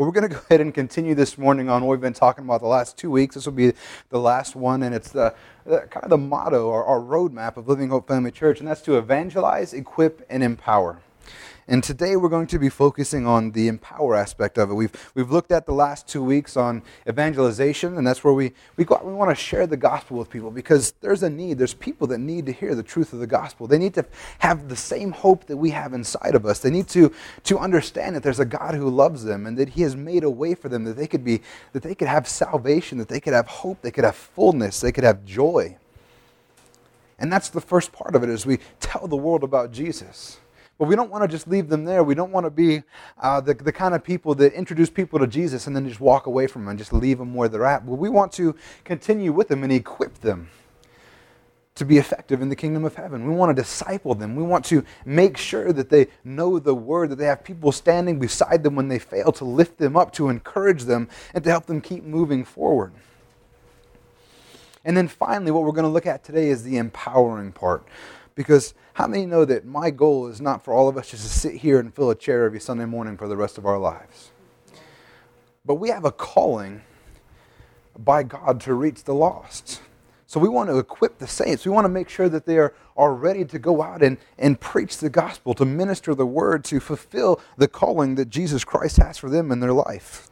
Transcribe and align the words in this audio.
Well, 0.00 0.06
we're 0.06 0.18
going 0.18 0.30
to 0.30 0.34
go 0.34 0.40
ahead 0.48 0.62
and 0.62 0.72
continue 0.72 1.14
this 1.14 1.36
morning 1.36 1.68
on 1.68 1.84
what 1.84 1.90
we've 1.90 2.00
been 2.00 2.14
talking 2.14 2.42
about 2.42 2.62
the 2.62 2.66
last 2.66 2.96
two 2.96 3.10
weeks. 3.10 3.34
This 3.34 3.44
will 3.44 3.52
be 3.52 3.74
the 4.08 4.18
last 4.18 4.56
one, 4.56 4.82
and 4.82 4.94
it's 4.94 5.10
the, 5.10 5.34
the 5.66 5.80
kind 5.90 6.04
of 6.04 6.08
the 6.08 6.16
motto 6.16 6.68
or 6.68 6.86
our 6.86 7.00
roadmap 7.00 7.58
of 7.58 7.68
Living 7.68 7.90
Hope 7.90 8.08
Family 8.08 8.30
Church, 8.30 8.60
and 8.60 8.66
that's 8.66 8.80
to 8.80 8.96
evangelize, 8.96 9.74
equip, 9.74 10.24
and 10.30 10.42
empower. 10.42 11.00
And 11.70 11.84
today 11.84 12.16
we're 12.16 12.30
going 12.30 12.48
to 12.48 12.58
be 12.58 12.68
focusing 12.68 13.28
on 13.28 13.52
the 13.52 13.68
empower 13.68 14.16
aspect 14.16 14.58
of 14.58 14.72
it. 14.72 14.74
We've, 14.74 15.12
we've 15.14 15.30
looked 15.30 15.52
at 15.52 15.66
the 15.66 15.72
last 15.72 16.08
two 16.08 16.20
weeks 16.20 16.56
on 16.56 16.82
evangelization, 17.08 17.96
and 17.96 18.04
that's 18.04 18.24
where 18.24 18.34
we, 18.34 18.50
we, 18.76 18.84
go, 18.84 19.00
we 19.04 19.12
want 19.12 19.30
to 19.30 19.36
share 19.36 19.68
the 19.68 19.76
gospel 19.76 20.18
with 20.18 20.28
people 20.28 20.50
because 20.50 20.94
there's 21.00 21.22
a 21.22 21.30
need. 21.30 21.58
There's 21.58 21.72
people 21.72 22.08
that 22.08 22.18
need 22.18 22.46
to 22.46 22.52
hear 22.52 22.74
the 22.74 22.82
truth 22.82 23.12
of 23.12 23.20
the 23.20 23.26
gospel. 23.28 23.68
They 23.68 23.78
need 23.78 23.94
to 23.94 24.04
have 24.40 24.68
the 24.68 24.74
same 24.74 25.12
hope 25.12 25.46
that 25.46 25.58
we 25.58 25.70
have 25.70 25.92
inside 25.94 26.34
of 26.34 26.44
us. 26.44 26.58
They 26.58 26.70
need 26.70 26.88
to, 26.88 27.14
to 27.44 27.58
understand 27.60 28.16
that 28.16 28.24
there's 28.24 28.40
a 28.40 28.44
God 28.44 28.74
who 28.74 28.90
loves 28.90 29.22
them 29.22 29.46
and 29.46 29.56
that 29.56 29.68
He 29.68 29.82
has 29.82 29.94
made 29.94 30.24
a 30.24 30.30
way 30.30 30.56
for 30.56 30.68
them 30.68 30.82
that 30.86 30.96
they 30.96 31.06
could 31.06 31.22
be, 31.22 31.40
that 31.72 31.84
they 31.84 31.94
could 31.94 32.08
have 32.08 32.26
salvation, 32.26 32.98
that 32.98 33.06
they 33.06 33.20
could 33.20 33.32
have 33.32 33.46
hope, 33.46 33.80
they 33.82 33.92
could 33.92 34.02
have 34.02 34.16
fullness, 34.16 34.80
they 34.80 34.90
could 34.90 35.04
have 35.04 35.24
joy. 35.24 35.76
And 37.16 37.32
that's 37.32 37.48
the 37.48 37.60
first 37.60 37.92
part 37.92 38.16
of 38.16 38.24
it 38.24 38.28
is 38.28 38.44
we 38.44 38.58
tell 38.80 39.06
the 39.06 39.14
world 39.14 39.44
about 39.44 39.70
Jesus. 39.70 40.40
But 40.80 40.88
we 40.88 40.96
don't 40.96 41.10
want 41.10 41.22
to 41.22 41.28
just 41.28 41.46
leave 41.46 41.68
them 41.68 41.84
there. 41.84 42.02
We 42.02 42.14
don't 42.14 42.32
want 42.32 42.46
to 42.46 42.50
be 42.50 42.82
uh, 43.20 43.42
the, 43.42 43.52
the 43.52 43.70
kind 43.70 43.94
of 43.94 44.02
people 44.02 44.34
that 44.36 44.54
introduce 44.54 44.88
people 44.88 45.18
to 45.18 45.26
Jesus 45.26 45.66
and 45.66 45.76
then 45.76 45.86
just 45.86 46.00
walk 46.00 46.24
away 46.24 46.46
from 46.46 46.62
them 46.62 46.70
and 46.70 46.78
just 46.78 46.94
leave 46.94 47.18
them 47.18 47.34
where 47.34 47.50
they're 47.50 47.66
at. 47.66 47.84
But 47.84 47.96
we 47.96 48.08
want 48.08 48.32
to 48.32 48.56
continue 48.82 49.30
with 49.30 49.48
them 49.48 49.62
and 49.62 49.70
equip 49.70 50.22
them 50.22 50.48
to 51.74 51.84
be 51.84 51.98
effective 51.98 52.40
in 52.40 52.48
the 52.48 52.56
kingdom 52.56 52.86
of 52.86 52.94
heaven. 52.94 53.28
We 53.28 53.34
want 53.34 53.54
to 53.54 53.62
disciple 53.62 54.14
them. 54.14 54.34
We 54.34 54.42
want 54.42 54.64
to 54.66 54.82
make 55.04 55.36
sure 55.36 55.70
that 55.70 55.90
they 55.90 56.06
know 56.24 56.58
the 56.58 56.74
word, 56.74 57.10
that 57.10 57.16
they 57.16 57.26
have 57.26 57.44
people 57.44 57.72
standing 57.72 58.18
beside 58.18 58.62
them 58.62 58.74
when 58.74 58.88
they 58.88 58.98
fail 58.98 59.32
to 59.32 59.44
lift 59.44 59.76
them 59.76 59.98
up, 59.98 60.14
to 60.14 60.30
encourage 60.30 60.84
them, 60.84 61.10
and 61.34 61.44
to 61.44 61.50
help 61.50 61.66
them 61.66 61.82
keep 61.82 62.04
moving 62.04 62.42
forward. 62.42 62.94
And 64.82 64.96
then 64.96 65.08
finally, 65.08 65.50
what 65.50 65.64
we're 65.64 65.72
going 65.72 65.84
to 65.84 65.90
look 65.90 66.06
at 66.06 66.24
today 66.24 66.48
is 66.48 66.62
the 66.62 66.78
empowering 66.78 67.52
part. 67.52 67.84
Because 68.34 68.74
how 68.94 69.06
many 69.06 69.26
know 69.26 69.44
that 69.44 69.64
my 69.64 69.90
goal 69.90 70.26
is 70.28 70.40
not 70.40 70.64
for 70.64 70.72
all 70.72 70.88
of 70.88 70.96
us 70.96 71.10
just 71.10 71.22
to 71.22 71.28
sit 71.28 71.56
here 71.56 71.78
and 71.78 71.94
fill 71.94 72.10
a 72.10 72.14
chair 72.14 72.44
every 72.44 72.60
Sunday 72.60 72.84
morning 72.84 73.16
for 73.16 73.28
the 73.28 73.36
rest 73.36 73.58
of 73.58 73.66
our 73.66 73.78
lives? 73.78 74.30
But 75.64 75.74
we 75.74 75.90
have 75.90 76.04
a 76.04 76.12
calling 76.12 76.82
by 77.98 78.22
God 78.22 78.60
to 78.62 78.74
reach 78.74 79.04
the 79.04 79.14
lost. 79.14 79.82
So 80.26 80.38
we 80.38 80.48
want 80.48 80.70
to 80.70 80.78
equip 80.78 81.18
the 81.18 81.26
saints. 81.26 81.66
We 81.66 81.72
want 81.72 81.86
to 81.86 81.90
make 81.90 82.08
sure 82.08 82.28
that 82.28 82.46
they 82.46 82.56
are, 82.56 82.72
are 82.96 83.12
ready 83.12 83.44
to 83.44 83.58
go 83.58 83.82
out 83.82 84.00
and, 84.02 84.16
and 84.38 84.60
preach 84.60 84.98
the 84.98 85.10
gospel, 85.10 85.54
to 85.54 85.64
minister 85.64 86.14
the 86.14 86.24
word, 86.24 86.62
to 86.66 86.78
fulfill 86.78 87.40
the 87.56 87.66
calling 87.66 88.14
that 88.14 88.28
Jesus 88.28 88.62
Christ 88.62 88.98
has 88.98 89.18
for 89.18 89.28
them 89.28 89.50
in 89.50 89.58
their 89.58 89.72
life. 89.72 90.29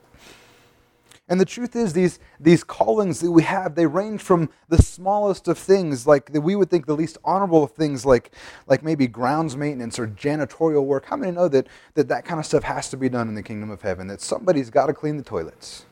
And 1.31 1.39
the 1.39 1.45
truth 1.45 1.77
is, 1.77 1.93
these, 1.93 2.19
these 2.41 2.65
callings 2.65 3.21
that 3.21 3.31
we 3.31 3.43
have, 3.43 3.75
they 3.75 3.87
range 3.87 4.23
from 4.23 4.49
the 4.71 4.83
smallest 4.83 5.47
of 5.47 5.59
things, 5.59 6.07
like 6.07 6.33
that 6.33 6.41
we 6.41 6.57
would 6.57 6.71
think 6.71 6.87
the 6.87 6.95
least 6.95 7.19
honorable 7.23 7.63
of 7.63 7.73
things, 7.73 8.07
like, 8.07 8.33
like 8.67 8.83
maybe 8.83 9.07
grounds 9.07 9.55
maintenance 9.55 9.99
or 9.99 10.07
janitorial 10.07 10.85
work. 10.85 11.05
How 11.05 11.17
many 11.17 11.33
know 11.33 11.49
that, 11.49 11.67
that 11.95 12.09
that 12.09 12.25
kind 12.25 12.41
of 12.41 12.47
stuff 12.47 12.63
has 12.63 12.89
to 12.91 12.97
be 12.97 13.11
done 13.11 13.29
in 13.29 13.35
the 13.35 13.43
kingdom 13.43 13.71
of 13.71 13.83
heaven? 13.83 14.07
That 14.07 14.23
somebody's 14.23 14.71
got 14.71 14.87
to 14.87 14.95
clean 14.95 15.19
the 15.19 15.23
toilets. 15.23 15.85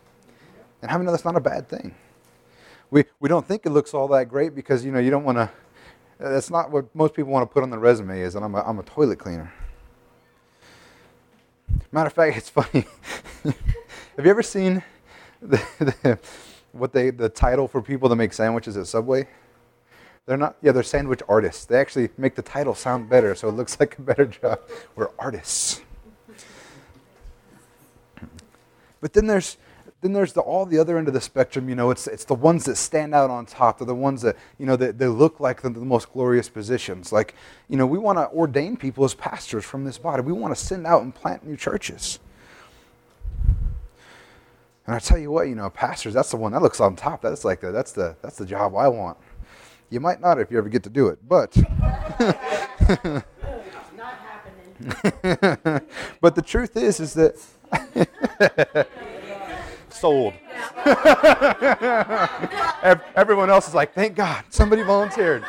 And 0.81 0.91
how 0.91 0.97
many 0.97 1.07
know 1.07 1.13
that's 1.13 1.25
not 1.25 1.37
a 1.37 1.41
bad 1.41 1.69
thing? 1.69 1.95
We, 2.91 3.05
we 3.21 3.29
don't 3.29 3.47
think 3.47 3.67
it 3.67 3.71
looks 3.71 3.93
all 3.93 4.09
that 4.09 4.31
great 4.31 4.55
because, 4.55 4.87
you 4.87 4.93
know, 4.93 5.01
you 5.01 5.11
don't 5.11 5.25
want 5.25 5.37
to, 5.37 5.51
that's 6.19 6.51
not 6.51 6.71
what 6.71 6.95
most 6.95 7.13
people 7.13 7.31
want 7.31 7.43
to 7.43 7.53
put 7.53 7.63
on 7.63 7.69
their 7.69 7.81
resume 7.81 8.21
is 8.21 8.33
that 8.35 8.43
I'm 8.43 8.55
a, 8.55 8.63
I'm 8.63 8.79
a 8.79 8.85
toilet 8.85 9.19
cleaner. 9.19 9.53
Matter 11.93 12.07
of 12.07 12.13
fact, 12.15 12.37
it's 12.39 12.49
funny. 12.49 12.87
have 13.45 14.25
you 14.25 14.31
ever 14.31 14.43
seen 14.43 14.83
the, 15.49 16.19
what 16.73 16.93
they 16.93 17.11
the 17.11 17.29
title 17.29 17.69
for 17.69 17.83
people 17.83 18.09
that 18.09 18.17
make 18.17 18.33
sandwiches 18.33 18.77
at 18.77 18.87
Subway. 18.87 19.29
They're 20.27 20.37
not 20.37 20.57
yeah, 20.63 20.73
they're 20.73 20.83
sandwich 20.83 21.23
artists. 21.29 21.65
They 21.65 21.79
actually 21.79 22.11
make 22.19 22.35
the 22.35 22.43
title 22.43 22.75
sound 22.75 23.09
better 23.09 23.35
so 23.35 23.49
it 23.49 23.53
looks 23.53 23.79
like 23.79 23.99
a 23.99 24.03
better 24.03 24.27
job. 24.27 24.61
We're 24.95 25.11
artists. 25.19 25.83
But 29.01 29.13
then 29.13 29.27
there's 29.27 29.57
then 30.03 30.13
there's 30.13 30.35
the, 30.35 30.41
all 30.41 30.67
the 30.67 30.79
other 30.79 30.99
end 30.99 31.09
of 31.09 31.15
the 31.15 31.21
spectrum. 31.21 31.69
You 31.69 31.75
know, 31.75 31.91
it's 31.91 32.07
it's 32.07 32.25
the 32.25 32.35
ones 32.35 32.65
that 32.67 32.77
stand 32.77 33.15
out 33.15 33.31
on 33.31 33.47
top. 33.47 33.79
They're 33.79 33.87
the 33.87 33.95
ones 33.95 34.23
that 34.23 34.37
you 34.59 34.67
know 34.67 34.77
that 34.77 34.99
they 34.99 35.07
look 35.07 35.41
like 35.41 35.63
the, 35.63 35.71
the 35.71 35.81
most 35.81 36.13
glorious 36.13 36.49
positions. 36.49 37.13
Like 37.13 37.35
you 37.69 37.77
know, 37.77 37.87
we 37.87 37.99
want 37.99 38.19
to 38.19 38.29
ordain 38.31 38.77
people 38.77 39.05
as 39.05 39.15
pastors 39.15 39.65
from 39.65 39.85
this 39.85 39.99
body. 39.99 40.23
We 40.23 40.33
want 40.33 40.57
to 40.57 40.61
send 40.61 40.87
out 40.87 41.03
and 41.03 41.15
plant 41.15 41.47
new 41.47 41.57
churches. 41.57 42.19
And 44.87 44.95
I 44.95 44.99
tell 45.01 45.19
you 45.19 45.31
what, 45.31 45.49
you 45.49 45.57
know, 45.57 45.69
pastors, 45.69 46.15
that's 46.15 46.31
the 46.31 46.37
one 46.37 46.53
that 46.53 46.63
looks 46.63 46.81
on 46.81 46.95
top. 46.95 47.23
That's 47.23 47.45
like 47.45 47.61
the, 47.61 47.73
that's 47.73 47.93
the 47.93 48.17
that's 48.23 48.37
the 48.37 48.47
job 48.47 48.77
I 48.77 48.89
want. 48.89 49.19
You 49.91 50.01
might 50.01 50.21
not 50.21 50.41
if 50.41 50.51
you 50.51 50.59
ever 50.59 50.69
get 50.69 50.83
to 50.85 50.91
do 50.91 51.09
it, 51.09 51.19
but 51.27 51.57
but 56.21 56.35
the 56.35 56.43
truth 56.45 56.77
is 56.77 57.01
is 57.01 57.15
that 57.15 57.37
sold. 59.91 60.35
Everyone 63.17 63.51
else 63.51 63.69
is 63.69 63.75
like, 63.75 63.95
thank 63.95 64.15
God, 64.15 64.45
somebody 64.51 64.83
volunteered. 64.83 65.45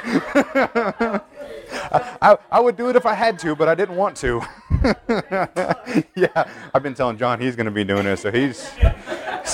I, 1.91 2.37
I, 2.51 2.59
would 2.59 2.77
do 2.77 2.89
it 2.89 2.95
if 2.95 3.05
I 3.05 3.13
had 3.13 3.37
to, 3.39 3.55
but 3.55 3.67
I 3.67 3.75
didn't 3.75 3.97
want 3.97 4.15
to. 4.17 4.41
yeah, 6.15 6.49
I've 6.73 6.83
been 6.83 6.93
telling 6.93 7.17
John 7.17 7.39
he's 7.39 7.55
going 7.55 7.65
to 7.65 7.71
be 7.71 7.83
doing 7.83 8.05
this, 8.05 8.21
so 8.21 8.31
he's. 8.31 8.69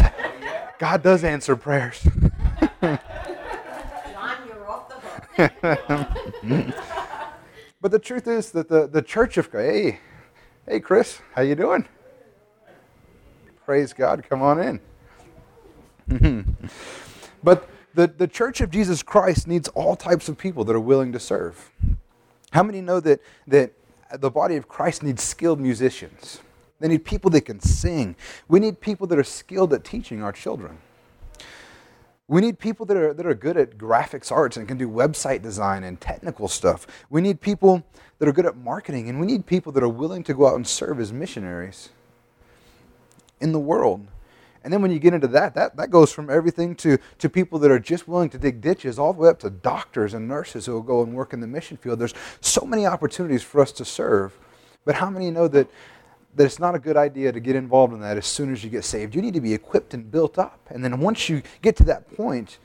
God 0.80 1.04
does 1.04 1.24
answer 1.24 1.56
prayers. 1.56 2.02
John, 2.82 3.00
you're 4.48 4.70
off 4.70 4.90
the 4.90 4.96
hook. 5.38 6.76
but 7.82 7.92
the 7.92 8.00
truth 8.00 8.28
is 8.28 8.52
that 8.52 8.70
the, 8.70 8.88
the 8.88 9.02
church 9.02 9.38
of 9.38 9.52
hey, 9.52 10.00
hey 10.68 10.80
Chris, 10.80 11.20
how 11.36 11.42
you 11.42 11.56
doing? 11.56 11.88
Praise 13.66 13.94
God, 13.94 14.26
come 14.28 14.42
on 14.42 14.82
in. 16.10 16.58
but 17.44 17.70
the, 17.94 18.08
the 18.08 18.28
church 18.28 18.60
of 18.62 18.72
Jesus 18.72 19.04
Christ 19.04 19.48
needs 19.48 19.70
all 19.70 19.96
types 19.96 20.28
of 20.28 20.38
people 20.38 20.64
that 20.66 20.76
are 20.76 20.80
willing 20.82 21.12
to 21.14 21.20
serve. 21.20 21.72
How 22.52 22.64
many 22.64 22.82
know 22.82 23.00
that, 23.00 23.22
that 23.48 23.74
the 24.12 24.30
body 24.30 24.58
of 24.58 24.68
Christ 24.68 25.02
needs 25.02 25.24
skilled 25.24 25.60
musicians? 25.60 26.42
They 26.84 26.90
need 26.90 27.06
people 27.06 27.30
that 27.30 27.46
can 27.46 27.62
sing. 27.62 28.18
We 28.50 28.60
need 28.60 28.82
people 28.82 29.08
that 29.08 29.18
are 29.18 29.24
skilled 29.24 29.72
at 29.72 29.86
teaching 29.86 30.22
our 30.22 30.34
children. 30.34 30.80
We 32.28 32.42
need 32.42 32.60
people 32.60 32.86
that 32.88 32.98
are, 32.98 33.14
that 33.14 33.26
are 33.26 33.34
good 33.34 33.56
at 33.56 33.78
graphics 33.78 34.34
arts 34.34 34.58
and 34.58 34.68
can 34.68 34.78
do 34.78 34.90
website 34.90 35.42
design 35.42 35.86
and 35.86 36.02
technical 36.02 36.50
stuff. 36.50 36.86
We 37.10 37.22
need 37.22 37.40
people 37.40 37.86
that 38.20 38.28
are 38.28 38.34
good 38.34 38.46
at 38.46 38.58
marketing, 38.58 39.08
and 39.08 39.18
we 39.18 39.26
need 39.26 39.46
people 39.46 39.72
that 39.72 39.82
are 39.82 39.88
willing 39.88 40.26
to 40.26 40.34
go 40.34 40.46
out 40.46 40.56
and 40.56 40.68
serve 40.68 41.00
as 41.00 41.14
missionaries 41.14 41.88
in 43.40 43.54
the 43.54 43.60
world. 43.60 44.06
And 44.66 44.74
then 44.74 44.82
when 44.82 44.92
you 44.92 45.00
get 45.00 45.14
into 45.14 45.28
that, 45.30 45.56
that, 45.56 45.78
that 45.78 45.90
goes 45.90 46.12
from 46.12 46.30
everything 46.30 46.76
to, 46.76 46.98
to 47.20 47.30
people 47.30 47.60
that 47.60 47.72
are 47.72 47.80
just 47.80 48.10
willing 48.10 48.30
to 48.32 48.38
dig 48.38 48.60
ditches 48.60 49.00
all 49.00 49.14
the 49.14 49.22
way 49.22 49.30
up 49.30 49.40
to 49.40 49.50
doctors 49.50 50.14
and 50.14 50.28
nurses 50.28 50.66
who 50.66 50.74
will 50.74 50.82
go 50.82 51.02
and 51.02 51.14
work 51.14 51.32
in 51.32 51.40
the 51.40 51.48
mission 51.48 51.78
field. 51.78 52.00
There's 52.00 52.14
so 52.42 52.66
many 52.66 52.86
opportunities 52.86 53.42
for 53.42 53.62
us 53.62 53.72
to 53.72 53.86
serve. 53.86 54.38
But 54.86 54.96
how 54.96 55.10
many 55.10 55.32
know 55.32 55.48
that 55.48 55.70
that 56.36 56.46
it's 56.46 56.60
not 56.60 56.76
a 56.76 56.80
good 56.80 56.98
idea 56.98 57.32
to 57.32 57.40
get 57.40 57.56
involved 57.56 57.94
in 57.94 58.00
that 58.02 58.18
as 58.18 58.26
soon 58.26 58.52
as 58.52 58.64
you 58.64 58.70
get 58.70 58.84
saved. 58.84 59.16
You 59.16 59.22
need 59.22 59.36
to 59.36 59.42
be 59.42 59.54
equipped 59.54 59.94
and 59.94 60.10
built 60.10 60.40
up. 60.40 60.60
And 60.70 60.84
then 60.84 61.00
once 61.00 61.30
you 61.30 61.44
get 61.62 61.76
to 61.78 61.84
that 61.86 62.16
point, 62.16 62.58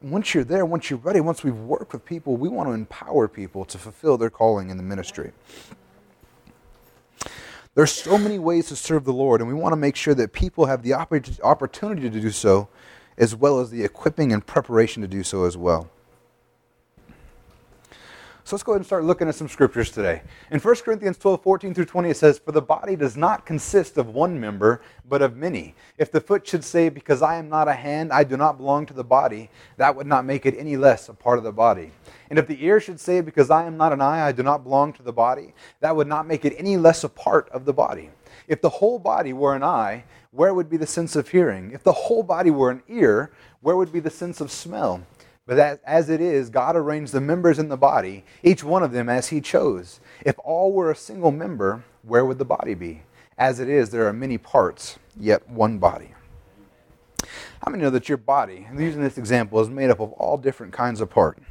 once 0.00 0.34
you're 0.34 0.44
there, 0.44 0.64
once 0.64 0.88
you're 0.88 0.98
ready, 0.98 1.20
once 1.20 1.44
we've 1.44 1.54
worked 1.54 1.92
with 1.92 2.04
people, 2.04 2.36
we 2.36 2.48
want 2.48 2.68
to 2.68 2.72
empower 2.72 3.28
people 3.28 3.66
to 3.66 3.76
fulfill 3.76 4.16
their 4.16 4.30
calling 4.30 4.70
in 4.70 4.78
the 4.78 4.82
ministry. 4.82 5.32
There's 7.74 7.92
so 7.92 8.16
many 8.18 8.38
ways 8.38 8.68
to 8.68 8.76
serve 8.76 9.04
the 9.04 9.12
Lord, 9.12 9.40
and 9.40 9.48
we 9.48 9.54
want 9.54 9.72
to 9.72 9.76
make 9.76 9.94
sure 9.94 10.14
that 10.14 10.32
people 10.32 10.66
have 10.66 10.82
the 10.82 10.94
opportunity 10.94 12.10
to 12.10 12.20
do 12.20 12.30
so, 12.30 12.68
as 13.18 13.36
well 13.36 13.60
as 13.60 13.70
the 13.70 13.84
equipping 13.84 14.32
and 14.32 14.44
preparation 14.44 15.02
to 15.02 15.08
do 15.08 15.22
so 15.22 15.44
as 15.44 15.56
well. 15.56 15.90
So 18.50 18.56
let's 18.56 18.64
go 18.64 18.72
ahead 18.72 18.80
and 18.80 18.86
start 18.86 19.04
looking 19.04 19.28
at 19.28 19.36
some 19.36 19.48
scriptures 19.48 19.92
today. 19.92 20.22
In 20.50 20.58
1 20.58 20.76
Corinthians 20.78 21.16
12, 21.18 21.40
14 21.40 21.72
through 21.72 21.84
20, 21.84 22.10
it 22.10 22.16
says, 22.16 22.40
For 22.40 22.50
the 22.50 22.60
body 22.60 22.96
does 22.96 23.16
not 23.16 23.46
consist 23.46 23.96
of 23.96 24.08
one 24.08 24.40
member, 24.40 24.82
but 25.08 25.22
of 25.22 25.36
many. 25.36 25.76
If 25.98 26.10
the 26.10 26.20
foot 26.20 26.48
should 26.48 26.64
say, 26.64 26.88
Because 26.88 27.22
I 27.22 27.36
am 27.36 27.48
not 27.48 27.68
a 27.68 27.72
hand, 27.72 28.12
I 28.12 28.24
do 28.24 28.36
not 28.36 28.56
belong 28.56 28.86
to 28.86 28.92
the 28.92 29.04
body, 29.04 29.50
that 29.76 29.94
would 29.94 30.08
not 30.08 30.24
make 30.24 30.46
it 30.46 30.56
any 30.58 30.76
less 30.76 31.08
a 31.08 31.14
part 31.14 31.38
of 31.38 31.44
the 31.44 31.52
body. 31.52 31.92
And 32.28 32.40
if 32.40 32.48
the 32.48 32.60
ear 32.64 32.80
should 32.80 32.98
say, 32.98 33.20
Because 33.20 33.50
I 33.50 33.66
am 33.66 33.76
not 33.76 33.92
an 33.92 34.00
eye, 34.00 34.26
I 34.26 34.32
do 34.32 34.42
not 34.42 34.64
belong 34.64 34.94
to 34.94 35.02
the 35.04 35.12
body, 35.12 35.54
that 35.78 35.94
would 35.94 36.08
not 36.08 36.26
make 36.26 36.44
it 36.44 36.56
any 36.58 36.76
less 36.76 37.04
a 37.04 37.08
part 37.08 37.48
of 37.50 37.66
the 37.66 37.72
body. 37.72 38.10
If 38.48 38.62
the 38.62 38.68
whole 38.68 38.98
body 38.98 39.32
were 39.32 39.54
an 39.54 39.62
eye, 39.62 40.02
where 40.32 40.54
would 40.54 40.68
be 40.68 40.76
the 40.76 40.88
sense 40.88 41.14
of 41.14 41.28
hearing? 41.28 41.70
If 41.70 41.84
the 41.84 41.92
whole 41.92 42.24
body 42.24 42.50
were 42.50 42.72
an 42.72 42.82
ear, 42.88 43.30
where 43.60 43.76
would 43.76 43.92
be 43.92 44.00
the 44.00 44.10
sense 44.10 44.40
of 44.40 44.50
smell? 44.50 45.06
But 45.50 45.80
as 45.84 46.08
it 46.08 46.20
is, 46.20 46.48
God 46.48 46.76
arranged 46.76 47.12
the 47.12 47.20
members 47.20 47.58
in 47.58 47.70
the 47.70 47.76
body, 47.76 48.22
each 48.44 48.62
one 48.62 48.84
of 48.84 48.92
them 48.92 49.08
as 49.08 49.30
He 49.30 49.40
chose. 49.40 49.98
If 50.24 50.38
all 50.44 50.72
were 50.72 50.92
a 50.92 50.94
single 50.94 51.32
member, 51.32 51.82
where 52.04 52.24
would 52.24 52.38
the 52.38 52.44
body 52.44 52.74
be? 52.74 53.02
As 53.36 53.58
it 53.58 53.68
is, 53.68 53.90
there 53.90 54.06
are 54.06 54.12
many 54.12 54.38
parts, 54.38 55.00
yet 55.18 55.48
one 55.50 55.78
body. 55.78 56.14
How 57.64 57.72
many 57.72 57.82
know 57.82 57.90
that 57.90 58.08
your 58.08 58.16
body, 58.16 58.68
using 58.72 59.02
this 59.02 59.18
example, 59.18 59.58
is 59.58 59.68
made 59.68 59.90
up 59.90 59.98
of 59.98 60.12
all 60.12 60.38
different 60.38 60.72
kinds 60.72 61.00
of 61.00 61.10
parts? 61.10 61.42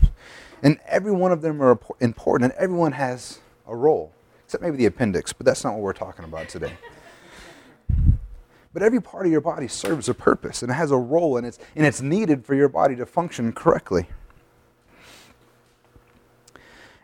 And 0.64 0.80
every 0.86 1.12
one 1.12 1.34
of 1.34 1.42
them 1.42 1.62
are 1.62 1.78
important, 2.00 2.54
and 2.54 2.62
everyone 2.62 2.94
has 2.94 3.40
a 3.68 3.76
role, 3.76 4.14
except 4.46 4.64
maybe 4.64 4.78
the 4.78 4.86
appendix, 4.86 5.34
but 5.34 5.46
that's 5.46 5.66
not 5.66 5.74
what 5.74 5.82
we're 5.82 5.92
talking 5.92 6.24
about 6.24 6.48
today. 6.48 6.78
But 8.74 8.84
every 8.84 9.02
part 9.02 9.26
of 9.26 9.32
your 9.32 9.42
body 9.42 9.68
serves 9.68 10.10
a 10.10 10.14
purpose 10.14 10.62
and 10.62 10.72
it 10.72 10.76
has 10.76 10.92
a 10.92 10.98
role, 10.98 11.38
and 11.38 11.46
it's, 11.46 11.60
and 11.76 11.86
it's 11.86 12.02
needed 12.02 12.46
for 12.46 12.56
your 12.56 12.70
body 12.70 12.96
to 12.98 13.06
function 13.06 13.52
correctly. 13.52 14.08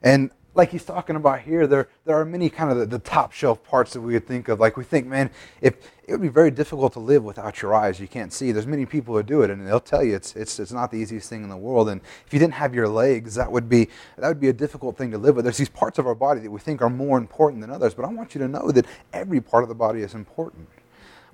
And 0.04 0.30
like 0.56 0.70
he's 0.70 0.86
talking 0.86 1.18
about 1.18 1.42
here, 1.42 1.68
there, 1.68 1.90
there 2.06 2.16
are 2.16 2.24
many 2.24 2.50
kind 2.50 2.72
of 2.72 2.78
the, 2.78 2.86
the, 2.86 3.00
top 3.00 3.34
shelf 3.34 3.62
parts 3.64 3.92
that 3.94 4.02
we 4.02 4.14
would 4.14 4.26
think 4.26 4.48
of. 4.48 4.60
Like 4.60 4.78
we 4.78 4.86
think, 4.86 5.06
man, 5.06 5.30
if 5.60 5.76
it 6.08 6.12
would 6.12 6.22
be 6.22 6.30
very 6.30 6.50
difficult 6.50 6.94
to 6.94 7.00
live 7.00 7.24
without 7.24 7.62
your 7.62 7.76
eyes, 7.76 8.00
you 8.00 8.08
can't 8.08 8.32
see. 8.32 8.54
There's 8.54 8.66
many 8.66 8.86
people 8.86 9.16
who 9.16 9.24
do 9.24 9.42
it, 9.42 9.50
and 9.50 9.68
they'll 9.68 9.82
tell 9.82 10.04
you 10.04 10.16
it's, 10.16 10.36
it's, 10.36 10.60
it's 10.60 10.72
not 10.72 10.92
the 10.92 10.98
easiest 10.98 11.30
thing 11.30 11.44
in 11.44 11.50
the 11.50 11.58
world. 11.58 11.90
And 11.90 12.00
if 12.26 12.32
you 12.32 12.40
didn't 12.40 12.54
have 12.54 12.74
your 12.74 12.88
legs, 12.88 13.36
that 13.36 13.52
would 13.52 13.68
be 13.68 13.90
that 14.18 14.28
would 14.30 14.40
be 14.40 14.50
a 14.50 14.54
difficult 14.54 14.98
thing 14.98 15.12
to 15.12 15.18
live 15.18 15.36
with. 15.36 15.44
There's 15.44 15.58
these 15.58 15.70
parts 15.70 16.00
of 16.00 16.08
our 16.08 16.16
body 16.16 16.40
that 16.40 16.52
we 16.52 16.60
think 16.60 16.82
are 16.82 16.90
more 16.90 17.18
important 17.18 17.62
than 17.62 17.70
others, 17.70 17.94
but 17.94 18.06
I 18.06 18.08
want 18.10 18.34
you 18.34 18.40
to 18.40 18.48
know 18.48 18.72
that 18.72 18.86
every 19.12 19.42
part 19.42 19.64
of 19.64 19.70
the 19.70 19.76
body 19.76 20.02
is 20.02 20.14
important. 20.14 20.70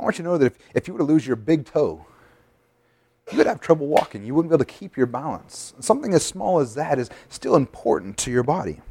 I 0.01 0.03
want 0.03 0.17
you 0.17 0.23
to 0.23 0.29
know 0.31 0.37
that 0.39 0.47
if, 0.47 0.57
if 0.73 0.87
you 0.87 0.95
were 0.95 0.99
to 0.99 1.05
lose 1.05 1.27
your 1.27 1.35
big 1.35 1.65
toe, 1.65 2.03
you 3.31 3.37
would 3.37 3.45
have 3.45 3.61
trouble 3.61 3.85
walking. 3.85 4.25
You 4.25 4.33
wouldn't 4.33 4.49
be 4.49 4.55
able 4.55 4.65
to 4.65 4.71
keep 4.71 4.97
your 4.97 5.05
balance. 5.05 5.75
Something 5.79 6.15
as 6.15 6.25
small 6.25 6.59
as 6.59 6.73
that 6.73 6.97
is 6.97 7.11
still 7.29 7.55
important 7.55 8.17
to 8.17 8.31
your 8.31 8.41
body. 8.41 8.81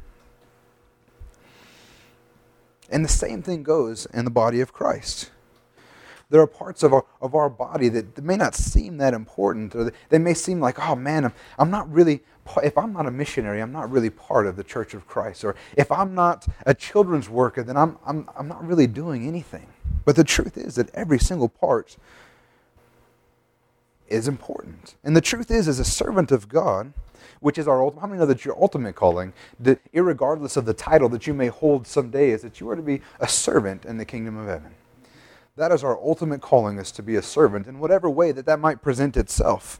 And 2.89 3.03
the 3.03 3.09
same 3.09 3.41
thing 3.41 3.61
goes 3.61 4.05
in 4.07 4.23
the 4.23 4.31
body 4.31 4.61
of 4.61 4.71
Christ. 4.71 5.31
There 6.29 6.39
are 6.39 6.47
parts 6.47 6.81
of 6.81 6.93
our, 6.93 7.05
of 7.21 7.35
our 7.35 7.49
body 7.49 7.89
that 7.89 8.23
may 8.23 8.37
not 8.37 8.55
seem 8.55 8.97
that 8.97 9.13
important, 9.13 9.75
or 9.75 9.91
they 10.07 10.17
may 10.17 10.33
seem 10.33 10.61
like, 10.61 10.79
oh 10.79 10.95
man, 10.95 11.25
I'm, 11.25 11.33
I'm 11.59 11.69
not 11.69 11.91
really, 11.91 12.21
if 12.63 12.77
I'm 12.77 12.93
not 12.93 13.05
a 13.05 13.11
missionary, 13.11 13.61
I'm 13.61 13.73
not 13.73 13.91
really 13.91 14.09
part 14.09 14.47
of 14.47 14.55
the 14.55 14.63
church 14.63 14.93
of 14.93 15.07
Christ. 15.07 15.43
Or 15.43 15.57
if 15.75 15.91
I'm 15.91 16.15
not 16.15 16.47
a 16.65 16.73
children's 16.73 17.27
worker, 17.27 17.63
then 17.63 17.75
I'm, 17.75 17.97
I'm, 18.05 18.29
I'm 18.37 18.47
not 18.47 18.65
really 18.65 18.87
doing 18.87 19.27
anything. 19.27 19.67
But 20.05 20.15
the 20.15 20.23
truth 20.23 20.57
is 20.57 20.75
that 20.75 20.93
every 20.93 21.19
single 21.19 21.49
part 21.49 21.97
is 24.09 24.27
important. 24.27 24.95
And 25.03 25.15
the 25.15 25.21
truth 25.21 25.49
is, 25.49 25.67
as 25.67 25.79
a 25.79 25.85
servant 25.85 26.31
of 26.31 26.49
God, 26.49 26.93
which 27.39 27.57
is 27.57 27.67
our 27.67 27.81
ultimate. 27.81 28.01
How 28.01 28.07
many 28.07 28.19
know 28.19 28.25
that 28.25 28.45
your 28.45 28.59
ultimate 28.61 28.95
calling, 28.95 29.33
that 29.59 29.79
regardless 29.93 30.57
of 30.57 30.65
the 30.65 30.73
title 30.73 31.09
that 31.09 31.27
you 31.27 31.33
may 31.33 31.47
hold 31.47 31.87
someday, 31.87 32.31
is 32.31 32.41
that 32.41 32.59
you 32.59 32.69
are 32.69 32.75
to 32.75 32.81
be 32.81 33.01
a 33.19 33.27
servant 33.27 33.85
in 33.85 33.97
the 33.97 34.05
kingdom 34.05 34.37
of 34.37 34.47
heaven. 34.47 34.73
That 35.55 35.71
is 35.71 35.83
our 35.83 35.97
ultimate 35.97 36.41
calling, 36.41 36.77
is 36.77 36.91
to 36.93 37.03
be 37.03 37.15
a 37.15 37.21
servant 37.21 37.67
in 37.67 37.79
whatever 37.79 38.09
way 38.09 38.31
that 38.31 38.45
that 38.45 38.59
might 38.59 38.81
present 38.81 39.17
itself. 39.17 39.79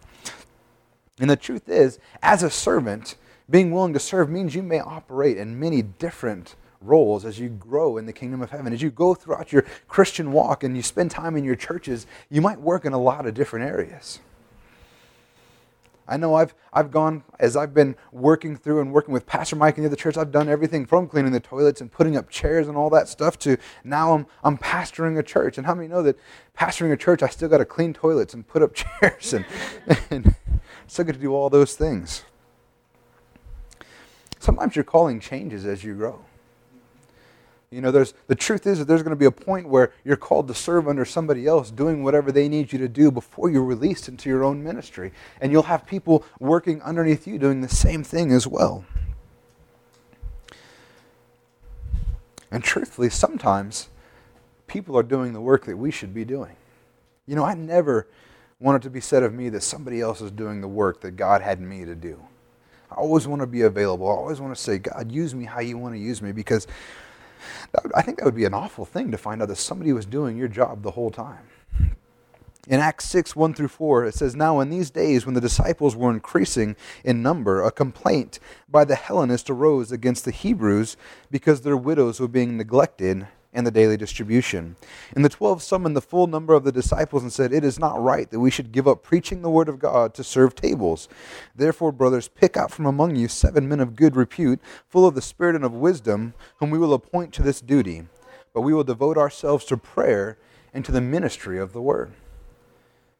And 1.19 1.29
the 1.29 1.35
truth 1.35 1.69
is, 1.69 1.99
as 2.21 2.41
a 2.43 2.49
servant, 2.49 3.15
being 3.49 3.71
willing 3.71 3.93
to 3.93 3.99
serve 3.99 4.29
means 4.29 4.55
you 4.55 4.63
may 4.63 4.79
operate 4.79 5.37
in 5.37 5.59
many 5.59 5.81
different 5.81 6.55
roles 6.81 7.25
as 7.25 7.39
you 7.39 7.49
grow 7.49 7.97
in 7.97 8.05
the 8.05 8.13
kingdom 8.13 8.41
of 8.41 8.49
heaven. 8.49 8.73
As 8.73 8.81
you 8.81 8.89
go 8.89 9.13
throughout 9.13 9.51
your 9.51 9.65
Christian 9.87 10.31
walk 10.31 10.63
and 10.63 10.75
you 10.75 10.83
spend 10.83 11.11
time 11.11 11.37
in 11.37 11.43
your 11.43 11.55
churches, 11.55 12.07
you 12.29 12.41
might 12.41 12.59
work 12.59 12.85
in 12.85 12.93
a 12.93 12.99
lot 12.99 13.25
of 13.25 13.33
different 13.33 13.65
areas. 13.65 14.19
I 16.07 16.17
know 16.17 16.35
I've, 16.35 16.53
I've 16.73 16.91
gone, 16.91 17.23
as 17.39 17.55
I've 17.55 17.73
been 17.73 17.95
working 18.11 18.57
through 18.57 18.81
and 18.81 18.91
working 18.91 19.13
with 19.13 19.25
Pastor 19.25 19.55
Mike 19.55 19.77
and 19.77 19.85
the 19.85 19.87
other 19.87 19.95
church, 19.95 20.17
I've 20.17 20.31
done 20.31 20.49
everything 20.49 20.85
from 20.85 21.07
cleaning 21.07 21.31
the 21.31 21.39
toilets 21.39 21.79
and 21.79 21.89
putting 21.89 22.17
up 22.17 22.29
chairs 22.29 22.67
and 22.67 22.75
all 22.75 22.89
that 22.89 23.07
stuff 23.07 23.39
to 23.39 23.55
now 23.85 24.13
I'm, 24.13 24.25
I'm 24.43 24.57
pastoring 24.57 25.17
a 25.17 25.23
church. 25.23 25.57
And 25.57 25.65
how 25.65 25.73
many 25.73 25.87
know 25.87 26.03
that 26.03 26.19
pastoring 26.57 26.91
a 26.91 26.97
church, 26.97 27.23
I 27.23 27.29
still 27.29 27.47
got 27.47 27.59
to 27.59 27.65
clean 27.65 27.93
toilets 27.93 28.33
and 28.33 28.45
put 28.45 28.61
up 28.61 28.73
chairs 29.01 29.33
and, 29.33 29.45
and 30.09 30.35
still 30.87 31.05
get 31.05 31.13
to 31.13 31.19
do 31.19 31.33
all 31.33 31.49
those 31.49 31.75
things. 31.75 32.23
Sometimes 34.39 34.75
your 34.75 34.83
calling 34.83 35.19
changes 35.19 35.65
as 35.65 35.83
you 35.83 35.93
grow. 35.93 36.25
You 37.71 37.79
know, 37.79 37.89
there's, 37.89 38.13
the 38.27 38.35
truth 38.35 38.67
is 38.67 38.79
that 38.79 38.85
there's 38.85 39.01
going 39.01 39.11
to 39.11 39.15
be 39.15 39.25
a 39.25 39.31
point 39.31 39.69
where 39.69 39.93
you're 40.03 40.17
called 40.17 40.49
to 40.49 40.53
serve 40.53 40.89
under 40.89 41.05
somebody 41.05 41.47
else, 41.47 41.71
doing 41.71 42.03
whatever 42.03 42.29
they 42.29 42.49
need 42.49 42.73
you 42.73 42.79
to 42.79 42.89
do 42.89 43.11
before 43.11 43.49
you're 43.49 43.63
released 43.63 44.09
into 44.09 44.27
your 44.29 44.43
own 44.43 44.61
ministry. 44.61 45.13
And 45.39 45.53
you'll 45.53 45.63
have 45.63 45.85
people 45.85 46.25
working 46.39 46.81
underneath 46.81 47.25
you 47.25 47.39
doing 47.39 47.61
the 47.61 47.69
same 47.69 48.03
thing 48.03 48.33
as 48.33 48.45
well. 48.45 48.83
And 52.51 52.61
truthfully, 52.61 53.09
sometimes 53.09 53.87
people 54.67 54.97
are 54.97 55.03
doing 55.03 55.31
the 55.31 55.39
work 55.39 55.65
that 55.65 55.77
we 55.77 55.91
should 55.91 56.13
be 56.13 56.25
doing. 56.25 56.57
You 57.25 57.37
know, 57.37 57.45
I 57.45 57.53
never 57.53 58.07
want 58.59 58.83
it 58.83 58.85
to 58.85 58.89
be 58.89 58.99
said 58.99 59.23
of 59.23 59.33
me 59.33 59.47
that 59.47 59.61
somebody 59.61 60.01
else 60.01 60.19
is 60.19 60.31
doing 60.31 60.59
the 60.59 60.67
work 60.67 60.99
that 61.01 61.11
God 61.11 61.41
had 61.41 61.61
me 61.61 61.85
to 61.85 61.95
do. 61.95 62.21
I 62.91 62.95
always 62.95 63.25
want 63.25 63.39
to 63.39 63.47
be 63.47 63.61
available. 63.61 64.09
I 64.09 64.11
always 64.11 64.41
want 64.41 64.53
to 64.53 64.61
say, 64.61 64.77
God, 64.79 65.09
use 65.09 65.33
me 65.33 65.45
how 65.45 65.61
you 65.61 65.77
want 65.77 65.95
to 65.95 65.99
use 65.99 66.21
me 66.21 66.33
because 66.33 66.67
I 67.95 68.01
think 68.01 68.17
that 68.17 68.25
would 68.25 68.35
be 68.35 68.45
an 68.45 68.53
awful 68.53 68.85
thing 68.85 69.11
to 69.11 69.17
find 69.17 69.41
out 69.41 69.47
that 69.49 69.57
somebody 69.57 69.93
was 69.93 70.05
doing 70.05 70.37
your 70.37 70.47
job 70.47 70.83
the 70.83 70.91
whole 70.91 71.11
time. 71.11 71.47
In 72.67 72.79
Acts 72.79 73.05
6, 73.05 73.35
1 73.35 73.55
through 73.55 73.69
4, 73.69 74.05
it 74.05 74.13
says, 74.13 74.35
Now 74.35 74.59
in 74.59 74.69
these 74.69 74.91
days, 74.91 75.25
when 75.25 75.33
the 75.33 75.41
disciples 75.41 75.95
were 75.95 76.11
increasing 76.11 76.75
in 77.03 77.23
number, 77.23 77.63
a 77.63 77.71
complaint 77.71 78.39
by 78.69 78.85
the 78.85 78.95
Hellenists 78.95 79.49
arose 79.49 79.91
against 79.91 80.25
the 80.25 80.31
Hebrews 80.31 80.95
because 81.31 81.61
their 81.61 81.75
widows 81.75 82.19
were 82.19 82.27
being 82.27 82.57
neglected 82.57 83.27
and 83.53 83.67
the 83.67 83.71
daily 83.71 83.97
distribution. 83.97 84.75
And 85.15 85.25
the 85.25 85.29
twelve 85.29 85.61
summoned 85.61 85.95
the 85.95 86.01
full 86.01 86.27
number 86.27 86.53
of 86.53 86.63
the 86.63 86.71
disciples 86.71 87.23
and 87.23 87.33
said, 87.33 87.51
It 87.51 87.63
is 87.63 87.79
not 87.79 88.01
right 88.01 88.29
that 88.29 88.39
we 88.39 88.51
should 88.51 88.71
give 88.71 88.87
up 88.87 89.03
preaching 89.03 89.41
the 89.41 89.49
word 89.49 89.67
of 89.67 89.79
God 89.79 90.13
to 90.13 90.23
serve 90.23 90.55
tables. 90.55 91.09
Therefore, 91.55 91.91
brothers, 91.91 92.27
pick 92.27 92.55
out 92.55 92.71
from 92.71 92.85
among 92.85 93.15
you 93.15 93.27
seven 93.27 93.67
men 93.67 93.79
of 93.79 93.95
good 93.95 94.15
repute, 94.15 94.59
full 94.87 95.05
of 95.05 95.15
the 95.15 95.21
Spirit 95.21 95.55
and 95.55 95.65
of 95.65 95.73
wisdom, 95.73 96.33
whom 96.57 96.69
we 96.69 96.77
will 96.77 96.93
appoint 96.93 97.33
to 97.33 97.43
this 97.43 97.61
duty. 97.61 98.03
But 98.53 98.61
we 98.61 98.73
will 98.73 98.83
devote 98.83 99.17
ourselves 99.17 99.65
to 99.65 99.77
prayer 99.77 100.37
and 100.73 100.85
to 100.85 100.91
the 100.91 101.01
ministry 101.01 101.59
of 101.59 101.73
the 101.73 101.81
word. 101.81 102.13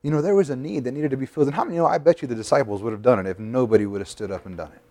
You 0.01 0.09
know, 0.09 0.21
there 0.21 0.35
was 0.35 0.49
a 0.49 0.55
need 0.55 0.85
that 0.85 0.93
needed 0.93 1.11
to 1.11 1.17
be 1.17 1.25
filled. 1.25 1.47
And 1.47 1.55
how 1.55 1.63
many 1.63 1.75
you 1.75 1.81
know? 1.81 1.87
I 1.87 1.97
bet 1.97 2.21
you 2.21 2.27
the 2.27 2.35
disciples 2.35 2.81
would 2.81 2.93
have 2.93 3.03
done 3.03 3.19
it 3.19 3.29
if 3.29 3.37
nobody 3.37 3.85
would 3.85 4.01
have 4.01 4.07
stood 4.07 4.31
up 4.31 4.45
and 4.45 4.57
done 4.57 4.71
it. 4.71 4.81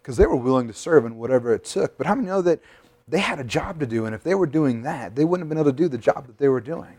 Because 0.00 0.16
they 0.16 0.26
were 0.26 0.36
willing 0.36 0.66
to 0.68 0.74
serve 0.74 1.04
in 1.04 1.16
whatever 1.16 1.52
it 1.52 1.64
took. 1.64 1.96
But 1.98 2.06
how 2.06 2.14
many 2.14 2.28
know 2.28 2.42
that 2.42 2.60
they 3.06 3.18
had 3.18 3.38
a 3.38 3.44
job 3.44 3.80
to 3.80 3.86
do, 3.86 4.06
and 4.06 4.14
if 4.14 4.22
they 4.22 4.34
were 4.34 4.46
doing 4.46 4.82
that, 4.82 5.14
they 5.14 5.24
wouldn't 5.24 5.44
have 5.44 5.48
been 5.48 5.58
able 5.58 5.70
to 5.70 5.76
do 5.76 5.88
the 5.88 5.98
job 5.98 6.26
that 6.26 6.38
they 6.38 6.48
were 6.48 6.60
doing. 6.60 6.96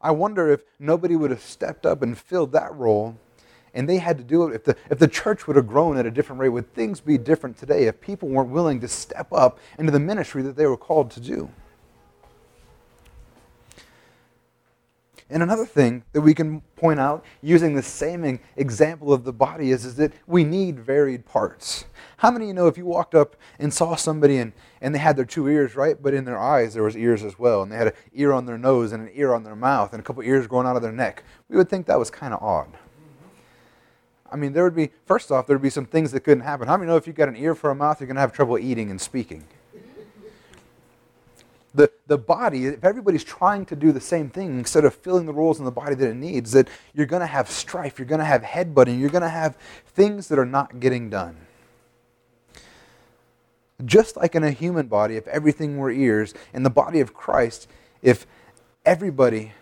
I 0.00 0.12
wonder 0.12 0.50
if 0.50 0.62
nobody 0.78 1.16
would 1.16 1.30
have 1.30 1.42
stepped 1.42 1.84
up 1.84 2.02
and 2.02 2.16
filled 2.16 2.52
that 2.52 2.74
role, 2.74 3.16
and 3.74 3.88
they 3.88 3.98
had 3.98 4.18
to 4.18 4.24
do 4.24 4.46
it. 4.46 4.54
If 4.54 4.64
the, 4.64 4.76
if 4.90 4.98
the 4.98 5.08
church 5.08 5.46
would 5.46 5.56
have 5.56 5.66
grown 5.66 5.96
at 5.96 6.06
a 6.06 6.10
different 6.10 6.40
rate, 6.40 6.48
would 6.50 6.72
things 6.72 7.00
be 7.00 7.18
different 7.18 7.56
today 7.56 7.84
if 7.84 8.00
people 8.00 8.28
weren't 8.28 8.50
willing 8.50 8.80
to 8.80 8.88
step 8.88 9.32
up 9.32 9.58
into 9.78 9.92
the 9.92 10.00
ministry 10.00 10.42
that 10.42 10.56
they 10.56 10.66
were 10.66 10.76
called 10.76 11.10
to 11.12 11.20
do? 11.20 11.50
And 15.32 15.44
another 15.44 15.64
thing 15.64 16.02
that 16.12 16.22
we 16.22 16.34
can 16.34 16.60
point 16.74 16.98
out 16.98 17.24
using 17.40 17.76
the 17.76 17.82
same 17.82 18.40
example 18.56 19.12
of 19.12 19.22
the 19.22 19.32
body 19.32 19.70
is, 19.70 19.84
is 19.84 19.94
that 19.94 20.12
we 20.26 20.42
need 20.42 20.80
varied 20.80 21.24
parts. 21.24 21.84
How 22.16 22.32
many 22.32 22.46
of 22.46 22.48
you 22.48 22.54
know 22.54 22.66
if 22.66 22.76
you 22.76 22.84
walked 22.84 23.14
up 23.14 23.36
and 23.60 23.72
saw 23.72 23.94
somebody 23.94 24.38
and, 24.38 24.52
and 24.80 24.92
they 24.92 24.98
had 24.98 25.16
their 25.16 25.24
two 25.24 25.46
ears, 25.48 25.76
right? 25.76 26.02
But 26.02 26.14
in 26.14 26.24
their 26.24 26.38
eyes 26.38 26.74
there 26.74 26.82
was 26.82 26.96
ears 26.96 27.22
as 27.22 27.38
well. 27.38 27.62
And 27.62 27.70
they 27.70 27.76
had 27.76 27.86
an 27.88 27.92
ear 28.12 28.32
on 28.32 28.44
their 28.44 28.58
nose 28.58 28.90
and 28.90 29.08
an 29.08 29.14
ear 29.14 29.32
on 29.32 29.44
their 29.44 29.54
mouth 29.54 29.92
and 29.92 30.00
a 30.00 30.02
couple 30.02 30.22
ears 30.24 30.48
growing 30.48 30.66
out 30.66 30.74
of 30.74 30.82
their 30.82 30.92
neck. 30.92 31.22
We 31.48 31.56
would 31.56 31.68
think 31.68 31.86
that 31.86 31.98
was 31.98 32.10
kind 32.10 32.34
of 32.34 32.42
odd. 32.42 32.76
I 34.32 34.36
mean, 34.36 34.52
there 34.52 34.64
would 34.64 34.76
be, 34.76 34.90
first 35.06 35.30
off, 35.30 35.46
there 35.46 35.56
would 35.56 35.62
be 35.62 35.70
some 35.70 35.86
things 35.86 36.12
that 36.12 36.20
couldn't 36.20 36.44
happen. 36.44 36.66
How 36.66 36.76
many 36.76 36.88
know 36.88 36.96
if 36.96 37.06
you've 37.06 37.16
got 37.16 37.28
an 37.28 37.36
ear 37.36 37.54
for 37.54 37.70
a 37.70 37.74
mouth, 37.74 38.00
you're 38.00 38.06
going 38.06 38.16
to 38.16 38.20
have 38.20 38.32
trouble 38.32 38.58
eating 38.58 38.90
and 38.90 39.00
speaking? 39.00 39.44
The, 41.74 41.90
the 42.06 42.18
body, 42.18 42.66
if 42.66 42.84
everybody's 42.84 43.24
trying 43.24 43.64
to 43.66 43.76
do 43.76 43.92
the 43.92 44.00
same 44.00 44.28
thing 44.28 44.58
instead 44.58 44.84
of 44.84 44.94
filling 44.94 45.26
the 45.26 45.32
roles 45.32 45.58
in 45.58 45.64
the 45.64 45.70
body 45.70 45.94
that 45.94 46.08
it 46.08 46.16
needs, 46.16 46.52
that 46.52 46.68
you're 46.94 47.06
going 47.06 47.20
to 47.20 47.26
have 47.26 47.48
strife, 47.48 47.98
you're 47.98 48.08
going 48.08 48.18
to 48.18 48.24
have 48.24 48.42
headbutting, 48.42 48.98
you're 48.98 49.10
going 49.10 49.22
to 49.22 49.28
have 49.28 49.56
things 49.86 50.28
that 50.28 50.38
are 50.38 50.46
not 50.46 50.80
getting 50.80 51.08
done. 51.10 51.36
Just 53.84 54.16
like 54.16 54.34
in 54.34 54.44
a 54.44 54.50
human 54.50 54.88
body, 54.88 55.16
if 55.16 55.26
everything 55.28 55.78
were 55.78 55.90
ears, 55.90 56.34
in 56.52 56.64
the 56.64 56.70
body 56.70 57.00
of 57.00 57.14
Christ, 57.14 57.68
if 58.02 58.26
everybody 58.84 59.52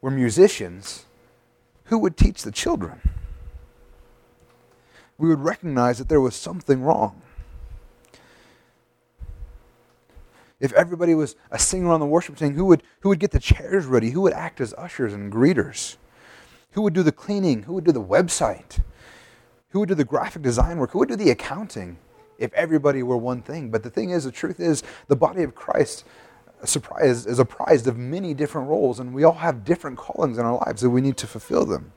were 0.00 0.10
musicians, 0.10 1.04
who 1.84 1.98
would 1.98 2.16
teach 2.16 2.42
the 2.42 2.50
children? 2.50 3.00
We 5.16 5.28
would 5.28 5.40
recognize 5.40 5.98
that 5.98 6.08
there 6.08 6.20
was 6.20 6.34
something 6.34 6.82
wrong. 6.82 7.22
If 10.60 10.72
everybody 10.72 11.14
was 11.14 11.36
a 11.50 11.58
singer 11.58 11.90
on 11.90 12.00
the 12.00 12.06
worship 12.06 12.36
team, 12.36 12.54
who 12.54 12.64
would, 12.64 12.82
who 13.00 13.10
would 13.10 13.20
get 13.20 13.30
the 13.30 13.38
chairs 13.38 13.86
ready? 13.86 14.10
Who 14.10 14.22
would 14.22 14.32
act 14.32 14.60
as 14.60 14.74
ushers 14.74 15.12
and 15.12 15.32
greeters? 15.32 15.96
Who 16.72 16.82
would 16.82 16.94
do 16.94 17.02
the 17.02 17.12
cleaning? 17.12 17.62
Who 17.62 17.74
would 17.74 17.84
do 17.84 17.92
the 17.92 18.02
website? 18.02 18.80
Who 19.70 19.80
would 19.80 19.88
do 19.88 19.94
the 19.94 20.04
graphic 20.04 20.42
design 20.42 20.78
work? 20.78 20.90
Who 20.90 20.98
would 20.98 21.08
do 21.08 21.16
the 21.16 21.30
accounting 21.30 21.98
if 22.38 22.52
everybody 22.54 23.02
were 23.02 23.16
one 23.16 23.42
thing? 23.42 23.70
But 23.70 23.82
the 23.82 23.90
thing 23.90 24.10
is, 24.10 24.24
the 24.24 24.32
truth 24.32 24.58
is, 24.58 24.82
the 25.06 25.16
body 25.16 25.42
of 25.42 25.54
Christ, 25.54 26.04
is 26.62 27.38
apprised 27.38 27.86
of 27.86 27.96
many 27.96 28.34
different 28.34 28.68
roles, 28.68 28.98
and 28.98 29.14
we 29.14 29.22
all 29.22 29.34
have 29.34 29.64
different 29.64 29.96
callings 29.96 30.38
in 30.38 30.44
our 30.44 30.56
lives 30.66 30.82
that 30.82 30.90
we 30.90 31.00
need 31.00 31.16
to 31.18 31.26
fulfill 31.28 31.64
them. 31.64 31.92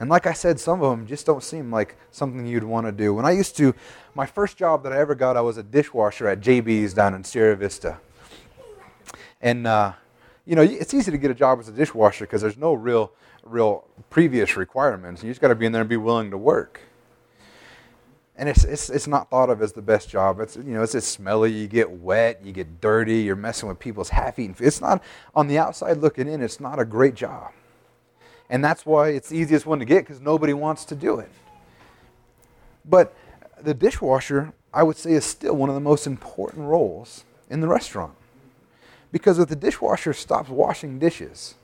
And 0.00 0.08
like 0.08 0.26
I 0.26 0.32
said, 0.32 0.58
some 0.58 0.82
of 0.82 0.90
them 0.90 1.06
just 1.06 1.26
don't 1.26 1.42
seem 1.42 1.70
like 1.70 1.94
something 2.10 2.46
you'd 2.46 2.64
want 2.64 2.86
to 2.86 2.92
do. 2.92 3.12
When 3.12 3.26
I 3.26 3.32
used 3.32 3.54
to, 3.58 3.74
my 4.14 4.24
first 4.24 4.56
job 4.56 4.82
that 4.84 4.94
I 4.94 4.98
ever 4.98 5.14
got, 5.14 5.36
I 5.36 5.42
was 5.42 5.58
a 5.58 5.62
dishwasher 5.62 6.26
at 6.26 6.40
JB's 6.40 6.94
down 6.94 7.12
in 7.12 7.22
Sierra 7.22 7.54
Vista. 7.54 7.98
And, 9.42 9.66
uh, 9.66 9.92
you 10.46 10.56
know, 10.56 10.62
it's 10.62 10.94
easy 10.94 11.10
to 11.10 11.18
get 11.18 11.30
a 11.30 11.34
job 11.34 11.60
as 11.60 11.68
a 11.68 11.72
dishwasher 11.72 12.24
because 12.24 12.40
there's 12.40 12.56
no 12.56 12.72
real, 12.72 13.12
real 13.44 13.84
previous 14.08 14.56
requirements. 14.56 15.22
You 15.22 15.30
just 15.30 15.40
got 15.42 15.48
to 15.48 15.54
be 15.54 15.66
in 15.66 15.72
there 15.72 15.82
and 15.82 15.88
be 15.88 15.98
willing 15.98 16.30
to 16.30 16.38
work. 16.38 16.80
And 18.36 18.48
it's, 18.48 18.64
it's, 18.64 18.88
it's 18.88 19.06
not 19.06 19.28
thought 19.28 19.50
of 19.50 19.60
as 19.60 19.74
the 19.74 19.82
best 19.82 20.08
job. 20.08 20.40
It's, 20.40 20.56
you 20.56 20.62
know, 20.62 20.82
it's 20.82 20.92
just 20.92 21.12
smelly. 21.12 21.52
You 21.52 21.68
get 21.68 21.90
wet. 21.90 22.40
You 22.42 22.52
get 22.52 22.80
dirty. 22.80 23.18
You're 23.18 23.36
messing 23.36 23.68
with 23.68 23.78
people's 23.78 24.08
half-eaten 24.08 24.54
food. 24.54 24.66
It's 24.66 24.80
not, 24.80 25.02
on 25.34 25.46
the 25.46 25.58
outside 25.58 25.98
looking 25.98 26.26
in, 26.26 26.40
it's 26.40 26.58
not 26.58 26.78
a 26.78 26.86
great 26.86 27.14
job. 27.14 27.52
And 28.50 28.64
that's 28.64 28.84
why 28.84 29.10
it's 29.10 29.28
the 29.28 29.36
easiest 29.36 29.64
one 29.64 29.78
to 29.78 29.84
get 29.84 30.00
because 30.00 30.20
nobody 30.20 30.52
wants 30.52 30.84
to 30.86 30.96
do 30.96 31.20
it. 31.20 31.30
But 32.84 33.14
the 33.62 33.72
dishwasher, 33.72 34.52
I 34.74 34.82
would 34.82 34.96
say, 34.96 35.12
is 35.12 35.24
still 35.24 35.54
one 35.54 35.68
of 35.68 35.76
the 35.76 35.80
most 35.80 36.06
important 36.06 36.66
roles 36.66 37.24
in 37.48 37.60
the 37.60 37.68
restaurant. 37.68 38.14
Because 39.12 39.38
if 39.38 39.48
the 39.48 39.56
dishwasher 39.56 40.12
stops 40.12 40.50
washing 40.50 40.98
dishes, 40.98 41.54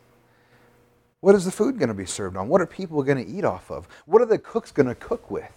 what 1.21 1.35
is 1.35 1.45
the 1.45 1.51
food 1.51 1.79
going 1.79 1.89
to 1.89 1.95
be 1.95 2.07
served 2.07 2.37
on? 2.37 2.49
What 2.49 2.61
are 2.61 2.67
people 2.67 3.03
going 3.03 3.25
to 3.25 3.31
eat 3.31 3.45
off 3.45 3.71
of? 3.71 3.89
What 4.07 4.23
are 4.23 4.27
the 4.27 4.39
cooks 4.39 4.71
going 4.71 4.87
to 4.87 4.95
cook 4.95 5.29
with? 5.29 5.51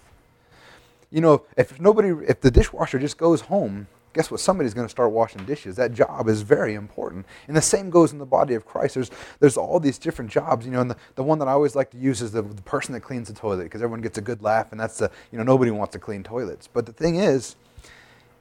You 1.11 1.21
know, 1.21 1.43
if 1.57 1.79
nobody, 1.79 2.09
if 2.27 2.41
the 2.41 2.51
dishwasher 2.51 2.97
just 2.97 3.17
goes 3.17 3.41
home 3.41 3.87
guess 4.13 4.31
what? 4.31 4.39
Somebody's 4.39 4.73
going 4.73 4.87
to 4.87 4.91
start 4.91 5.11
washing 5.11 5.45
dishes. 5.45 5.75
That 5.75 5.93
job 5.93 6.27
is 6.27 6.41
very 6.41 6.73
important. 6.73 7.25
And 7.47 7.55
the 7.55 7.61
same 7.61 7.89
goes 7.89 8.11
in 8.11 8.17
the 8.17 8.25
body 8.25 8.55
of 8.55 8.65
Christ. 8.65 8.95
There's, 8.95 9.11
there's 9.39 9.57
all 9.57 9.79
these 9.79 9.97
different 9.97 10.31
jobs, 10.31 10.65
you 10.65 10.71
know, 10.71 10.81
and 10.81 10.91
the, 10.91 10.97
the 11.15 11.23
one 11.23 11.39
that 11.39 11.47
I 11.47 11.51
always 11.51 11.75
like 11.75 11.91
to 11.91 11.97
use 11.97 12.21
is 12.21 12.31
the, 12.31 12.41
the 12.41 12.61
person 12.63 12.93
that 12.93 13.01
cleans 13.01 13.27
the 13.27 13.33
toilet 13.33 13.63
because 13.63 13.81
everyone 13.81 14.01
gets 14.01 14.17
a 14.17 14.21
good 14.21 14.41
laugh, 14.41 14.71
and 14.71 14.79
that's 14.79 14.97
the, 14.97 15.11
you 15.31 15.37
know, 15.37 15.43
nobody 15.43 15.71
wants 15.71 15.93
to 15.93 15.99
clean 15.99 16.23
toilets. 16.23 16.67
But 16.67 16.85
the 16.85 16.93
thing 16.93 17.15
is, 17.15 17.55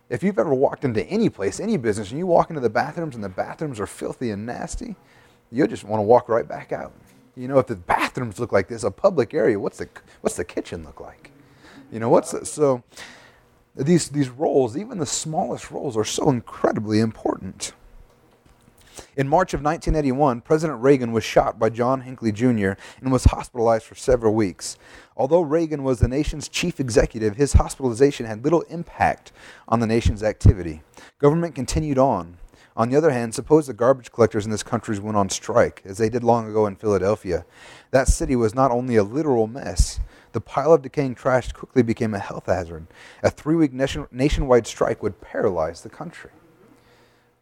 if 0.08 0.22
you've 0.22 0.38
ever 0.38 0.54
walked 0.54 0.84
into 0.84 1.04
any 1.04 1.28
place, 1.28 1.60
any 1.60 1.76
business, 1.76 2.10
and 2.10 2.18
you 2.18 2.26
walk 2.26 2.48
into 2.48 2.60
the 2.60 2.70
bathrooms 2.70 3.14
and 3.14 3.22
the 3.22 3.28
bathrooms 3.28 3.78
are 3.78 3.86
filthy 3.86 4.30
and 4.30 4.46
nasty, 4.46 4.96
you'll 5.52 5.66
just 5.66 5.84
want 5.84 6.00
to 6.00 6.04
walk 6.04 6.28
right 6.28 6.48
back 6.48 6.72
out. 6.72 6.92
You 7.36 7.46
know, 7.46 7.58
if 7.58 7.66
the 7.66 7.76
bathrooms 7.76 8.40
look 8.40 8.52
like 8.52 8.68
this, 8.68 8.84
a 8.84 8.90
public 8.90 9.34
area, 9.34 9.60
what's 9.60 9.78
the, 9.78 9.88
what's 10.22 10.36
the 10.36 10.44
kitchen 10.44 10.82
look 10.82 11.00
like? 11.00 11.30
You 11.92 12.00
know, 12.00 12.08
what's 12.08 12.32
the, 12.32 12.44
so 12.44 12.82
these, 13.78 14.08
these 14.08 14.28
roles, 14.28 14.76
even 14.76 14.98
the 14.98 15.06
smallest 15.06 15.70
roles, 15.70 15.96
are 15.96 16.04
so 16.04 16.28
incredibly 16.30 17.00
important. 17.00 17.72
In 19.16 19.28
March 19.28 19.54
of 19.54 19.62
1981, 19.62 20.40
President 20.40 20.80
Reagan 20.80 21.12
was 21.12 21.24
shot 21.24 21.58
by 21.58 21.70
John 21.70 22.00
Hinckley 22.00 22.32
Jr. 22.32 22.72
and 23.00 23.12
was 23.12 23.24
hospitalized 23.24 23.84
for 23.84 23.94
several 23.94 24.34
weeks. 24.34 24.76
Although 25.16 25.40
Reagan 25.42 25.82
was 25.84 26.00
the 26.00 26.08
nation's 26.08 26.48
chief 26.48 26.80
executive, 26.80 27.36
his 27.36 27.54
hospitalization 27.54 28.26
had 28.26 28.44
little 28.44 28.62
impact 28.62 29.32
on 29.68 29.80
the 29.80 29.86
nation's 29.86 30.22
activity. 30.22 30.82
Government 31.18 31.54
continued 31.54 31.98
on. 31.98 32.38
On 32.76 32.90
the 32.90 32.96
other 32.96 33.10
hand, 33.10 33.34
suppose 33.34 33.66
the 33.66 33.72
garbage 33.72 34.12
collectors 34.12 34.44
in 34.44 34.52
this 34.52 34.62
country 34.62 34.96
went 35.00 35.16
on 35.16 35.28
strike, 35.30 35.82
as 35.84 35.98
they 35.98 36.08
did 36.08 36.22
long 36.22 36.48
ago 36.48 36.66
in 36.66 36.76
Philadelphia. 36.76 37.44
That 37.90 38.06
city 38.06 38.36
was 38.36 38.54
not 38.54 38.70
only 38.70 38.94
a 38.94 39.02
literal 39.02 39.48
mess, 39.48 39.98
the 40.38 40.42
pile 40.42 40.72
of 40.72 40.82
decaying 40.82 41.16
trash 41.16 41.50
quickly 41.50 41.82
became 41.82 42.14
a 42.14 42.18
health 42.20 42.46
hazard. 42.46 42.86
A 43.24 43.28
three 43.28 43.56
week 43.56 43.72
nation, 43.72 44.06
nationwide 44.12 44.68
strike 44.68 45.02
would 45.02 45.20
paralyze 45.20 45.80
the 45.80 45.88
country. 45.88 46.30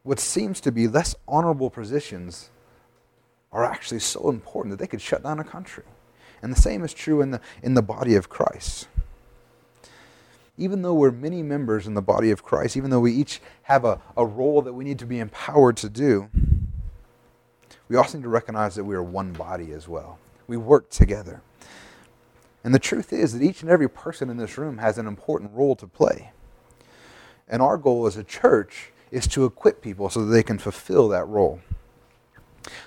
What 0.02 0.18
seems 0.18 0.62
to 0.62 0.72
be 0.72 0.88
less 0.88 1.14
honorable 1.28 1.68
positions 1.68 2.48
are 3.52 3.66
actually 3.66 4.00
so 4.00 4.30
important 4.30 4.70
that 4.70 4.78
they 4.78 4.86
could 4.86 5.02
shut 5.02 5.22
down 5.22 5.38
a 5.38 5.44
country. 5.44 5.84
And 6.40 6.50
the 6.50 6.58
same 6.58 6.82
is 6.82 6.94
true 6.94 7.20
in 7.20 7.32
the, 7.32 7.40
in 7.62 7.74
the 7.74 7.82
body 7.82 8.14
of 8.14 8.30
Christ. 8.30 8.88
Even 10.56 10.80
though 10.80 10.94
we're 10.94 11.10
many 11.10 11.42
members 11.42 11.86
in 11.86 11.92
the 11.92 12.00
body 12.00 12.30
of 12.30 12.42
Christ, 12.42 12.78
even 12.78 12.88
though 12.88 13.00
we 13.00 13.12
each 13.12 13.42
have 13.64 13.84
a, 13.84 14.00
a 14.16 14.24
role 14.24 14.62
that 14.62 14.72
we 14.72 14.84
need 14.84 14.98
to 15.00 15.06
be 15.06 15.18
empowered 15.18 15.76
to 15.76 15.90
do, 15.90 16.30
we 17.90 17.96
also 17.96 18.16
need 18.16 18.24
to 18.24 18.30
recognize 18.30 18.74
that 18.76 18.84
we 18.84 18.94
are 18.94 19.02
one 19.02 19.34
body 19.34 19.72
as 19.72 19.86
well. 19.86 20.18
We 20.46 20.56
work 20.56 20.88
together. 20.88 21.42
And 22.66 22.74
the 22.74 22.80
truth 22.80 23.12
is 23.12 23.32
that 23.32 23.42
each 23.42 23.62
and 23.62 23.70
every 23.70 23.88
person 23.88 24.28
in 24.28 24.38
this 24.38 24.58
room 24.58 24.78
has 24.78 24.98
an 24.98 25.06
important 25.06 25.52
role 25.52 25.76
to 25.76 25.86
play. 25.86 26.32
And 27.48 27.62
our 27.62 27.76
goal 27.76 28.06
as 28.06 28.16
a 28.16 28.24
church 28.24 28.90
is 29.12 29.28
to 29.28 29.44
equip 29.44 29.80
people 29.80 30.10
so 30.10 30.24
that 30.24 30.32
they 30.32 30.42
can 30.42 30.58
fulfill 30.58 31.06
that 31.10 31.28
role. 31.28 31.60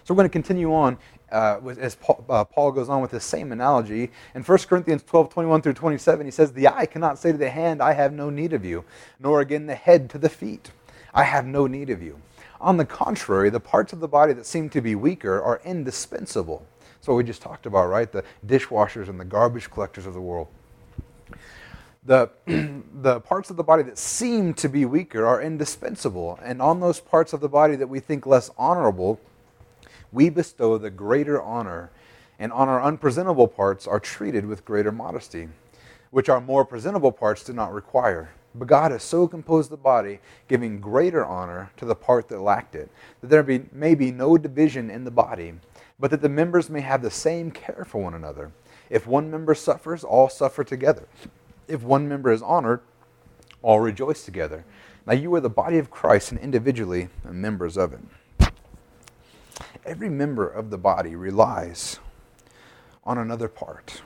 So 0.03 0.13
we're 0.13 0.17
going 0.17 0.27
to 0.27 0.33
continue 0.33 0.73
on 0.73 0.97
uh, 1.31 1.61
as 1.79 1.95
Paul, 1.95 2.25
uh, 2.27 2.43
Paul, 2.43 2.73
goes 2.73 2.89
on 2.89 3.01
with 3.01 3.11
the 3.11 3.21
same 3.21 3.53
analogy. 3.53 4.11
In 4.35 4.43
1 4.43 4.57
Corinthians 4.67 5.01
12, 5.03 5.29
21 5.29 5.61
through 5.61 5.75
27, 5.75 6.25
he 6.27 6.31
says, 6.31 6.51
The 6.51 6.67
eye 6.67 6.85
cannot 6.85 7.17
say 7.17 7.31
to 7.31 7.37
the 7.37 7.49
hand, 7.49 7.81
I 7.81 7.93
have 7.93 8.11
no 8.11 8.29
need 8.29 8.51
of 8.51 8.65
you, 8.65 8.83
nor 9.17 9.39
again 9.39 9.65
the 9.65 9.75
head 9.75 10.09
to 10.09 10.17
the 10.17 10.27
feet, 10.27 10.71
I 11.13 11.23
have 11.23 11.45
no 11.45 11.67
need 11.67 11.89
of 11.89 12.03
you. 12.03 12.19
On 12.59 12.75
the 12.75 12.83
contrary, 12.83 13.49
the 13.49 13.61
parts 13.61 13.93
of 13.93 14.01
the 14.01 14.09
body 14.09 14.33
that 14.33 14.45
seem 14.45 14.69
to 14.71 14.81
be 14.81 14.95
weaker 14.95 15.41
are 15.41 15.61
indispensable. 15.63 16.65
What 17.05 17.15
we 17.15 17.23
just 17.23 17.41
talked 17.41 17.65
about, 17.65 17.89
right? 17.89 18.11
The 18.11 18.23
dishwashers 18.45 19.09
and 19.09 19.19
the 19.19 19.25
garbage 19.25 19.71
collectors 19.71 20.05
of 20.05 20.13
the 20.13 20.21
world. 20.21 20.47
The, 22.05 22.29
the 23.01 23.19
parts 23.21 23.49
of 23.49 23.57
the 23.57 23.63
body 23.63 23.81
that 23.81 23.97
seem 23.97 24.53
to 24.55 24.69
be 24.69 24.85
weaker 24.85 25.25
are 25.25 25.41
indispensable. 25.41 26.37
And 26.43 26.61
on 26.61 26.81
those 26.81 26.99
parts 26.99 27.33
of 27.33 27.39
the 27.39 27.49
body 27.49 27.75
that 27.77 27.87
we 27.89 27.99
think 27.99 28.27
less 28.27 28.51
honorable, 28.59 29.19
we 30.11 30.29
bestow 30.29 30.77
the 30.77 30.91
greater 30.91 31.41
honor. 31.41 31.89
And 32.37 32.51
on 32.51 32.69
our 32.69 32.79
unpresentable 32.81 33.47
parts 33.47 33.87
are 33.87 33.99
treated 33.99 34.45
with 34.45 34.63
greater 34.63 34.91
modesty, 34.91 35.49
which 36.11 36.29
our 36.29 36.39
more 36.39 36.63
presentable 36.63 37.11
parts 37.11 37.43
do 37.43 37.53
not 37.53 37.73
require. 37.73 38.29
But 38.53 38.67
God 38.67 38.91
has 38.91 39.01
so 39.01 39.27
composed 39.27 39.71
the 39.71 39.77
body, 39.77 40.19
giving 40.47 40.79
greater 40.79 41.25
honor 41.25 41.71
to 41.77 41.85
the 41.85 41.95
part 41.95 42.29
that 42.29 42.39
lacked 42.39 42.75
it, 42.75 42.89
that 43.21 43.29
there 43.31 43.41
be, 43.41 43.65
may 43.71 43.95
be 43.95 44.11
no 44.11 44.37
division 44.37 44.91
in 44.91 45.05
the 45.05 45.11
body 45.11 45.53
but 45.99 46.11
that 46.11 46.21
the 46.21 46.29
members 46.29 46.69
may 46.69 46.81
have 46.81 47.01
the 47.01 47.11
same 47.11 47.51
care 47.51 47.85
for 47.85 48.01
one 48.01 48.13
another. 48.13 48.51
If 48.89 49.05
one 49.05 49.29
member 49.29 49.53
suffers, 49.53 50.03
all 50.03 50.29
suffer 50.29 50.63
together. 50.63 51.07
If 51.67 51.83
one 51.83 52.07
member 52.07 52.31
is 52.31 52.41
honored, 52.41 52.81
all 53.61 53.79
rejoice 53.79 54.23
together. 54.23 54.63
Now 55.05 55.13
you 55.13 55.33
are 55.35 55.41
the 55.41 55.49
body 55.49 55.77
of 55.77 55.91
Christ 55.91 56.31
and 56.31 56.39
individually 56.39 57.09
members 57.29 57.77
of 57.77 57.93
it. 57.93 58.51
Every 59.85 60.09
member 60.09 60.47
of 60.47 60.69
the 60.69 60.77
body 60.77 61.15
relies 61.15 61.99
on 63.03 63.17
another 63.17 63.47
part. 63.47 64.01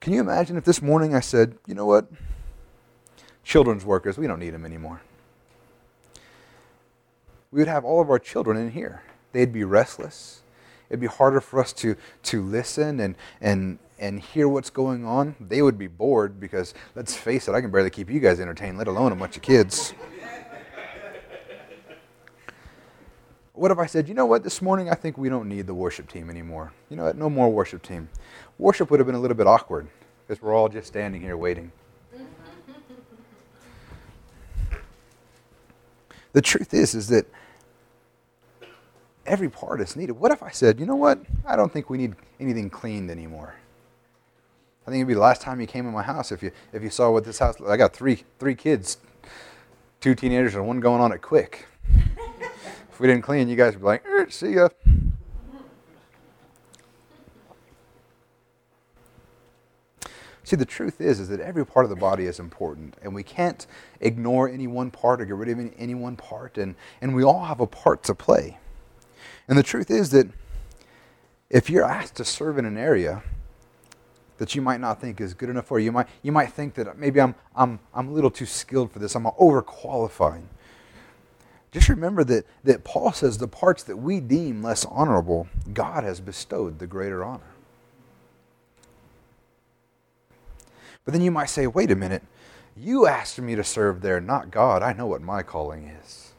Can 0.00 0.12
you 0.12 0.20
imagine 0.20 0.56
if 0.56 0.64
this 0.64 0.82
morning 0.82 1.14
I 1.14 1.20
said, 1.20 1.56
you 1.66 1.74
know 1.74 1.86
what? 1.86 2.06
Children's 3.42 3.84
workers, 3.84 4.18
we 4.18 4.26
don't 4.26 4.40
need 4.40 4.50
them 4.50 4.64
anymore. 4.64 5.00
We 7.50 7.60
would 7.60 7.68
have 7.68 7.84
all 7.84 8.00
of 8.00 8.10
our 8.10 8.18
children 8.18 8.56
in 8.56 8.70
here 8.72 9.02
they'd 9.34 9.52
be 9.52 9.64
restless. 9.64 10.40
It'd 10.88 11.00
be 11.00 11.06
harder 11.06 11.42
for 11.42 11.60
us 11.60 11.74
to, 11.74 11.96
to 12.22 12.42
listen 12.42 13.00
and, 13.00 13.16
and, 13.40 13.78
and 13.98 14.20
hear 14.20 14.48
what's 14.48 14.70
going 14.70 15.04
on. 15.04 15.34
They 15.40 15.60
would 15.60 15.76
be 15.76 15.88
bored 15.88 16.40
because, 16.40 16.72
let's 16.94 17.14
face 17.14 17.48
it, 17.48 17.54
I 17.54 17.60
can 17.60 17.70
barely 17.70 17.90
keep 17.90 18.08
you 18.10 18.20
guys 18.20 18.40
entertained, 18.40 18.78
let 18.78 18.86
alone 18.86 19.12
a 19.12 19.16
bunch 19.16 19.36
of 19.36 19.42
kids. 19.42 19.92
what 23.52 23.70
if 23.70 23.78
I 23.78 23.86
said, 23.86 24.08
you 24.08 24.14
know 24.14 24.26
what, 24.26 24.42
this 24.44 24.62
morning 24.62 24.88
I 24.88 24.94
think 24.94 25.18
we 25.18 25.28
don't 25.28 25.48
need 25.48 25.66
the 25.66 25.74
worship 25.74 26.08
team 26.08 26.30
anymore? 26.30 26.72
You 26.88 26.96
know 26.96 27.04
what, 27.04 27.16
no 27.16 27.28
more 27.28 27.50
worship 27.50 27.82
team. 27.82 28.08
Worship 28.58 28.90
would 28.90 29.00
have 29.00 29.06
been 29.06 29.16
a 29.16 29.20
little 29.20 29.36
bit 29.36 29.46
awkward 29.46 29.88
because 30.26 30.40
we're 30.40 30.54
all 30.54 30.68
just 30.68 30.86
standing 30.86 31.20
here 31.20 31.36
waiting. 31.36 31.72
the 36.32 36.42
truth 36.42 36.74
is, 36.74 36.94
is 36.94 37.08
that 37.08 37.26
every 39.26 39.48
part 39.48 39.80
is 39.80 39.96
needed. 39.96 40.12
What 40.12 40.32
if 40.32 40.42
I 40.42 40.50
said, 40.50 40.78
you 40.78 40.86
know 40.86 40.96
what? 40.96 41.20
I 41.46 41.56
don't 41.56 41.72
think 41.72 41.90
we 41.90 41.98
need 41.98 42.14
anything 42.40 42.70
cleaned 42.70 43.10
anymore. 43.10 43.54
I 44.86 44.90
think 44.90 45.00
it'd 45.00 45.08
be 45.08 45.14
the 45.14 45.20
last 45.20 45.40
time 45.40 45.60
you 45.60 45.66
came 45.66 45.86
in 45.86 45.94
my 45.94 46.02
house 46.02 46.30
if 46.30 46.42
you 46.42 46.50
if 46.72 46.82
you 46.82 46.90
saw 46.90 47.10
what 47.10 47.24
this 47.24 47.38
house. 47.38 47.56
I 47.66 47.76
got 47.76 47.94
three 47.94 48.24
three 48.38 48.54
kids, 48.54 48.98
two 50.00 50.14
teenagers 50.14 50.54
and 50.54 50.66
one 50.66 50.80
going 50.80 51.00
on 51.00 51.10
it 51.10 51.22
quick. 51.22 51.66
if 52.90 53.00
we 53.00 53.06
didn't 53.06 53.22
clean, 53.22 53.48
you 53.48 53.56
guys 53.56 53.72
would 53.74 53.80
be 53.80 53.86
like, 53.86 54.06
er, 54.06 54.28
"See 54.28 54.54
ya." 54.54 54.68
See, 60.46 60.56
the 60.56 60.66
truth 60.66 61.00
is, 61.00 61.20
is 61.20 61.30
that 61.30 61.40
every 61.40 61.64
part 61.64 61.86
of 61.86 61.90
the 61.90 61.96
body 61.96 62.26
is 62.26 62.38
important, 62.38 62.98
and 63.00 63.14
we 63.14 63.22
can't 63.22 63.66
ignore 64.02 64.46
any 64.46 64.66
one 64.66 64.90
part 64.90 65.22
or 65.22 65.24
get 65.24 65.36
rid 65.36 65.48
of 65.48 65.58
any, 65.58 65.72
any 65.78 65.94
one 65.94 66.16
part, 66.16 66.58
and, 66.58 66.74
and 67.00 67.14
we 67.14 67.24
all 67.24 67.46
have 67.46 67.60
a 67.60 67.66
part 67.66 68.02
to 68.04 68.14
play. 68.14 68.58
And 69.48 69.58
the 69.58 69.62
truth 69.62 69.90
is 69.90 70.10
that 70.10 70.28
if 71.50 71.68
you're 71.68 71.84
asked 71.84 72.16
to 72.16 72.24
serve 72.24 72.58
in 72.58 72.64
an 72.64 72.76
area 72.76 73.22
that 74.38 74.54
you 74.54 74.62
might 74.62 74.80
not 74.80 75.00
think 75.00 75.20
is 75.20 75.34
good 75.34 75.48
enough 75.48 75.66
for 75.66 75.78
you, 75.78 75.92
might, 75.92 76.08
you 76.22 76.32
might 76.32 76.52
think 76.52 76.74
that 76.74 76.98
maybe 76.98 77.20
I'm, 77.20 77.34
I'm, 77.54 77.78
I'm 77.92 78.08
a 78.08 78.12
little 78.12 78.30
too 78.30 78.46
skilled 78.46 78.90
for 78.90 78.98
this, 78.98 79.14
I'm 79.14 79.24
overqualified. 79.24 80.42
just 81.70 81.88
remember 81.88 82.24
that, 82.24 82.46
that 82.64 82.82
Paul 82.82 83.12
says 83.12 83.38
the 83.38 83.46
parts 83.46 83.84
that 83.84 83.96
we 83.96 84.18
deem 84.18 84.62
less 84.62 84.84
honorable, 84.84 85.46
God 85.72 86.02
has 86.02 86.20
bestowed 86.20 86.78
the 86.78 86.86
greater 86.86 87.22
honor. 87.22 87.42
But 91.04 91.12
then 91.12 91.22
you 91.22 91.30
might 91.30 91.50
say, 91.50 91.66
wait 91.66 91.90
a 91.90 91.96
minute, 91.96 92.22
you 92.76 93.06
asked 93.06 93.40
me 93.40 93.54
to 93.54 93.62
serve 93.62 94.00
there, 94.00 94.20
not 94.20 94.50
God. 94.50 94.82
I 94.82 94.92
know 94.94 95.06
what 95.06 95.22
my 95.22 95.42
calling 95.42 95.86
is. 95.86 96.32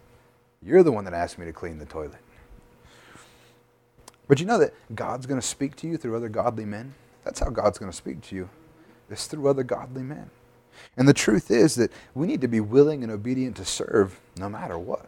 You're 0.62 0.84
the 0.84 0.92
one 0.92 1.06
that 1.06 1.14
asked 1.14 1.38
me 1.38 1.46
to 1.46 1.54
clean 1.54 1.78
the 1.78 1.86
toilet. 1.86 2.25
But 4.28 4.40
you 4.40 4.46
know 4.46 4.58
that 4.58 4.74
God's 4.94 5.26
going 5.26 5.40
to 5.40 5.46
speak 5.46 5.76
to 5.78 5.88
you 5.88 5.98
through 5.98 6.16
other 6.16 6.30
godly 6.30 6.66
men? 6.66 6.96
That's 7.24 7.40
how 7.40 7.50
God's 7.50 7.78
going 7.78 7.92
to 7.92 7.98
speak 7.98 8.22
to 8.22 8.36
you. 8.36 8.50
It's 9.10 9.28
through 9.28 9.48
other 9.48 9.64
godly 9.64 10.04
men. 10.04 10.30
And 10.98 11.08
the 11.08 11.14
truth 11.14 11.52
is 11.52 11.76
that 11.76 11.92
we 12.14 12.28
need 12.28 12.42
to 12.42 12.48
be 12.48 12.60
willing 12.60 13.04
and 13.04 13.12
obedient 13.12 13.56
to 13.58 13.66
serve 13.66 14.20
no 14.38 14.50
matter 14.50 14.78
what. 14.78 15.08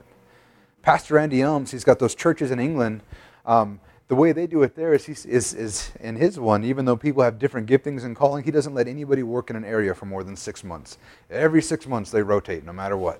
Pastor 0.81 1.17
Andy 1.17 1.41
Elms, 1.41 1.71
he's 1.71 1.83
got 1.83 1.99
those 1.99 2.15
churches 2.15 2.51
in 2.51 2.59
England. 2.59 3.01
Um, 3.45 3.79
the 4.07 4.15
way 4.15 4.31
they 4.31 4.47
do 4.47 4.63
it 4.63 4.75
there 4.75 4.93
is, 4.93 5.09
is, 5.25 5.53
is 5.53 5.91
in 5.99 6.15
his 6.15 6.39
one, 6.39 6.63
even 6.63 6.85
though 6.85 6.95
people 6.95 7.23
have 7.23 7.39
different 7.39 7.67
giftings 7.69 8.05
and 8.05 8.15
calling, 8.15 8.43
he 8.45 8.51
doesn't 8.51 8.73
let 8.73 8.87
anybody 8.87 9.21
work 9.21 9.49
in 9.49 9.57
an 9.57 9.65
area 9.65 9.93
for 9.93 10.05
more 10.05 10.23
than 10.23 10.37
six 10.37 10.63
months. 10.63 10.97
Every 11.29 11.61
six 11.61 11.85
months 11.87 12.09
they 12.09 12.21
rotate, 12.21 12.63
no 12.63 12.71
matter 12.71 12.95
what. 12.95 13.19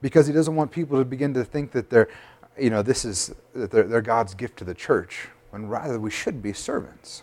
Because 0.00 0.28
he 0.28 0.32
doesn't 0.32 0.54
want 0.54 0.70
people 0.70 0.98
to 0.98 1.04
begin 1.04 1.34
to 1.34 1.44
think 1.44 1.72
that 1.72 1.90
they're, 1.90 2.08
you 2.60 2.70
know, 2.70 2.82
this 2.82 3.04
is 3.04 3.34
they're, 3.54 3.84
they're 3.84 4.02
God's 4.02 4.34
gift 4.34 4.58
to 4.58 4.64
the 4.64 4.74
church, 4.74 5.28
when 5.50 5.68
rather 5.68 5.98
we 5.98 6.10
should 6.10 6.42
be 6.42 6.52
servants. 6.52 7.22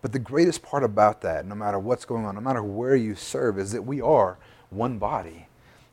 But 0.00 0.12
the 0.12 0.18
greatest 0.18 0.62
part 0.62 0.84
about 0.84 1.22
that, 1.22 1.46
no 1.46 1.54
matter 1.54 1.78
what's 1.78 2.04
going 2.04 2.24
on, 2.24 2.34
no 2.34 2.40
matter 2.40 2.62
where 2.62 2.94
you 2.94 3.14
serve, 3.14 3.58
is 3.58 3.72
that 3.72 3.82
we 3.82 4.00
are 4.00 4.38
one 4.70 4.98
body. 4.98 5.46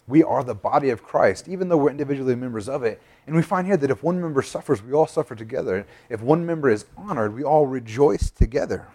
We 0.08 0.24
are 0.24 0.44
the 0.44 0.54
body 0.54 0.92
of 0.92 1.02
Christ, 1.02 1.48
even 1.48 1.70
though 1.70 1.78
we're 1.78 1.90
individually 1.90 2.36
members 2.36 2.70
of 2.70 2.84
it. 2.84 3.02
And 3.26 3.36
we 3.36 3.42
find 3.42 3.66
here 3.66 3.78
that 3.78 3.90
if 3.90 4.04
one 4.04 4.22
member 4.22 4.44
suffers, 4.44 4.84
we 4.84 4.94
all 4.94 5.08
suffer 5.08 5.34
together. 5.34 5.88
If 6.10 6.22
one 6.22 6.46
member 6.46 6.70
is 6.70 6.86
honored, 6.96 7.34
we 7.34 7.44
all 7.44 7.66
rejoice 7.66 8.30
together. 8.30 8.88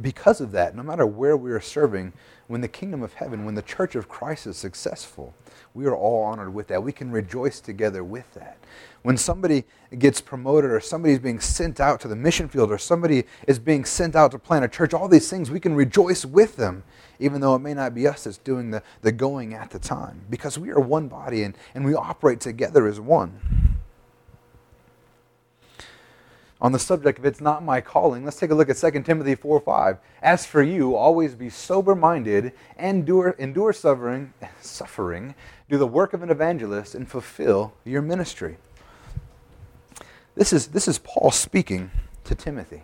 Because 0.00 0.40
of 0.40 0.52
that, 0.52 0.74
no 0.74 0.82
matter 0.82 1.06
where 1.06 1.36
we 1.36 1.50
are 1.52 1.60
serving, 1.60 2.14
when 2.48 2.60
the 2.60 2.68
kingdom 2.68 3.02
of 3.02 3.14
heaven, 3.14 3.44
when 3.44 3.54
the 3.54 3.62
church 3.62 3.94
of 3.94 4.08
Christ 4.08 4.46
is 4.46 4.56
successful, 4.56 5.34
we 5.74 5.86
are 5.86 5.96
all 5.96 6.22
honored 6.22 6.54
with 6.54 6.68
that. 6.68 6.82
We 6.82 6.92
can 6.92 7.10
rejoice 7.10 7.60
together 7.60 8.04
with 8.04 8.32
that. 8.34 8.58
When 9.02 9.16
somebody 9.16 9.64
gets 9.98 10.20
promoted 10.20 10.70
or 10.70 10.80
somebody's 10.80 11.18
being 11.18 11.40
sent 11.40 11.80
out 11.80 12.00
to 12.00 12.08
the 12.08 12.16
mission 12.16 12.48
field 12.48 12.70
or 12.72 12.78
somebody 12.78 13.24
is 13.46 13.58
being 13.58 13.84
sent 13.84 14.16
out 14.16 14.30
to 14.32 14.38
plant 14.38 14.64
a 14.64 14.68
church, 14.68 14.94
all 14.94 15.08
these 15.08 15.28
things, 15.28 15.50
we 15.50 15.60
can 15.60 15.74
rejoice 15.74 16.24
with 16.24 16.56
them, 16.56 16.82
even 17.18 17.40
though 17.40 17.54
it 17.54 17.60
may 17.60 17.74
not 17.74 17.94
be 17.94 18.06
us 18.06 18.24
that's 18.24 18.38
doing 18.38 18.70
the, 18.70 18.82
the 19.02 19.12
going 19.12 19.54
at 19.54 19.70
the 19.70 19.78
time, 19.78 20.22
because 20.30 20.58
we 20.58 20.70
are 20.70 20.80
one 20.80 21.08
body 21.08 21.42
and, 21.42 21.56
and 21.74 21.84
we 21.84 21.94
operate 21.94 22.40
together 22.40 22.86
as 22.86 23.00
one 23.00 23.65
on 26.60 26.72
the 26.72 26.78
subject 26.78 27.18
of 27.18 27.26
it's 27.26 27.40
not 27.40 27.62
my 27.62 27.80
calling, 27.80 28.24
let's 28.24 28.38
take 28.38 28.50
a 28.50 28.54
look 28.54 28.70
at 28.70 28.76
2 28.76 29.02
Timothy 29.02 29.34
4 29.34 29.60
5. 29.60 29.98
As 30.22 30.46
for 30.46 30.62
you, 30.62 30.96
always 30.96 31.34
be 31.34 31.50
sober 31.50 31.94
minded, 31.94 32.52
endure, 32.78 33.30
endure 33.38 33.72
suffering, 33.72 34.32
suffering, 34.60 35.34
do 35.68 35.76
the 35.76 35.86
work 35.86 36.14
of 36.14 36.22
an 36.22 36.30
evangelist, 36.30 36.94
and 36.94 37.08
fulfill 37.08 37.74
your 37.84 38.02
ministry. 38.02 38.56
This 40.34 40.52
is, 40.52 40.68
this 40.68 40.88
is 40.88 40.98
Paul 40.98 41.30
speaking 41.30 41.90
to 42.24 42.34
Timothy. 42.34 42.82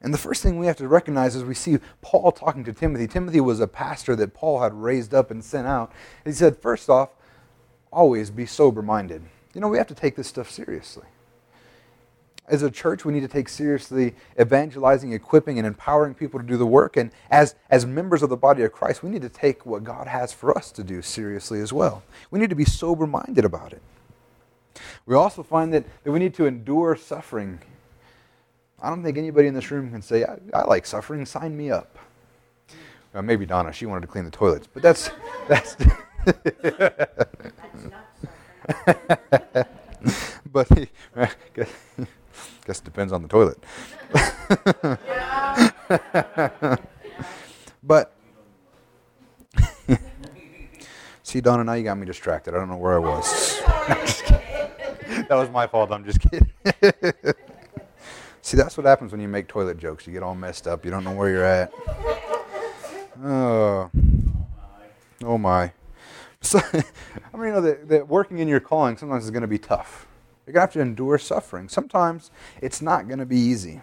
And 0.00 0.12
the 0.12 0.18
first 0.18 0.42
thing 0.42 0.58
we 0.58 0.66
have 0.66 0.76
to 0.76 0.88
recognize 0.88 1.36
is 1.36 1.44
we 1.44 1.54
see 1.54 1.78
Paul 2.00 2.32
talking 2.32 2.64
to 2.64 2.72
Timothy. 2.72 3.06
Timothy 3.06 3.40
was 3.40 3.60
a 3.60 3.68
pastor 3.68 4.16
that 4.16 4.34
Paul 4.34 4.60
had 4.60 4.74
raised 4.74 5.14
up 5.14 5.30
and 5.30 5.44
sent 5.44 5.68
out. 5.68 5.92
He 6.24 6.32
said, 6.32 6.58
first 6.58 6.90
off, 6.90 7.10
always 7.92 8.30
be 8.30 8.44
sober 8.44 8.82
minded. 8.82 9.22
You 9.54 9.60
know, 9.60 9.68
we 9.68 9.78
have 9.78 9.86
to 9.88 9.94
take 9.94 10.16
this 10.16 10.26
stuff 10.26 10.50
seriously. 10.50 11.06
As 12.52 12.62
a 12.62 12.70
church, 12.70 13.06
we 13.06 13.14
need 13.14 13.20
to 13.20 13.28
take 13.28 13.48
seriously 13.48 14.14
evangelizing, 14.38 15.14
equipping, 15.14 15.56
and 15.56 15.66
empowering 15.66 16.12
people 16.12 16.38
to 16.38 16.44
do 16.44 16.58
the 16.58 16.66
work. 16.66 16.98
And 16.98 17.10
as, 17.30 17.54
as 17.70 17.86
members 17.86 18.22
of 18.22 18.28
the 18.28 18.36
body 18.36 18.62
of 18.62 18.72
Christ, 18.72 19.02
we 19.02 19.08
need 19.08 19.22
to 19.22 19.30
take 19.30 19.64
what 19.64 19.84
God 19.84 20.06
has 20.06 20.34
for 20.34 20.54
us 20.54 20.70
to 20.72 20.84
do 20.84 21.00
seriously 21.00 21.60
as 21.60 21.72
well. 21.72 22.02
We 22.30 22.38
need 22.38 22.50
to 22.50 22.54
be 22.54 22.66
sober 22.66 23.06
minded 23.06 23.46
about 23.46 23.72
it. 23.72 23.80
We 25.06 25.14
also 25.14 25.42
find 25.42 25.72
that, 25.72 25.86
that 26.04 26.12
we 26.12 26.18
need 26.18 26.34
to 26.34 26.44
endure 26.44 26.94
suffering. 26.94 27.58
I 28.82 28.90
don't 28.90 29.02
think 29.02 29.16
anybody 29.16 29.48
in 29.48 29.54
this 29.54 29.70
room 29.70 29.90
can 29.90 30.02
say, 30.02 30.24
I, 30.24 30.36
I 30.52 30.64
like 30.64 30.84
suffering, 30.84 31.24
sign 31.24 31.56
me 31.56 31.70
up. 31.70 31.96
Well, 33.14 33.22
maybe 33.22 33.46
Donna, 33.46 33.72
she 33.72 33.86
wanted 33.86 34.02
to 34.02 34.08
clean 34.08 34.26
the 34.26 34.30
toilets, 34.30 34.66
but 34.66 34.82
that's. 34.82 35.10
that's 35.48 35.74
but 40.52 40.68
Guess 42.66 42.80
it 42.80 42.84
depends 42.84 43.12
on 43.12 43.22
the 43.22 43.28
toilet. 43.28 43.58
but 47.82 48.14
see, 51.22 51.40
Donna, 51.40 51.64
now 51.64 51.74
you 51.74 51.84
got 51.84 51.98
me 51.98 52.06
distracted. 52.06 52.54
I 52.54 52.58
don't 52.58 52.68
know 52.68 52.76
where 52.76 52.94
I 52.94 52.98
was. 52.98 53.60
that 53.60 55.28
was 55.30 55.50
my 55.50 55.66
fault. 55.66 55.92
I'm 55.92 56.04
just 56.04 56.20
kidding. 56.20 56.50
see, 58.40 58.56
that's 58.56 58.76
what 58.76 58.86
happens 58.86 59.12
when 59.12 59.20
you 59.20 59.28
make 59.28 59.48
toilet 59.48 59.78
jokes. 59.78 60.06
You 60.06 60.12
get 60.12 60.22
all 60.22 60.34
messed 60.34 60.66
up. 60.66 60.84
You 60.84 60.90
don't 60.90 61.04
know 61.04 61.14
where 61.14 61.30
you're 61.30 61.44
at. 61.44 61.72
Oh, 63.24 63.90
oh 65.24 65.38
my. 65.38 65.72
So, 66.40 66.60
I 66.72 67.36
mean, 67.36 67.46
you 67.46 67.52
know 67.52 67.60
that, 67.60 67.88
that 67.88 68.08
working 68.08 68.38
in 68.38 68.48
your 68.48 68.60
calling 68.60 68.96
sometimes 68.96 69.24
is 69.24 69.30
going 69.30 69.42
to 69.42 69.48
be 69.48 69.58
tough. 69.58 70.06
You're 70.46 70.54
going 70.54 70.60
to 70.60 70.66
have 70.66 70.72
to 70.72 70.80
endure 70.80 71.18
suffering. 71.18 71.68
Sometimes 71.68 72.30
it's 72.60 72.82
not 72.82 73.06
going 73.06 73.20
to 73.20 73.26
be 73.26 73.38
easy. 73.38 73.80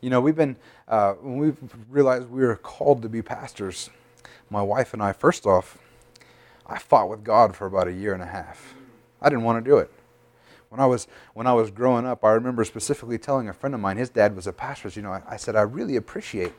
You 0.00 0.10
know, 0.10 0.20
we've 0.20 0.34
been, 0.34 0.56
uh, 0.88 1.12
when 1.14 1.38
we 1.38 1.52
realized 1.88 2.28
we 2.28 2.42
were 2.42 2.56
called 2.56 3.02
to 3.02 3.08
be 3.08 3.22
pastors, 3.22 3.88
my 4.50 4.60
wife 4.60 4.92
and 4.92 5.02
I, 5.02 5.12
first 5.12 5.46
off, 5.46 5.78
I 6.66 6.78
fought 6.78 7.08
with 7.08 7.22
God 7.22 7.54
for 7.54 7.66
about 7.66 7.86
a 7.86 7.92
year 7.92 8.12
and 8.12 8.22
a 8.22 8.26
half. 8.26 8.74
I 9.20 9.28
didn't 9.28 9.44
want 9.44 9.64
to 9.64 9.70
do 9.70 9.78
it. 9.78 9.92
When 10.70 10.80
I 10.80 10.86
was 10.86 11.06
when 11.34 11.46
I 11.46 11.52
was 11.52 11.70
growing 11.70 12.06
up, 12.06 12.24
I 12.24 12.30
remember 12.30 12.64
specifically 12.64 13.18
telling 13.18 13.48
a 13.48 13.52
friend 13.52 13.74
of 13.74 13.80
mine, 13.80 13.98
his 13.98 14.08
dad 14.08 14.34
was 14.34 14.46
a 14.46 14.52
pastor. 14.54 14.88
You 14.88 15.02
know, 15.02 15.12
I, 15.12 15.22
I 15.28 15.36
said, 15.36 15.54
I 15.54 15.62
really 15.62 15.96
appreciate 15.96 16.52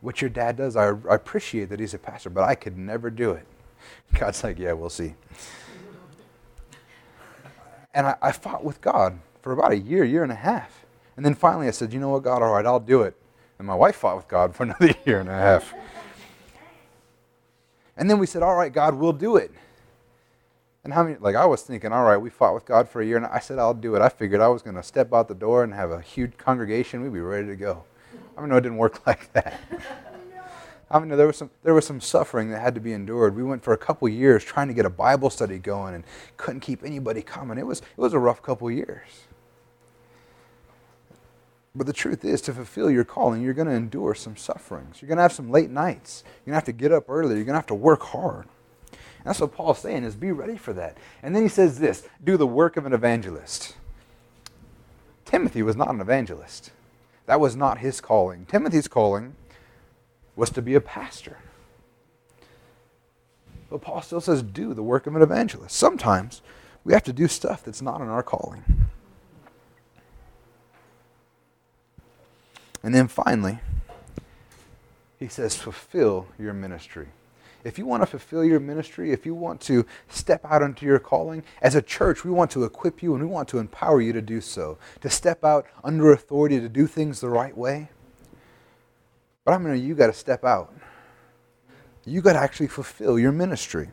what 0.00 0.22
your 0.22 0.30
dad 0.30 0.56
does. 0.56 0.76
I, 0.76 0.90
I 0.90 1.14
appreciate 1.16 1.68
that 1.70 1.80
he's 1.80 1.92
a 1.92 1.98
pastor, 1.98 2.30
but 2.30 2.44
I 2.44 2.54
could 2.54 2.78
never 2.78 3.10
do 3.10 3.32
it. 3.32 3.46
God's 4.14 4.44
like, 4.44 4.58
yeah, 4.58 4.72
we'll 4.72 4.90
see. 4.90 5.14
And 7.94 8.06
I, 8.06 8.16
I 8.20 8.32
fought 8.32 8.64
with 8.64 8.80
God 8.80 9.18
for 9.42 9.52
about 9.52 9.72
a 9.72 9.78
year, 9.78 10.04
year 10.04 10.22
and 10.22 10.32
a 10.32 10.36
half. 10.36 10.84
And 11.16 11.24
then 11.24 11.34
finally 11.34 11.66
I 11.66 11.72
said, 11.72 11.92
you 11.92 12.00
know 12.00 12.10
what, 12.10 12.22
God, 12.22 12.42
all 12.42 12.52
right, 12.52 12.66
I'll 12.66 12.80
do 12.80 13.02
it. 13.02 13.16
And 13.58 13.66
my 13.66 13.74
wife 13.74 13.96
fought 13.96 14.16
with 14.16 14.28
God 14.28 14.54
for 14.54 14.62
another 14.64 14.94
year 15.04 15.20
and 15.20 15.28
a 15.28 15.32
half. 15.32 15.74
And 17.96 18.08
then 18.08 18.18
we 18.18 18.26
said, 18.26 18.42
all 18.42 18.54
right, 18.54 18.72
God, 18.72 18.94
we'll 18.94 19.12
do 19.12 19.36
it. 19.36 19.50
And 20.84 20.94
how 20.94 21.02
many, 21.02 21.16
like 21.18 21.34
I 21.34 21.44
was 21.44 21.62
thinking, 21.62 21.92
all 21.92 22.04
right, 22.04 22.16
we 22.16 22.30
fought 22.30 22.54
with 22.54 22.64
God 22.64 22.88
for 22.88 23.02
a 23.02 23.04
year, 23.04 23.16
and 23.16 23.26
I 23.26 23.40
said, 23.40 23.58
I'll 23.58 23.74
do 23.74 23.96
it. 23.96 24.00
I 24.00 24.08
figured 24.08 24.40
I 24.40 24.48
was 24.48 24.62
going 24.62 24.76
to 24.76 24.82
step 24.82 25.12
out 25.12 25.28
the 25.28 25.34
door 25.34 25.64
and 25.64 25.74
have 25.74 25.90
a 25.90 26.00
huge 26.00 26.38
congregation. 26.38 27.02
We'd 27.02 27.12
be 27.12 27.20
ready 27.20 27.48
to 27.48 27.56
go. 27.56 27.84
I 28.36 28.40
mean, 28.40 28.50
no, 28.50 28.56
it 28.56 28.60
didn't 28.60 28.78
work 28.78 29.04
like 29.06 29.32
that. 29.32 29.60
I 30.90 30.98
mean, 30.98 31.08
there 31.10 31.26
was 31.26 31.36
some 31.36 31.50
there 31.62 31.74
was 31.74 31.86
some 31.86 32.00
suffering 32.00 32.50
that 32.50 32.60
had 32.60 32.74
to 32.74 32.80
be 32.80 32.92
endured. 32.92 33.36
We 33.36 33.42
went 33.42 33.62
for 33.62 33.74
a 33.74 33.78
couple 33.78 34.08
years 34.08 34.42
trying 34.42 34.68
to 34.68 34.74
get 34.74 34.86
a 34.86 34.90
Bible 34.90 35.28
study 35.30 35.58
going 35.58 35.94
and 35.94 36.04
couldn't 36.36 36.60
keep 36.60 36.82
anybody 36.82 37.20
coming. 37.20 37.58
It 37.58 37.66
was 37.66 37.80
it 37.80 37.98
was 37.98 38.14
a 38.14 38.18
rough 38.18 38.42
couple 38.42 38.70
years. 38.70 39.26
But 41.74 41.86
the 41.86 41.92
truth 41.92 42.24
is, 42.24 42.40
to 42.42 42.52
fulfill 42.52 42.90
your 42.90 43.04
calling, 43.04 43.40
you're 43.40 43.54
going 43.54 43.68
to 43.68 43.74
endure 43.74 44.14
some 44.14 44.36
sufferings. 44.36 45.00
You're 45.00 45.06
going 45.06 45.18
to 45.18 45.22
have 45.22 45.32
some 45.32 45.50
late 45.50 45.70
nights. 45.70 46.24
You're 46.26 46.52
going 46.52 46.54
to 46.54 46.56
have 46.56 46.64
to 46.64 46.72
get 46.72 46.90
up 46.90 47.08
early. 47.08 47.36
You're 47.36 47.44
going 47.44 47.54
to 47.54 47.58
have 47.60 47.66
to 47.66 47.74
work 47.74 48.02
hard. 48.02 48.46
And 48.90 49.26
that's 49.26 49.40
what 49.40 49.52
Paul's 49.52 49.78
saying 49.78 50.02
is 50.02 50.16
be 50.16 50.32
ready 50.32 50.56
for 50.56 50.72
that. 50.72 50.96
And 51.22 51.36
then 51.36 51.42
he 51.42 51.48
says 51.48 51.78
this, 51.78 52.08
do 52.24 52.36
the 52.36 52.48
work 52.48 52.76
of 52.76 52.84
an 52.84 52.92
evangelist. 52.92 53.76
Timothy 55.24 55.62
was 55.62 55.76
not 55.76 55.90
an 55.90 56.00
evangelist. 56.00 56.72
That 57.26 57.38
was 57.38 57.54
not 57.54 57.78
his 57.78 58.00
calling. 58.00 58.46
Timothy's 58.46 58.88
calling 58.88 59.36
was 60.38 60.50
to 60.50 60.62
be 60.62 60.76
a 60.76 60.80
pastor. 60.80 61.36
But 63.68 63.82
Paul 63.82 64.00
still 64.02 64.20
says, 64.20 64.40
do 64.40 64.72
the 64.72 64.84
work 64.84 65.08
of 65.08 65.16
an 65.16 65.20
evangelist. 65.20 65.76
Sometimes 65.76 66.42
we 66.84 66.92
have 66.92 67.02
to 67.04 67.12
do 67.12 67.26
stuff 67.26 67.64
that's 67.64 67.82
not 67.82 68.00
in 68.00 68.08
our 68.08 68.22
calling. 68.22 68.88
And 72.84 72.94
then 72.94 73.08
finally, 73.08 73.58
he 75.18 75.26
says, 75.26 75.56
fulfill 75.56 76.28
your 76.38 76.54
ministry. 76.54 77.08
If 77.64 77.76
you 77.76 77.84
want 77.84 78.04
to 78.04 78.06
fulfill 78.06 78.44
your 78.44 78.60
ministry, 78.60 79.10
if 79.10 79.26
you 79.26 79.34
want 79.34 79.60
to 79.62 79.84
step 80.08 80.44
out 80.44 80.62
into 80.62 80.86
your 80.86 81.00
calling, 81.00 81.42
as 81.60 81.74
a 81.74 81.82
church, 81.82 82.24
we 82.24 82.30
want 82.30 82.52
to 82.52 82.62
equip 82.62 83.02
you 83.02 83.14
and 83.14 83.24
we 83.24 83.28
want 83.28 83.48
to 83.48 83.58
empower 83.58 84.00
you 84.00 84.12
to 84.12 84.22
do 84.22 84.40
so, 84.40 84.78
to 85.00 85.10
step 85.10 85.44
out 85.44 85.66
under 85.82 86.12
authority 86.12 86.60
to 86.60 86.68
do 86.68 86.86
things 86.86 87.20
the 87.20 87.28
right 87.28 87.58
way. 87.58 87.88
But 89.48 89.54
I'm 89.54 89.62
going 89.62 89.80
to, 89.80 89.82
you 89.82 89.94
got 89.94 90.08
to 90.08 90.12
step 90.12 90.44
out. 90.44 90.74
You 92.04 92.20
got 92.20 92.34
to 92.34 92.38
actually 92.38 92.66
fulfill 92.66 93.18
your 93.18 93.32
ministry. 93.32 93.88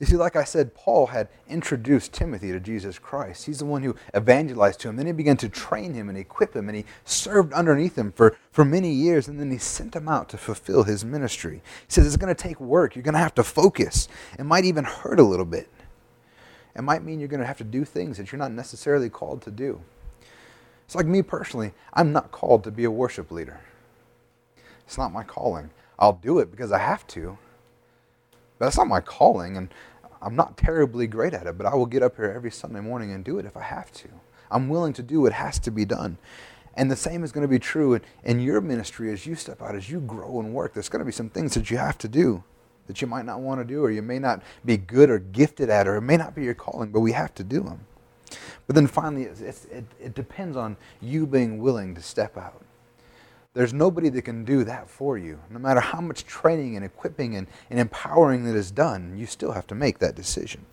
You 0.00 0.06
see, 0.06 0.16
like 0.16 0.36
I 0.36 0.44
said, 0.44 0.74
Paul 0.74 1.08
had 1.08 1.28
introduced 1.46 2.14
Timothy 2.14 2.50
to 2.50 2.58
Jesus 2.58 2.98
Christ. 2.98 3.44
He's 3.44 3.58
the 3.58 3.66
one 3.66 3.82
who 3.82 3.94
evangelized 4.16 4.80
to 4.80 4.88
him. 4.88 4.96
Then 4.96 5.04
he 5.04 5.12
began 5.12 5.36
to 5.36 5.50
train 5.50 5.92
him 5.92 6.08
and 6.08 6.16
equip 6.16 6.56
him, 6.56 6.70
and 6.70 6.78
he 6.78 6.86
served 7.04 7.52
underneath 7.52 7.98
him 7.98 8.10
for, 8.10 8.38
for 8.50 8.64
many 8.64 8.90
years, 8.90 9.28
and 9.28 9.38
then 9.38 9.50
he 9.50 9.58
sent 9.58 9.94
him 9.94 10.08
out 10.08 10.30
to 10.30 10.38
fulfill 10.38 10.84
his 10.84 11.04
ministry. 11.04 11.60
He 11.86 11.92
says, 11.92 12.06
It's 12.06 12.16
going 12.16 12.34
to 12.34 12.42
take 12.42 12.58
work. 12.58 12.96
You're 12.96 13.02
going 13.02 13.12
to 13.12 13.18
have 13.18 13.34
to 13.34 13.44
focus. 13.44 14.08
It 14.38 14.44
might 14.44 14.64
even 14.64 14.84
hurt 14.84 15.20
a 15.20 15.24
little 15.24 15.44
bit. 15.44 15.68
It 16.74 16.80
might 16.80 17.04
mean 17.04 17.18
you're 17.18 17.28
going 17.28 17.40
to 17.40 17.46
have 17.46 17.58
to 17.58 17.64
do 17.64 17.84
things 17.84 18.16
that 18.16 18.32
you're 18.32 18.38
not 18.38 18.52
necessarily 18.52 19.10
called 19.10 19.42
to 19.42 19.50
do. 19.50 19.82
It's 20.88 20.94
like 20.94 21.04
me 21.04 21.20
personally, 21.20 21.74
I'm 21.92 22.14
not 22.14 22.32
called 22.32 22.64
to 22.64 22.70
be 22.70 22.84
a 22.84 22.90
worship 22.90 23.30
leader. 23.30 23.60
It's 24.86 24.96
not 24.96 25.12
my 25.12 25.22
calling. 25.22 25.68
I'll 25.98 26.14
do 26.14 26.38
it 26.38 26.50
because 26.50 26.72
I 26.72 26.78
have 26.78 27.06
to. 27.08 27.36
But 28.58 28.64
that's 28.64 28.78
not 28.78 28.88
my 28.88 29.02
calling, 29.02 29.58
and 29.58 29.68
I'm 30.22 30.34
not 30.34 30.56
terribly 30.56 31.06
great 31.06 31.34
at 31.34 31.46
it, 31.46 31.58
but 31.58 31.66
I 31.66 31.74
will 31.74 31.84
get 31.84 32.02
up 32.02 32.16
here 32.16 32.32
every 32.34 32.50
Sunday 32.50 32.80
morning 32.80 33.12
and 33.12 33.22
do 33.22 33.38
it 33.38 33.44
if 33.44 33.54
I 33.54 33.64
have 33.64 33.92
to. 33.92 34.08
I'm 34.50 34.70
willing 34.70 34.94
to 34.94 35.02
do 35.02 35.20
what 35.20 35.34
has 35.34 35.58
to 35.58 35.70
be 35.70 35.84
done. 35.84 36.16
And 36.72 36.90
the 36.90 36.96
same 36.96 37.22
is 37.22 37.32
going 37.32 37.42
to 37.42 37.48
be 37.48 37.58
true 37.58 37.92
in, 37.92 38.00
in 38.24 38.40
your 38.40 38.62
ministry 38.62 39.12
as 39.12 39.26
you 39.26 39.34
step 39.34 39.60
out, 39.60 39.74
as 39.74 39.90
you 39.90 40.00
grow 40.00 40.40
and 40.40 40.54
work. 40.54 40.72
There's 40.72 40.88
going 40.88 41.00
to 41.00 41.04
be 41.04 41.12
some 41.12 41.28
things 41.28 41.52
that 41.52 41.70
you 41.70 41.76
have 41.76 41.98
to 41.98 42.08
do 42.08 42.44
that 42.86 43.02
you 43.02 43.06
might 43.06 43.26
not 43.26 43.40
want 43.40 43.60
to 43.60 43.64
do, 43.66 43.84
or 43.84 43.90
you 43.90 44.00
may 44.00 44.18
not 44.18 44.42
be 44.64 44.78
good 44.78 45.10
or 45.10 45.18
gifted 45.18 45.68
at, 45.68 45.86
or 45.86 45.96
it 45.96 46.00
may 46.00 46.16
not 46.16 46.34
be 46.34 46.44
your 46.44 46.54
calling, 46.54 46.92
but 46.92 47.00
we 47.00 47.12
have 47.12 47.34
to 47.34 47.44
do 47.44 47.60
them. 47.60 47.84
But 48.66 48.76
then 48.76 48.86
finally, 48.86 49.24
it's, 49.24 49.40
it's, 49.40 49.64
it, 49.66 49.84
it 50.00 50.14
depends 50.14 50.56
on 50.56 50.76
you 51.00 51.26
being 51.26 51.58
willing 51.58 51.94
to 51.94 52.02
step 52.02 52.36
out. 52.36 52.62
There's 53.54 53.72
nobody 53.72 54.08
that 54.10 54.22
can 54.22 54.44
do 54.44 54.62
that 54.64 54.88
for 54.88 55.18
you. 55.18 55.40
No 55.50 55.58
matter 55.58 55.80
how 55.80 56.00
much 56.00 56.24
training 56.24 56.76
and 56.76 56.84
equipping 56.84 57.34
and, 57.34 57.46
and 57.70 57.80
empowering 57.80 58.44
that 58.44 58.54
is 58.54 58.70
done, 58.70 59.16
you 59.16 59.26
still 59.26 59.52
have 59.52 59.66
to 59.68 59.74
make 59.74 59.98
that 59.98 60.14
decision. 60.14 60.64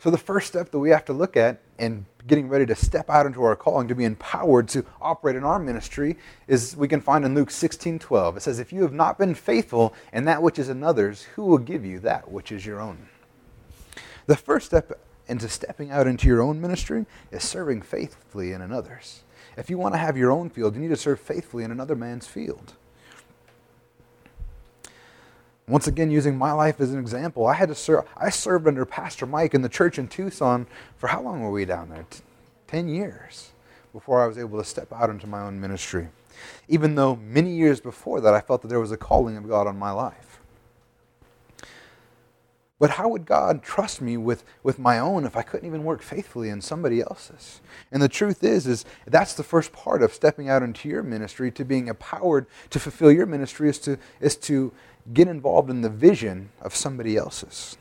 So, 0.00 0.10
the 0.10 0.18
first 0.18 0.46
step 0.46 0.70
that 0.70 0.78
we 0.78 0.90
have 0.90 1.04
to 1.06 1.12
look 1.12 1.36
at 1.36 1.60
in 1.78 2.06
getting 2.26 2.48
ready 2.48 2.66
to 2.66 2.74
step 2.76 3.10
out 3.10 3.26
into 3.26 3.42
our 3.42 3.56
calling, 3.56 3.88
to 3.88 3.96
be 3.96 4.04
empowered 4.04 4.68
to 4.68 4.84
operate 5.00 5.34
in 5.34 5.44
our 5.44 5.58
ministry, 5.58 6.16
is 6.46 6.76
we 6.76 6.86
can 6.86 7.00
find 7.00 7.24
in 7.24 7.34
Luke 7.34 7.50
16 7.50 7.98
12. 7.98 8.36
It 8.36 8.40
says, 8.40 8.60
If 8.60 8.72
you 8.72 8.82
have 8.82 8.92
not 8.92 9.18
been 9.18 9.34
faithful 9.34 9.94
in 10.12 10.24
that 10.26 10.42
which 10.42 10.58
is 10.58 10.68
another's, 10.68 11.22
who 11.22 11.44
will 11.46 11.58
give 11.58 11.84
you 11.84 11.98
that 12.00 12.30
which 12.30 12.52
is 12.52 12.64
your 12.64 12.80
own? 12.80 13.08
The 14.28 14.36
first 14.36 14.66
step 14.66 14.92
into 15.26 15.48
stepping 15.48 15.90
out 15.90 16.06
into 16.06 16.28
your 16.28 16.42
own 16.42 16.60
ministry 16.60 17.06
is 17.32 17.42
serving 17.42 17.80
faithfully 17.80 18.52
in 18.52 18.60
another's. 18.60 19.22
If 19.56 19.70
you 19.70 19.78
want 19.78 19.94
to 19.94 19.98
have 19.98 20.18
your 20.18 20.30
own 20.30 20.50
field, 20.50 20.74
you 20.74 20.82
need 20.82 20.88
to 20.88 20.96
serve 20.96 21.18
faithfully 21.18 21.64
in 21.64 21.70
another 21.70 21.96
man's 21.96 22.26
field. 22.26 22.74
Once 25.66 25.86
again, 25.86 26.10
using 26.10 26.36
my 26.36 26.52
life 26.52 26.78
as 26.78 26.92
an 26.92 26.98
example, 26.98 27.46
I 27.46 27.54
had 27.54 27.70
to 27.70 27.74
serve. 27.74 28.04
I 28.18 28.28
served 28.28 28.68
under 28.68 28.84
Pastor 28.84 29.24
Mike 29.24 29.54
in 29.54 29.62
the 29.62 29.68
church 29.70 29.98
in 29.98 30.08
Tucson 30.08 30.66
for 30.98 31.06
how 31.06 31.22
long 31.22 31.40
were 31.40 31.50
we 31.50 31.64
down 31.64 31.88
there? 31.88 32.04
T- 32.10 32.20
Ten 32.66 32.86
years 32.86 33.52
before 33.94 34.22
I 34.22 34.26
was 34.26 34.36
able 34.36 34.58
to 34.58 34.64
step 34.64 34.92
out 34.92 35.08
into 35.08 35.26
my 35.26 35.40
own 35.40 35.58
ministry. 35.58 36.08
Even 36.68 36.96
though 36.96 37.16
many 37.16 37.52
years 37.52 37.80
before 37.80 38.20
that, 38.20 38.34
I 38.34 38.42
felt 38.42 38.60
that 38.60 38.68
there 38.68 38.78
was 38.78 38.92
a 38.92 38.98
calling 38.98 39.38
of 39.38 39.48
God 39.48 39.66
on 39.66 39.78
my 39.78 39.90
life. 39.90 40.27
But 42.78 42.90
how 42.90 43.08
would 43.08 43.26
God 43.26 43.62
trust 43.62 44.00
me 44.00 44.16
with, 44.16 44.44
with 44.62 44.78
my 44.78 45.00
own 45.00 45.24
if 45.24 45.36
I 45.36 45.42
couldn't 45.42 45.66
even 45.66 45.82
work 45.82 46.00
faithfully 46.00 46.48
in 46.48 46.60
somebody 46.60 47.00
else's? 47.00 47.60
And 47.90 48.00
the 48.00 48.08
truth 48.08 48.44
is, 48.44 48.68
is 48.68 48.84
that's 49.04 49.34
the 49.34 49.42
first 49.42 49.72
part 49.72 50.00
of 50.00 50.12
stepping 50.12 50.48
out 50.48 50.62
into 50.62 50.88
your 50.88 51.02
ministry, 51.02 51.50
to 51.52 51.64
being 51.64 51.88
empowered 51.88 52.46
to 52.70 52.78
fulfill 52.78 53.10
your 53.10 53.26
ministry 53.26 53.68
is 53.68 53.80
to, 53.80 53.98
is 54.20 54.36
to 54.36 54.72
get 55.12 55.26
involved 55.26 55.70
in 55.70 55.80
the 55.80 55.90
vision 55.90 56.50
of 56.60 56.74
somebody 56.74 57.16
else's. 57.16 57.76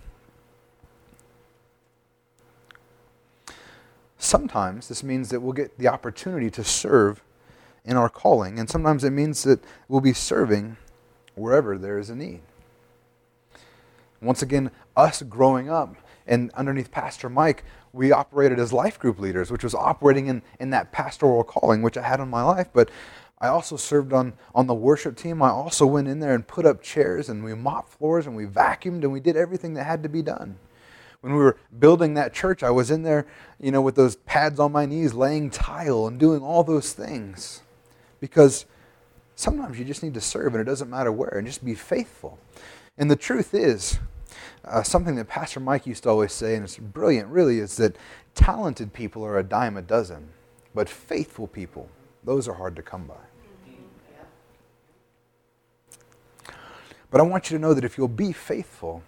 Sometimes 4.17 4.87
this 4.87 5.03
means 5.03 5.29
that 5.29 5.41
we'll 5.41 5.53
get 5.53 5.77
the 5.77 5.87
opportunity 5.87 6.49
to 6.49 6.63
serve 6.63 7.21
in 7.85 7.95
our 7.95 8.09
calling, 8.09 8.57
and 8.57 8.67
sometimes 8.67 9.03
it 9.03 9.11
means 9.11 9.43
that 9.43 9.63
we'll 9.87 10.01
be 10.01 10.11
serving 10.11 10.75
wherever 11.35 11.77
there 11.77 11.99
is 11.99 12.09
a 12.09 12.15
need. 12.15 12.41
Once 14.21 14.41
again, 14.41 14.71
us 14.97 15.21
growing 15.21 15.69
up 15.69 15.95
and 16.27 16.51
underneath 16.51 16.91
Pastor 16.91 17.29
Mike, 17.29 17.63
we 17.93 18.11
operated 18.11 18.59
as 18.59 18.73
life 18.73 18.99
group 18.99 19.19
leaders, 19.19 19.49
which 19.49 19.63
was 19.63 19.73
operating 19.73 20.27
in, 20.27 20.41
in 20.59 20.71
that 20.71 20.91
pastoral 20.91 21.43
calling, 21.43 21.81
which 21.81 21.97
I 21.97 22.01
had 22.01 22.19
in 22.19 22.27
my 22.27 22.43
life. 22.43 22.67
But 22.73 22.91
I 23.39 23.47
also 23.47 23.77
served 23.77 24.13
on, 24.13 24.33
on 24.53 24.67
the 24.67 24.73
worship 24.73 25.15
team. 25.15 25.41
I 25.41 25.49
also 25.49 25.85
went 25.85 26.07
in 26.07 26.19
there 26.19 26.33
and 26.33 26.45
put 26.45 26.65
up 26.65 26.81
chairs 26.81 27.29
and 27.29 27.43
we 27.43 27.53
mopped 27.53 27.93
floors 27.93 28.27
and 28.27 28.35
we 28.35 28.45
vacuumed 28.45 29.03
and 29.03 29.13
we 29.13 29.19
did 29.19 29.37
everything 29.37 29.75
that 29.75 29.85
had 29.85 30.03
to 30.03 30.09
be 30.09 30.21
done. 30.21 30.57
When 31.21 31.33
we 31.33 31.39
were 31.39 31.57
building 31.79 32.13
that 32.15 32.33
church, 32.33 32.61
I 32.61 32.69
was 32.69 32.91
in 32.91 33.03
there, 33.03 33.25
you 33.59 33.71
know, 33.71 33.81
with 33.81 33.95
those 33.95 34.17
pads 34.17 34.59
on 34.59 34.71
my 34.71 34.85
knees, 34.85 35.13
laying 35.13 35.49
tile 35.49 36.07
and 36.07 36.19
doing 36.19 36.41
all 36.41 36.63
those 36.63 36.93
things. 36.93 37.61
Because 38.19 38.65
sometimes 39.35 39.79
you 39.79 39.85
just 39.85 40.03
need 40.03 40.13
to 40.15 40.21
serve 40.21 40.53
and 40.53 40.61
it 40.61 40.65
doesn't 40.65 40.89
matter 40.89 41.11
where 41.11 41.37
and 41.37 41.47
just 41.47 41.63
be 41.63 41.75
faithful. 41.75 42.39
And 42.97 43.09
the 43.09 43.15
truth 43.15 43.53
is, 43.53 43.99
uh, 44.69 44.83
something 44.83 45.15
that 45.15 45.27
Pastor 45.27 45.59
Mike 45.59 45.87
used 45.87 46.03
to 46.03 46.09
always 46.09 46.33
say, 46.33 46.55
and 46.55 46.63
it's 46.63 46.77
brilliant 46.77 47.29
really, 47.29 47.59
is 47.59 47.77
that 47.77 47.95
talented 48.35 48.93
people 48.93 49.23
are 49.23 49.37
a 49.37 49.43
dime 49.43 49.77
a 49.77 49.81
dozen, 49.81 50.29
but 50.75 50.89
faithful 50.89 51.47
people, 51.47 51.89
those 52.23 52.47
are 52.47 52.53
hard 52.53 52.75
to 52.75 52.81
come 52.81 53.05
by. 53.05 53.15
But 57.09 57.21
I 57.21 57.23
want 57.23 57.49
you 57.49 57.57
to 57.57 57.61
know 57.61 57.73
that 57.73 57.85
if 57.85 57.97
you'll 57.97 58.09
be 58.09 58.33
faithful, 58.33 59.01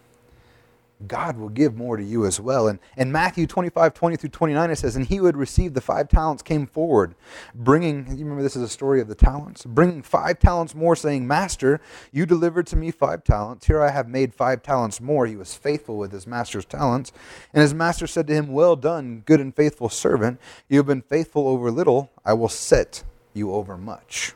God 1.07 1.37
will 1.37 1.49
give 1.49 1.75
more 1.75 1.95
to 1.95 2.03
you 2.03 2.25
as 2.25 2.39
well. 2.39 2.67
And 2.67 2.79
in 2.97 3.11
Matthew 3.11 3.47
25, 3.47 3.93
20 3.93 4.15
through 4.17 4.29
29, 4.29 4.71
it 4.71 4.75
says, 4.77 4.95
And 4.95 5.05
he 5.05 5.17
who 5.17 5.25
had 5.25 5.37
received 5.37 5.73
the 5.73 5.81
five 5.81 6.09
talents 6.09 6.43
came 6.43 6.67
forward, 6.67 7.15
bringing, 7.55 8.05
you 8.17 8.23
remember 8.25 8.43
this 8.43 8.57
is 8.57 8.63
a 8.63 8.69
story 8.69 8.99
of 8.99 9.07
the 9.07 9.15
talents, 9.15 9.65
bringing 9.65 10.01
five 10.01 10.39
talents 10.39 10.75
more, 10.75 10.95
saying, 10.95 11.25
Master, 11.25 11.79
you 12.11 12.25
delivered 12.25 12.67
to 12.67 12.75
me 12.75 12.91
five 12.91 13.23
talents. 13.23 13.67
Here 13.67 13.81
I 13.81 13.91
have 13.91 14.09
made 14.09 14.33
five 14.33 14.61
talents 14.61 14.99
more. 14.99 15.25
He 15.25 15.37
was 15.37 15.55
faithful 15.55 15.97
with 15.97 16.11
his 16.11 16.27
master's 16.27 16.65
talents. 16.65 17.13
And 17.53 17.61
his 17.61 17.73
master 17.73 18.05
said 18.05 18.27
to 18.27 18.33
him, 18.33 18.51
Well 18.51 18.75
done, 18.75 19.23
good 19.25 19.39
and 19.39 19.55
faithful 19.55 19.89
servant. 19.89 20.39
You 20.67 20.77
have 20.77 20.87
been 20.87 21.01
faithful 21.01 21.47
over 21.47 21.71
little. 21.71 22.11
I 22.25 22.33
will 22.33 22.49
set 22.49 23.03
you 23.33 23.53
over 23.53 23.77
much. 23.77 24.33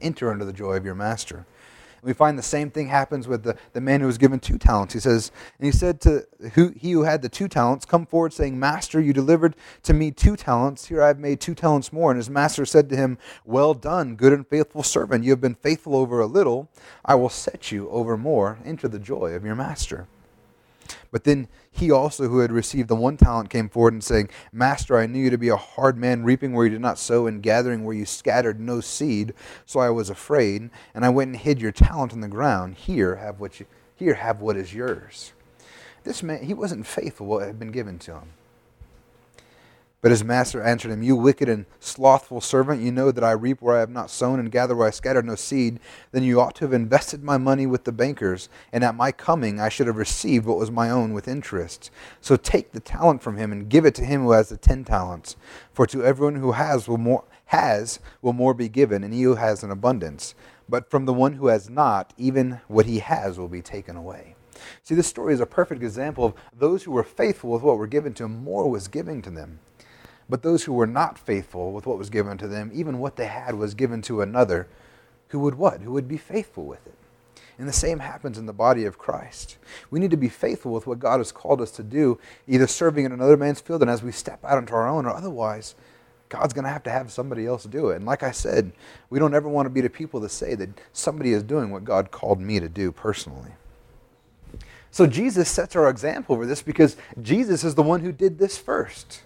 Enter 0.00 0.32
into 0.32 0.44
the 0.44 0.52
joy 0.52 0.74
of 0.74 0.84
your 0.84 0.94
master. 0.94 1.44
We 2.02 2.12
find 2.12 2.38
the 2.38 2.42
same 2.42 2.70
thing 2.70 2.88
happens 2.88 3.26
with 3.26 3.42
the, 3.42 3.56
the 3.72 3.80
man 3.80 4.00
who 4.00 4.06
was 4.06 4.18
given 4.18 4.40
two 4.40 4.58
talents. 4.58 4.94
He 4.94 5.00
says, 5.00 5.32
and 5.58 5.66
he 5.66 5.72
said 5.72 6.00
to 6.02 6.26
who, 6.54 6.68
he 6.76 6.92
who 6.92 7.02
had 7.02 7.22
the 7.22 7.28
two 7.28 7.48
talents, 7.48 7.84
Come 7.84 8.06
forward, 8.06 8.32
saying, 8.32 8.58
Master, 8.58 9.00
you 9.00 9.12
delivered 9.12 9.56
to 9.82 9.92
me 9.92 10.10
two 10.10 10.36
talents. 10.36 10.86
Here 10.86 11.02
I 11.02 11.08
have 11.08 11.18
made 11.18 11.40
two 11.40 11.54
talents 11.54 11.92
more. 11.92 12.10
And 12.10 12.18
his 12.18 12.30
master 12.30 12.64
said 12.64 12.88
to 12.90 12.96
him, 12.96 13.18
Well 13.44 13.74
done, 13.74 14.16
good 14.16 14.32
and 14.32 14.46
faithful 14.46 14.82
servant. 14.82 15.24
You 15.24 15.30
have 15.30 15.40
been 15.40 15.54
faithful 15.54 15.96
over 15.96 16.20
a 16.20 16.26
little. 16.26 16.68
I 17.04 17.14
will 17.14 17.28
set 17.28 17.72
you 17.72 17.88
over 17.90 18.16
more. 18.16 18.58
Enter 18.64 18.88
the 18.88 18.98
joy 18.98 19.32
of 19.32 19.44
your 19.44 19.54
master. 19.54 20.06
But 21.10 21.24
then 21.24 21.48
he 21.70 21.90
also, 21.90 22.28
who 22.28 22.40
had 22.40 22.52
received 22.52 22.88
the 22.88 22.96
one 22.96 23.16
talent, 23.16 23.50
came 23.50 23.68
forward 23.68 23.92
and 23.92 24.04
saying, 24.04 24.30
Master, 24.52 24.98
I 24.98 25.06
knew 25.06 25.22
you 25.22 25.30
to 25.30 25.38
be 25.38 25.48
a 25.48 25.56
hard 25.56 25.96
man, 25.96 26.24
reaping 26.24 26.52
where 26.52 26.64
you 26.64 26.70
did 26.70 26.80
not 26.80 26.98
sow, 26.98 27.26
and 27.26 27.42
gathering 27.42 27.84
where 27.84 27.94
you 27.94 28.06
scattered 28.06 28.60
no 28.60 28.80
seed. 28.80 29.34
So 29.66 29.80
I 29.80 29.90
was 29.90 30.10
afraid, 30.10 30.70
and 30.94 31.04
I 31.04 31.08
went 31.08 31.28
and 31.28 31.36
hid 31.36 31.60
your 31.60 31.72
talent 31.72 32.12
in 32.12 32.20
the 32.20 32.28
ground. 32.28 32.74
Here 32.74 33.16
have 33.16 33.40
what 33.40 33.60
you, 33.60 33.66
here 33.96 34.14
have 34.14 34.40
what 34.40 34.56
is 34.56 34.74
yours. 34.74 35.32
This 36.04 36.22
man, 36.22 36.44
he 36.44 36.54
wasn't 36.54 36.86
faithful 36.86 37.26
what 37.26 37.46
had 37.46 37.58
been 37.58 37.72
given 37.72 37.98
to 38.00 38.14
him. 38.14 38.32
But 40.00 40.12
his 40.12 40.22
master 40.22 40.62
answered 40.62 40.92
him, 40.92 41.02
You 41.02 41.16
wicked 41.16 41.48
and 41.48 41.66
slothful 41.80 42.40
servant, 42.40 42.82
you 42.82 42.92
know 42.92 43.10
that 43.10 43.24
I 43.24 43.32
reap 43.32 43.60
where 43.60 43.76
I 43.76 43.80
have 43.80 43.90
not 43.90 44.10
sown 44.10 44.38
and 44.38 44.50
gather 44.50 44.76
where 44.76 44.86
I 44.86 44.90
scattered 44.90 45.26
no 45.26 45.34
seed. 45.34 45.80
Then 46.12 46.22
you 46.22 46.40
ought 46.40 46.54
to 46.56 46.64
have 46.64 46.72
invested 46.72 47.24
my 47.24 47.36
money 47.36 47.66
with 47.66 47.82
the 47.82 47.90
bankers, 47.90 48.48
and 48.72 48.84
at 48.84 48.94
my 48.94 49.10
coming 49.10 49.58
I 49.58 49.68
should 49.68 49.88
have 49.88 49.96
received 49.96 50.46
what 50.46 50.58
was 50.58 50.70
my 50.70 50.88
own 50.88 51.14
with 51.14 51.26
interest. 51.26 51.90
So 52.20 52.36
take 52.36 52.70
the 52.70 52.78
talent 52.78 53.22
from 53.22 53.38
him 53.38 53.50
and 53.50 53.68
give 53.68 53.84
it 53.84 53.96
to 53.96 54.04
him 54.04 54.22
who 54.22 54.30
has 54.30 54.50
the 54.50 54.56
ten 54.56 54.84
talents. 54.84 55.34
For 55.72 55.84
to 55.88 56.04
everyone 56.04 56.36
who 56.36 56.52
has 56.52 56.86
will 56.86 56.98
more 56.98 57.24
has 57.46 57.98
will 58.22 58.34
more 58.34 58.54
be 58.54 58.68
given, 58.68 59.02
and 59.02 59.12
he 59.12 59.22
who 59.22 59.34
has 59.34 59.64
an 59.64 59.72
abundance. 59.72 60.36
But 60.68 60.90
from 60.90 61.06
the 61.06 61.14
one 61.14 61.32
who 61.32 61.48
has 61.48 61.68
not, 61.68 62.12
even 62.16 62.60
what 62.68 62.86
he 62.86 63.00
has 63.00 63.36
will 63.36 63.48
be 63.48 63.62
taken 63.62 63.96
away. 63.96 64.36
See, 64.82 64.94
this 64.94 65.06
story 65.06 65.34
is 65.34 65.40
a 65.40 65.46
perfect 65.46 65.82
example 65.82 66.24
of 66.24 66.34
those 66.56 66.84
who 66.84 66.92
were 66.92 67.02
faithful 67.02 67.50
with 67.50 67.62
what 67.62 67.78
were 67.78 67.86
given 67.86 68.12
to 68.14 68.24
them, 68.24 68.44
more 68.44 68.70
was 68.70 68.86
given 68.86 69.22
to 69.22 69.30
them. 69.30 69.60
But 70.28 70.42
those 70.42 70.64
who 70.64 70.72
were 70.72 70.86
not 70.86 71.18
faithful 71.18 71.72
with 71.72 71.86
what 71.86 71.98
was 71.98 72.10
given 72.10 72.36
to 72.38 72.48
them, 72.48 72.70
even 72.74 72.98
what 72.98 73.16
they 73.16 73.26
had 73.26 73.54
was 73.54 73.74
given 73.74 74.02
to 74.02 74.20
another 74.20 74.68
who 75.28 75.40
would 75.40 75.56
what? 75.56 75.82
Who 75.82 75.92
would 75.92 76.08
be 76.08 76.16
faithful 76.16 76.64
with 76.64 76.86
it. 76.86 76.94
And 77.58 77.68
the 77.68 77.72
same 77.72 77.98
happens 77.98 78.38
in 78.38 78.46
the 78.46 78.52
body 78.52 78.84
of 78.84 78.98
Christ. 78.98 79.56
We 79.90 79.98
need 79.98 80.12
to 80.12 80.16
be 80.16 80.28
faithful 80.28 80.72
with 80.72 80.86
what 80.86 81.00
God 81.00 81.18
has 81.18 81.32
called 81.32 81.60
us 81.60 81.72
to 81.72 81.82
do, 81.82 82.18
either 82.46 82.66
serving 82.66 83.04
in 83.04 83.12
another 83.12 83.36
man's 83.36 83.60
field 83.60 83.82
and 83.82 83.90
as 83.90 84.02
we 84.02 84.12
step 84.12 84.44
out 84.44 84.58
into 84.58 84.74
our 84.74 84.88
own, 84.88 85.06
or 85.06 85.10
otherwise, 85.10 85.74
God's 86.28 86.52
going 86.52 86.64
to 86.64 86.70
have 86.70 86.82
to 86.84 86.90
have 86.90 87.10
somebody 87.10 87.46
else 87.46 87.64
do 87.64 87.88
it. 87.88 87.96
And 87.96 88.06
like 88.06 88.22
I 88.22 88.30
said, 88.30 88.72
we 89.10 89.18
don't 89.18 89.34
ever 89.34 89.48
want 89.48 89.66
to 89.66 89.70
be 89.70 89.80
the 89.80 89.90
people 89.90 90.20
that 90.20 90.28
say 90.28 90.54
that 90.54 90.68
somebody 90.92 91.32
is 91.32 91.42
doing 91.42 91.70
what 91.70 91.84
God 91.84 92.10
called 92.10 92.40
me 92.40 92.60
to 92.60 92.68
do 92.68 92.92
personally. 92.92 93.52
So 94.90 95.06
Jesus 95.06 95.48
sets 95.48 95.74
our 95.74 95.88
example 95.88 96.36
for 96.36 96.46
this 96.46 96.62
because 96.62 96.96
Jesus 97.20 97.64
is 97.64 97.74
the 97.74 97.82
one 97.82 98.00
who 98.00 98.12
did 98.12 98.38
this 98.38 98.56
first. 98.56 99.22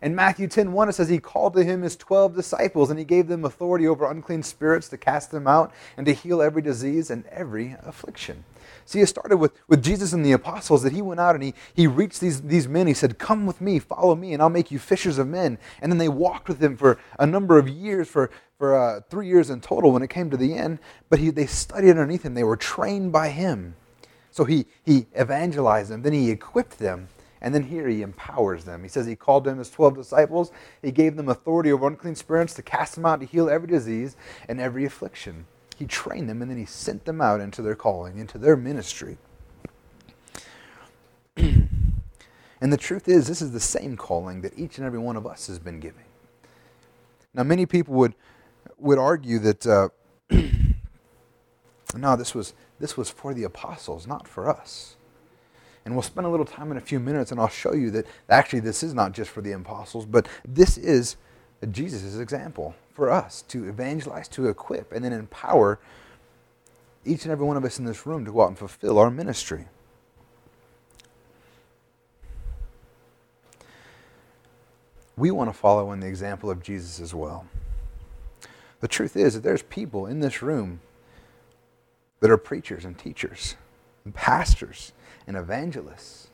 In 0.00 0.14
Matthew 0.14 0.46
10 0.46 0.72
1, 0.72 0.88
it 0.88 0.92
says, 0.92 1.08
He 1.08 1.18
called 1.18 1.54
to 1.54 1.64
him 1.64 1.82
his 1.82 1.96
12 1.96 2.34
disciples, 2.34 2.90
and 2.90 2.98
he 2.98 3.04
gave 3.04 3.26
them 3.26 3.44
authority 3.44 3.86
over 3.86 4.08
unclean 4.08 4.44
spirits 4.44 4.88
to 4.90 4.96
cast 4.96 5.32
them 5.32 5.48
out 5.48 5.72
and 5.96 6.06
to 6.06 6.12
heal 6.12 6.40
every 6.40 6.62
disease 6.62 7.10
and 7.10 7.26
every 7.26 7.76
affliction. 7.82 8.44
See, 8.84 9.00
it 9.00 9.08
started 9.08 9.38
with, 9.38 9.52
with 9.66 9.82
Jesus 9.82 10.12
and 10.12 10.24
the 10.24 10.32
apostles 10.32 10.82
that 10.82 10.92
he 10.92 11.02
went 11.02 11.20
out 11.20 11.34
and 11.34 11.42
he, 11.42 11.54
he 11.74 11.86
reached 11.86 12.20
these, 12.20 12.42
these 12.42 12.68
men. 12.68 12.86
He 12.86 12.94
said, 12.94 13.18
Come 13.18 13.44
with 13.44 13.60
me, 13.60 13.78
follow 13.80 14.14
me, 14.14 14.32
and 14.32 14.40
I'll 14.40 14.48
make 14.48 14.70
you 14.70 14.78
fishers 14.78 15.18
of 15.18 15.26
men. 15.26 15.58
And 15.82 15.90
then 15.90 15.98
they 15.98 16.08
walked 16.08 16.48
with 16.48 16.62
him 16.62 16.76
for 16.76 16.98
a 17.18 17.26
number 17.26 17.58
of 17.58 17.68
years, 17.68 18.08
for, 18.08 18.30
for 18.56 18.78
uh, 18.78 19.00
three 19.10 19.26
years 19.26 19.50
in 19.50 19.60
total 19.60 19.90
when 19.90 20.02
it 20.02 20.10
came 20.10 20.30
to 20.30 20.36
the 20.36 20.54
end. 20.54 20.78
But 21.10 21.18
he, 21.18 21.30
they 21.30 21.46
studied 21.46 21.90
underneath 21.90 22.24
him, 22.24 22.34
they 22.34 22.44
were 22.44 22.56
trained 22.56 23.10
by 23.12 23.30
him. 23.30 23.74
So 24.30 24.44
he, 24.44 24.66
he 24.84 25.06
evangelized 25.18 25.90
them, 25.90 26.02
then 26.02 26.12
he 26.12 26.30
equipped 26.30 26.78
them, 26.78 27.08
and 27.40 27.54
then 27.54 27.64
here 27.64 27.88
he 27.88 28.02
empowers 28.02 28.64
them. 28.64 28.82
He 28.82 28.88
says 28.88 29.06
he 29.06 29.16
called 29.16 29.44
them 29.44 29.58
his 29.58 29.70
12 29.70 29.96
disciples. 29.96 30.50
He 30.82 30.90
gave 30.90 31.16
them 31.16 31.28
authority 31.28 31.70
over 31.70 31.86
unclean 31.86 32.16
spirits 32.16 32.54
to 32.54 32.62
cast 32.62 32.94
them 32.96 33.06
out, 33.06 33.20
to 33.20 33.26
heal 33.26 33.48
every 33.48 33.68
disease 33.68 34.16
and 34.48 34.60
every 34.60 34.84
affliction. 34.84 35.46
He 35.76 35.86
trained 35.86 36.28
them, 36.28 36.42
and 36.42 36.50
then 36.50 36.58
he 36.58 36.64
sent 36.64 37.04
them 37.04 37.20
out 37.20 37.40
into 37.40 37.62
their 37.62 37.76
calling, 37.76 38.18
into 38.18 38.38
their 38.38 38.56
ministry. 38.56 39.18
and 41.36 41.68
the 42.60 42.76
truth 42.76 43.08
is, 43.08 43.28
this 43.28 43.40
is 43.40 43.52
the 43.52 43.60
same 43.60 43.96
calling 43.96 44.40
that 44.40 44.58
each 44.58 44.78
and 44.78 44.86
every 44.86 44.98
one 44.98 45.16
of 45.16 45.24
us 45.24 45.46
has 45.46 45.60
been 45.60 45.78
given. 45.78 46.02
Now, 47.32 47.44
many 47.44 47.66
people 47.66 47.94
would, 47.94 48.14
would 48.78 48.98
argue 48.98 49.38
that, 49.38 49.64
uh, 49.64 49.90
no, 51.94 52.16
this 52.16 52.34
was, 52.34 52.54
this 52.80 52.96
was 52.96 53.08
for 53.08 53.32
the 53.32 53.44
apostles, 53.44 54.08
not 54.08 54.26
for 54.26 54.50
us. 54.50 54.96
And 55.88 55.96
we'll 55.96 56.02
spend 56.02 56.26
a 56.26 56.30
little 56.30 56.44
time 56.44 56.70
in 56.70 56.76
a 56.76 56.82
few 56.82 57.00
minutes, 57.00 57.32
and 57.32 57.40
I'll 57.40 57.48
show 57.48 57.72
you 57.72 57.90
that 57.92 58.06
actually 58.28 58.60
this 58.60 58.82
is 58.82 58.92
not 58.92 59.12
just 59.12 59.30
for 59.30 59.40
the 59.40 59.52
apostles, 59.52 60.04
but 60.04 60.28
this 60.46 60.76
is 60.76 61.16
Jesus' 61.70 62.18
example 62.18 62.74
for 62.92 63.10
us 63.10 63.40
to 63.48 63.66
evangelize, 63.66 64.28
to 64.28 64.48
equip, 64.48 64.92
and 64.92 65.02
then 65.02 65.14
empower 65.14 65.78
each 67.06 67.24
and 67.24 67.32
every 67.32 67.46
one 67.46 67.56
of 67.56 67.64
us 67.64 67.78
in 67.78 67.86
this 67.86 68.04
room 68.04 68.26
to 68.26 68.32
go 68.32 68.42
out 68.42 68.48
and 68.48 68.58
fulfill 68.58 68.98
our 68.98 69.10
ministry. 69.10 69.64
We 75.16 75.30
want 75.30 75.48
to 75.48 75.58
follow 75.58 75.90
in 75.92 76.00
the 76.00 76.06
example 76.06 76.50
of 76.50 76.62
Jesus 76.62 77.00
as 77.00 77.14
well. 77.14 77.46
The 78.80 78.88
truth 78.88 79.16
is 79.16 79.32
that 79.32 79.42
there's 79.42 79.62
people 79.62 80.04
in 80.04 80.20
this 80.20 80.42
room 80.42 80.80
that 82.20 82.30
are 82.30 82.36
preachers 82.36 82.84
and 82.84 82.98
teachers 82.98 83.56
and 84.04 84.14
pastors 84.14 84.92
and 85.28 85.36
evangelists. 85.36 86.28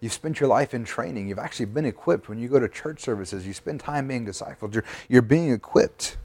You've 0.00 0.12
spent 0.12 0.40
your 0.40 0.48
life 0.48 0.74
in 0.74 0.84
training. 0.84 1.28
You've 1.28 1.38
actually 1.38 1.66
been 1.66 1.84
equipped. 1.84 2.28
When 2.28 2.38
you 2.38 2.48
go 2.48 2.58
to 2.58 2.68
church 2.68 3.00
services, 3.00 3.46
you 3.46 3.52
spend 3.52 3.80
time 3.80 4.08
being 4.08 4.26
discipled. 4.26 4.74
You're, 4.74 4.84
you're 5.08 5.22
being 5.22 5.50
equipped 5.50 6.18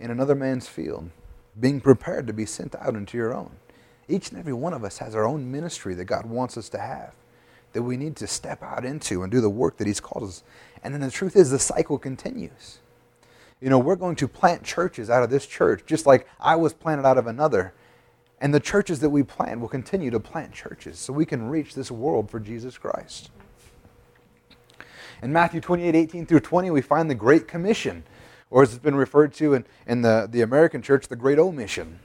in 0.00 0.10
another 0.10 0.34
man's 0.34 0.68
field, 0.68 1.10
being 1.58 1.80
prepared 1.80 2.26
to 2.26 2.32
be 2.32 2.44
sent 2.44 2.74
out 2.74 2.94
into 2.94 3.16
your 3.16 3.32
own. 3.32 3.52
Each 4.08 4.30
and 4.30 4.38
every 4.38 4.52
one 4.52 4.74
of 4.74 4.84
us 4.84 4.98
has 4.98 5.14
our 5.14 5.24
own 5.24 5.50
ministry 5.50 5.94
that 5.94 6.04
God 6.06 6.26
wants 6.26 6.56
us 6.56 6.68
to 6.70 6.78
have, 6.78 7.12
that 7.72 7.82
we 7.82 7.96
need 7.96 8.16
to 8.16 8.26
step 8.26 8.62
out 8.62 8.84
into 8.84 9.22
and 9.22 9.30
do 9.30 9.40
the 9.40 9.50
work 9.50 9.76
that 9.76 9.86
He's 9.86 10.00
called 10.00 10.28
us. 10.28 10.42
And 10.82 10.92
then 10.92 11.00
the 11.00 11.10
truth 11.10 11.36
is, 11.36 11.50
the 11.50 11.58
cycle 11.58 11.98
continues. 11.98 12.78
You 13.60 13.70
know, 13.70 13.78
we're 13.78 13.96
going 13.96 14.16
to 14.16 14.26
plant 14.28 14.64
churches 14.64 15.10
out 15.10 15.22
of 15.22 15.30
this 15.30 15.46
church, 15.46 15.82
just 15.86 16.06
like 16.06 16.28
I 16.40 16.56
was 16.56 16.72
planted 16.72 17.06
out 17.06 17.18
of 17.18 17.26
another. 17.26 17.74
And 18.40 18.54
the 18.54 18.60
churches 18.60 19.00
that 19.00 19.10
we 19.10 19.22
plant 19.22 19.60
will 19.60 19.68
continue 19.68 20.10
to 20.10 20.20
plant 20.20 20.52
churches 20.52 20.98
so 20.98 21.12
we 21.12 21.26
can 21.26 21.48
reach 21.48 21.74
this 21.74 21.90
world 21.90 22.30
for 22.30 22.40
Jesus 22.40 22.78
Christ. 22.78 23.30
In 25.22 25.32
Matthew 25.32 25.60
28 25.60 25.94
18 25.94 26.26
through 26.26 26.40
20, 26.40 26.70
we 26.70 26.80
find 26.80 27.10
the 27.10 27.14
Great 27.14 27.46
Commission, 27.46 28.04
or 28.48 28.62
as 28.62 28.70
it's 28.72 28.82
been 28.82 28.94
referred 28.94 29.34
to 29.34 29.52
in, 29.52 29.66
in 29.86 30.00
the, 30.00 30.26
the 30.30 30.40
American 30.40 30.80
church, 30.80 31.08
the 31.08 31.16
Great 31.16 31.38
Omission. 31.38 31.98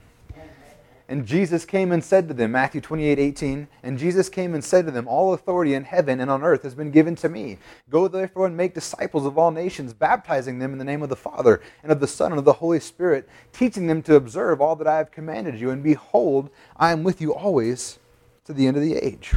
And 1.08 1.26
Jesus 1.26 1.66
came 1.66 1.92
and 1.92 2.04
said 2.04 2.28
to 2.28 2.34
them, 2.34 2.52
Matthew 2.52 2.82
28 2.82 3.20
18, 3.20 3.68
and 3.84 4.00
Jesus 4.00 4.28
came 4.28 4.56
and 4.56 4.64
said 4.64 4.86
to 4.86 4.92
them, 4.92 5.08
All 5.08 5.34
authority 5.34 5.76
in 5.76 5.84
heaven 5.84 6.20
and 6.20 6.32
on 6.32 6.42
earth 6.42 6.64
has 6.64 6.74
been 6.74 6.90
given 6.90 7.16
to 7.18 7.30
me. 7.30 7.60
Go 7.90 8.08
therefore 8.08 8.48
and 8.48 8.58
make 8.58 8.74
disciples 8.74 9.26
of 9.26 9.38
all 9.38 9.52
nations, 9.52 9.94
baptizing 9.94 10.58
them 10.58 10.72
in 10.72 10.80
the 10.80 10.84
name 10.84 11.04
of 11.04 11.10
the 11.10 11.16
Father, 11.16 11.62
and 11.84 11.92
of 11.92 12.00
the 12.00 12.08
Son, 12.08 12.32
and 12.32 12.40
of 12.40 12.46
the 12.46 12.54
Holy 12.54 12.80
Spirit, 12.80 13.30
teaching 13.54 13.86
them 13.86 14.02
to 14.02 14.16
observe 14.16 14.62
all 14.62 14.76
that 14.76 14.88
I 14.88 14.98
have 14.98 15.12
commanded 15.12 15.60
you. 15.60 15.70
And 15.70 15.84
behold, 15.84 16.50
I 16.76 16.92
am 16.92 17.04
with 17.04 17.22
you 17.22 17.36
always 17.36 18.00
to 18.46 18.54
the 18.54 18.66
end 18.66 18.78
of 18.78 18.84
the 18.84 18.96
age. 18.96 19.36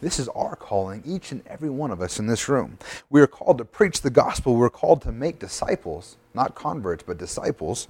This 0.00 0.18
is 0.18 0.28
our 0.28 0.56
calling, 0.56 1.02
each 1.04 1.32
and 1.32 1.46
every 1.46 1.70
one 1.70 1.90
of 1.90 2.00
us 2.00 2.18
in 2.18 2.26
this 2.26 2.48
room. 2.48 2.78
We 3.10 3.20
are 3.20 3.26
called 3.26 3.58
to 3.58 3.64
preach 3.64 4.02
the 4.02 4.10
gospel. 4.10 4.56
We're 4.56 4.70
called 4.70 5.02
to 5.02 5.12
make 5.12 5.38
disciples, 5.38 6.16
not 6.34 6.54
converts, 6.54 7.04
but 7.06 7.18
disciples. 7.18 7.88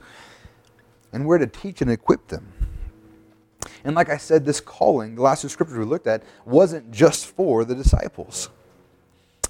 And 1.13 1.27
we're 1.27 1.39
to 1.39 1.47
teach 1.47 1.81
and 1.81 1.91
equip 1.91 2.29
them. 2.29 2.53
And 3.85 3.95
like 3.95 4.09
I 4.09 4.17
said, 4.17 4.45
this 4.45 4.61
calling, 4.61 5.15
the 5.15 5.23
last 5.23 5.43
two 5.43 5.49
scriptures 5.49 5.77
we 5.77 5.85
looked 5.85 6.07
at, 6.07 6.23
wasn't 6.45 6.91
just 6.91 7.27
for 7.27 7.65
the 7.65 7.75
disciples. 7.75 8.49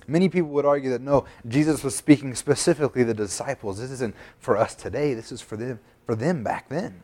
Many 0.06 0.28
people 0.28 0.50
would 0.50 0.66
argue 0.66 0.90
that 0.90 1.00
no, 1.00 1.24
Jesus 1.48 1.82
was 1.82 1.94
speaking 1.94 2.34
specifically 2.34 3.04
the 3.04 3.14
disciples. 3.14 3.78
This 3.78 3.90
isn't 3.92 4.14
for 4.38 4.56
us 4.56 4.74
today, 4.74 5.14
this 5.14 5.32
is 5.32 5.40
for 5.40 5.56
them, 5.56 5.78
for 6.04 6.14
them 6.14 6.42
back 6.42 6.68
then. 6.68 7.02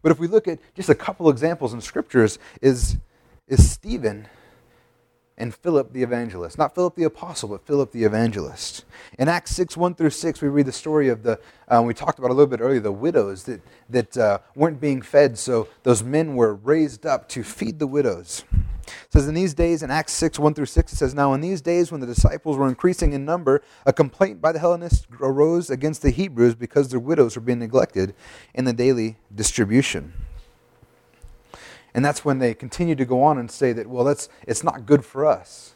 But 0.00 0.12
if 0.12 0.18
we 0.18 0.28
look 0.28 0.46
at 0.48 0.60
just 0.74 0.88
a 0.88 0.94
couple 0.94 1.28
examples 1.28 1.74
in 1.74 1.80
scriptures, 1.80 2.38
is, 2.62 2.96
is 3.48 3.70
Stephen 3.70 4.28
and 5.38 5.54
Philip 5.54 5.92
the 5.92 6.02
evangelist. 6.02 6.58
Not 6.58 6.74
Philip 6.74 6.96
the 6.96 7.04
apostle, 7.04 7.48
but 7.48 7.64
Philip 7.64 7.92
the 7.92 8.04
evangelist. 8.04 8.84
In 9.18 9.28
Acts 9.28 9.52
6, 9.52 9.76
1 9.76 9.94
through 9.94 10.10
6, 10.10 10.42
we 10.42 10.48
read 10.48 10.66
the 10.66 10.72
story 10.72 11.08
of 11.08 11.22
the, 11.22 11.40
uh, 11.68 11.80
we 11.82 11.94
talked 11.94 12.18
about 12.18 12.30
a 12.30 12.34
little 12.34 12.48
bit 12.48 12.60
earlier, 12.60 12.80
the 12.80 12.92
widows 12.92 13.44
that, 13.44 13.62
that 13.88 14.18
uh, 14.18 14.38
weren't 14.54 14.80
being 14.80 15.00
fed, 15.00 15.38
so 15.38 15.68
those 15.84 16.02
men 16.02 16.34
were 16.34 16.54
raised 16.54 17.06
up 17.06 17.28
to 17.30 17.42
feed 17.42 17.78
the 17.78 17.86
widows. 17.86 18.44
It 18.86 19.12
says, 19.12 19.28
In 19.28 19.34
these 19.34 19.54
days, 19.54 19.82
in 19.82 19.90
Acts 19.90 20.12
6, 20.14 20.38
1 20.38 20.54
through 20.54 20.66
6, 20.66 20.92
it 20.92 20.96
says, 20.96 21.14
Now 21.14 21.32
in 21.34 21.40
these 21.40 21.60
days 21.60 21.92
when 21.92 22.00
the 22.00 22.06
disciples 22.06 22.56
were 22.56 22.68
increasing 22.68 23.12
in 23.12 23.24
number, 23.24 23.62
a 23.86 23.92
complaint 23.92 24.40
by 24.40 24.50
the 24.50 24.58
Hellenists 24.58 25.06
arose 25.20 25.70
against 25.70 26.02
the 26.02 26.10
Hebrews 26.10 26.56
because 26.56 26.88
their 26.88 27.00
widows 27.00 27.36
were 27.36 27.42
being 27.42 27.60
neglected 27.60 28.14
in 28.54 28.64
the 28.64 28.72
daily 28.72 29.18
distribution. 29.32 30.12
And 31.98 32.04
that's 32.04 32.24
when 32.24 32.38
they 32.38 32.54
continue 32.54 32.94
to 32.94 33.04
go 33.04 33.24
on 33.24 33.38
and 33.38 33.50
say 33.50 33.72
that, 33.72 33.88
well, 33.88 34.04
that's, 34.04 34.28
it's 34.46 34.62
not 34.62 34.86
good 34.86 35.04
for 35.04 35.26
us 35.26 35.74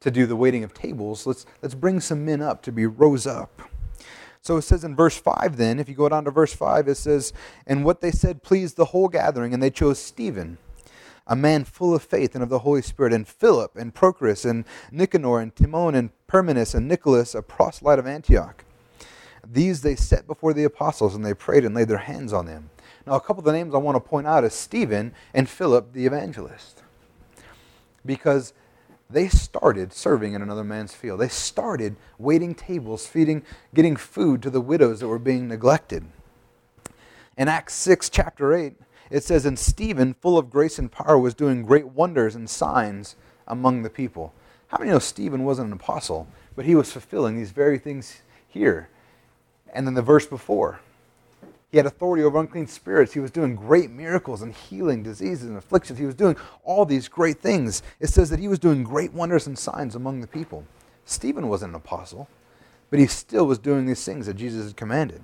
to 0.00 0.10
do 0.10 0.26
the 0.26 0.34
waiting 0.34 0.64
of 0.64 0.74
tables. 0.74 1.28
Let's, 1.28 1.46
let's 1.62 1.76
bring 1.76 2.00
some 2.00 2.24
men 2.24 2.42
up 2.42 2.60
to 2.62 2.72
be 2.72 2.86
rose 2.86 3.24
up. 3.24 3.62
So 4.40 4.56
it 4.56 4.62
says 4.62 4.82
in 4.82 4.96
verse 4.96 5.16
5 5.16 5.56
then, 5.56 5.78
if 5.78 5.88
you 5.88 5.94
go 5.94 6.08
down 6.08 6.24
to 6.24 6.32
verse 6.32 6.52
5, 6.52 6.88
it 6.88 6.96
says, 6.96 7.32
And 7.68 7.84
what 7.84 8.00
they 8.00 8.10
said 8.10 8.42
pleased 8.42 8.76
the 8.76 8.86
whole 8.86 9.06
gathering, 9.06 9.54
and 9.54 9.62
they 9.62 9.70
chose 9.70 10.00
Stephen, 10.00 10.58
a 11.24 11.36
man 11.36 11.62
full 11.62 11.94
of 11.94 12.02
faith 12.02 12.34
and 12.34 12.42
of 12.42 12.48
the 12.48 12.58
Holy 12.58 12.82
Spirit, 12.82 13.12
and 13.12 13.28
Philip, 13.28 13.76
and 13.76 13.94
Prochorus, 13.94 14.44
and 14.44 14.64
Nicanor, 14.90 15.38
and 15.38 15.54
Timon, 15.54 15.94
and 15.94 16.10
Parmenas, 16.26 16.74
and 16.74 16.88
Nicholas, 16.88 17.32
a 17.36 17.42
proselyte 17.42 18.00
of 18.00 18.08
Antioch. 18.08 18.64
These 19.46 19.82
they 19.82 19.94
set 19.94 20.26
before 20.26 20.52
the 20.52 20.64
apostles, 20.64 21.14
and 21.14 21.24
they 21.24 21.32
prayed 21.32 21.64
and 21.64 21.76
laid 21.76 21.86
their 21.86 21.98
hands 21.98 22.32
on 22.32 22.46
them. 22.46 22.70
Now, 23.06 23.14
a 23.14 23.20
couple 23.20 23.40
of 23.40 23.44
the 23.44 23.52
names 23.52 23.74
I 23.74 23.78
want 23.78 23.96
to 23.96 24.00
point 24.00 24.26
out 24.26 24.44
is 24.44 24.54
Stephen 24.54 25.14
and 25.34 25.48
Philip 25.48 25.92
the 25.92 26.06
evangelist. 26.06 26.82
Because 28.04 28.52
they 29.12 29.28
started 29.28 29.92
serving 29.92 30.32
in 30.32 30.42
another 30.42 30.64
man's 30.64 30.94
field. 30.94 31.20
They 31.20 31.28
started 31.28 31.96
waiting 32.18 32.54
tables, 32.54 33.06
feeding, 33.06 33.42
getting 33.74 33.96
food 33.96 34.42
to 34.42 34.50
the 34.50 34.60
widows 34.60 35.00
that 35.00 35.08
were 35.08 35.18
being 35.18 35.48
neglected. 35.48 36.04
In 37.36 37.48
Acts 37.48 37.74
6, 37.74 38.08
chapter 38.08 38.54
8, 38.54 38.74
it 39.10 39.22
says, 39.22 39.44
And 39.44 39.58
Stephen, 39.58 40.14
full 40.14 40.38
of 40.38 40.50
grace 40.50 40.78
and 40.78 40.90
power, 40.90 41.18
was 41.18 41.34
doing 41.34 41.62
great 41.62 41.88
wonders 41.88 42.34
and 42.34 42.48
signs 42.48 43.16
among 43.46 43.82
the 43.82 43.90
people. 43.90 44.32
How 44.68 44.78
many 44.78 44.90
know 44.90 44.98
Stephen 44.98 45.44
wasn't 45.44 45.68
an 45.68 45.74
apostle, 45.74 46.26
but 46.56 46.64
he 46.64 46.74
was 46.74 46.92
fulfilling 46.92 47.36
these 47.36 47.50
very 47.50 47.78
things 47.78 48.22
here? 48.48 48.88
And 49.74 49.86
then 49.86 49.94
the 49.94 50.02
verse 50.02 50.26
before, 50.26 50.80
he 51.72 51.78
had 51.78 51.86
authority 51.86 52.22
over 52.22 52.38
unclean 52.38 52.66
spirits. 52.66 53.14
He 53.14 53.20
was 53.20 53.30
doing 53.30 53.56
great 53.56 53.90
miracles 53.90 54.42
and 54.42 54.52
healing 54.52 55.02
diseases 55.02 55.48
and 55.48 55.56
afflictions. 55.56 55.98
He 55.98 56.04
was 56.04 56.14
doing 56.14 56.36
all 56.62 56.84
these 56.84 57.08
great 57.08 57.40
things. 57.40 57.82
It 57.98 58.08
says 58.08 58.28
that 58.28 58.38
he 58.38 58.46
was 58.46 58.58
doing 58.58 58.84
great 58.84 59.14
wonders 59.14 59.46
and 59.46 59.58
signs 59.58 59.94
among 59.94 60.20
the 60.20 60.26
people. 60.26 60.66
Stephen 61.06 61.48
wasn't 61.48 61.70
an 61.70 61.76
apostle, 61.76 62.28
but 62.90 62.98
he 62.98 63.06
still 63.06 63.46
was 63.46 63.58
doing 63.58 63.86
these 63.86 64.04
things 64.04 64.26
that 64.26 64.34
Jesus 64.34 64.66
had 64.66 64.76
commanded. 64.76 65.22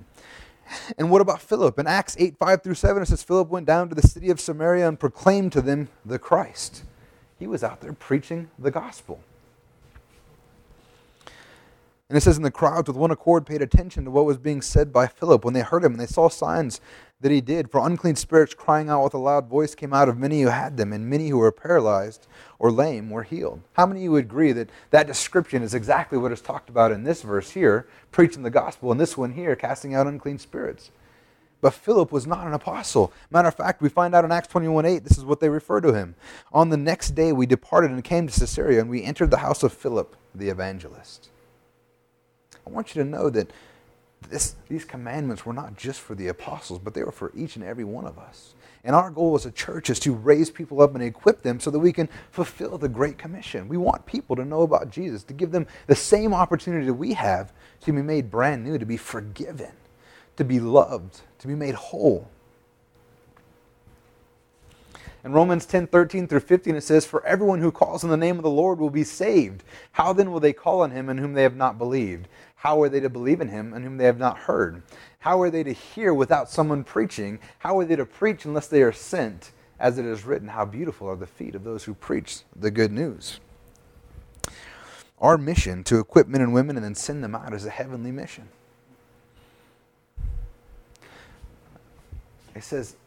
And 0.97 1.11
what 1.11 1.21
about 1.21 1.39
Philip? 1.39 1.77
In 1.77 1.85
Acts 1.85 2.15
8 2.19 2.37
5 2.37 2.63
through 2.63 2.73
7, 2.73 3.03
it 3.03 3.05
says 3.05 3.23
Philip 3.23 3.49
went 3.49 3.67
down 3.67 3.87
to 3.89 3.95
the 3.95 4.07
city 4.07 4.31
of 4.31 4.41
Samaria 4.41 4.87
and 4.87 4.99
proclaimed 4.99 5.51
to 5.51 5.61
them 5.61 5.89
the 6.03 6.17
Christ. 6.17 6.83
He 7.37 7.45
was 7.45 7.63
out 7.63 7.81
there 7.81 7.93
preaching 7.93 8.49
the 8.57 8.71
gospel. 8.71 9.21
And 12.09 12.17
it 12.17 12.21
says, 12.21 12.37
in 12.37 12.43
the 12.43 12.49
crowds 12.49 12.87
with 12.87 12.97
one 12.97 13.11
accord 13.11 13.45
paid 13.45 13.61
attention 13.61 14.03
to 14.03 14.11
what 14.11 14.25
was 14.25 14.39
being 14.39 14.63
said 14.63 14.91
by 14.91 15.05
Philip 15.05 15.45
when 15.45 15.53
they 15.53 15.61
heard 15.61 15.83
him, 15.83 15.91
and 15.91 16.01
they 16.01 16.07
saw 16.07 16.27
signs 16.27 16.81
that 17.21 17.31
he 17.31 17.39
did. 17.39 17.69
For 17.69 17.85
unclean 17.85 18.15
spirits 18.15 18.55
crying 18.55 18.89
out 18.89 19.03
with 19.03 19.13
a 19.13 19.19
loud 19.19 19.47
voice 19.47 19.75
came 19.75 19.93
out 19.93 20.09
of 20.09 20.17
many 20.17 20.41
who 20.41 20.47
had 20.47 20.75
them, 20.75 20.91
and 20.91 21.07
many 21.07 21.29
who 21.29 21.37
were 21.37 21.51
paralyzed 21.51 22.27
or 22.57 22.71
lame 22.71 23.11
were 23.11 23.21
healed. 23.21 23.61
How 23.73 23.85
many 23.85 23.99
of 23.99 24.03
you 24.05 24.11
would 24.13 24.25
agree 24.25 24.53
that 24.53 24.71
that 24.89 25.05
description 25.05 25.61
is 25.61 25.75
exactly 25.75 26.17
what 26.17 26.31
is 26.31 26.41
talked 26.41 26.67
about 26.67 26.91
in 26.91 27.03
this 27.03 27.21
verse 27.21 27.51
here, 27.51 27.87
preaching 28.11 28.41
the 28.41 28.49
gospel, 28.49 28.91
and 28.91 28.99
this 28.99 29.15
one 29.15 29.33
here, 29.33 29.55
casting 29.55 29.93
out 29.93 30.07
unclean 30.07 30.39
spirits? 30.39 30.89
But 31.61 31.75
Philip 31.75 32.11
was 32.11 32.25
not 32.25 32.47
an 32.47 32.53
apostle. 32.53 33.13
Matter 33.29 33.49
of 33.49 33.55
fact, 33.55 33.83
we 33.83 33.89
find 33.89 34.15
out 34.15 34.25
in 34.25 34.31
Acts 34.31 34.47
21 34.47 34.85
8, 34.85 35.03
this 35.03 35.19
is 35.19 35.25
what 35.25 35.41
they 35.41 35.49
refer 35.49 35.79
to 35.81 35.93
him. 35.93 36.15
On 36.51 36.69
the 36.69 36.77
next 36.77 37.11
day, 37.11 37.33
we 37.33 37.45
departed 37.45 37.91
and 37.91 38.03
came 38.03 38.25
to 38.27 38.39
Caesarea, 38.39 38.79
and 38.79 38.89
we 38.89 39.03
entered 39.03 39.29
the 39.29 39.37
house 39.37 39.61
of 39.61 39.73
Philip, 39.73 40.15
the 40.33 40.49
evangelist. 40.49 41.28
I 42.69 42.71
want 42.71 42.95
you 42.95 43.03
to 43.03 43.09
know 43.09 43.29
that 43.31 43.51
this, 44.29 44.55
these 44.67 44.85
commandments 44.85 45.45
were 45.45 45.53
not 45.53 45.75
just 45.77 45.99
for 45.99 46.13
the 46.13 46.27
apostles, 46.27 46.79
but 46.79 46.93
they 46.93 47.03
were 47.03 47.11
for 47.11 47.31
each 47.35 47.55
and 47.55 47.65
every 47.65 47.83
one 47.83 48.05
of 48.05 48.19
us. 48.19 48.53
And 48.83 48.95
our 48.95 49.09
goal 49.09 49.35
as 49.35 49.45
a 49.45 49.51
church 49.51 49.89
is 49.89 49.99
to 50.01 50.13
raise 50.13 50.49
people 50.49 50.81
up 50.81 50.93
and 50.93 51.03
equip 51.03 51.41
them 51.41 51.59
so 51.59 51.71
that 51.71 51.79
we 51.79 51.91
can 51.91 52.07
fulfill 52.31 52.77
the 52.77 52.87
Great 52.87 53.17
Commission. 53.17 53.67
We 53.67 53.77
want 53.77 54.05
people 54.05 54.35
to 54.35 54.45
know 54.45 54.61
about 54.61 54.89
Jesus, 54.91 55.23
to 55.25 55.33
give 55.33 55.51
them 55.51 55.67
the 55.87 55.95
same 55.95 56.33
opportunity 56.33 56.85
that 56.85 56.93
we 56.93 57.13
have 57.13 57.51
to 57.81 57.91
be 57.91 58.01
made 58.01 58.29
brand 58.29 58.63
new, 58.63 58.77
to 58.77 58.85
be 58.85 58.97
forgiven, 58.97 59.71
to 60.37 60.43
be 60.43 60.59
loved, 60.59 61.21
to 61.39 61.47
be 61.47 61.55
made 61.55 61.75
whole. 61.75 62.29
In 65.25 65.33
Romans 65.33 65.65
10 65.65 65.87
13 65.87 66.27
through 66.27 66.39
15, 66.39 66.75
it 66.75 66.81
says, 66.81 67.05
For 67.05 67.25
everyone 67.25 67.59
who 67.59 67.71
calls 67.71 68.05
on 68.05 68.09
the 68.09 68.15
name 68.15 68.37
of 68.37 68.43
the 68.43 68.49
Lord 68.49 68.79
will 68.79 68.89
be 68.89 69.03
saved. 69.03 69.63
How 69.91 70.13
then 70.13 70.31
will 70.31 70.39
they 70.39 70.53
call 70.53 70.81
on 70.81 70.91
him 70.91 71.09
in 71.09 71.17
whom 71.17 71.33
they 71.33 71.43
have 71.43 71.57
not 71.57 71.77
believed? 71.77 72.29
How 72.59 72.81
are 72.81 72.89
they 72.89 72.99
to 72.99 73.09
believe 73.09 73.39
in 73.39 73.47
him 73.47 73.73
in 73.73 73.83
whom 73.83 73.95
they 73.95 74.03
have 74.03 74.19
not 74.19 74.37
heard? 74.37 74.83
How 75.19 75.41
are 75.41 75.49
they 75.49 75.63
to 75.63 75.71
hear 75.71 76.13
without 76.13 76.49
someone 76.49 76.83
preaching? 76.83 77.39
How 77.59 77.79
are 77.79 77.85
they 77.85 77.95
to 77.95 78.05
preach 78.05 78.43
unless 78.43 78.67
they 78.67 78.81
are 78.83 78.91
sent? 78.91 79.51
As 79.79 79.97
it 79.97 80.03
is 80.03 80.25
written, 80.25 80.49
How 80.49 80.65
beautiful 80.65 81.07
are 81.07 81.15
the 81.15 81.25
feet 81.25 81.55
of 81.55 81.63
those 81.63 81.85
who 81.85 81.93
preach 81.93 82.39
the 82.53 82.69
good 82.69 82.91
news. 82.91 83.39
Our 85.21 85.37
mission 85.37 85.85
to 85.85 85.99
equip 85.99 86.27
men 86.27 86.41
and 86.41 86.53
women 86.53 86.75
and 86.75 86.83
then 86.83 86.95
send 86.95 87.23
them 87.23 87.33
out 87.33 87.53
is 87.53 87.65
a 87.65 87.69
heavenly 87.69 88.11
mission. 88.11 88.49
It 92.53 92.65
says, 92.65 92.97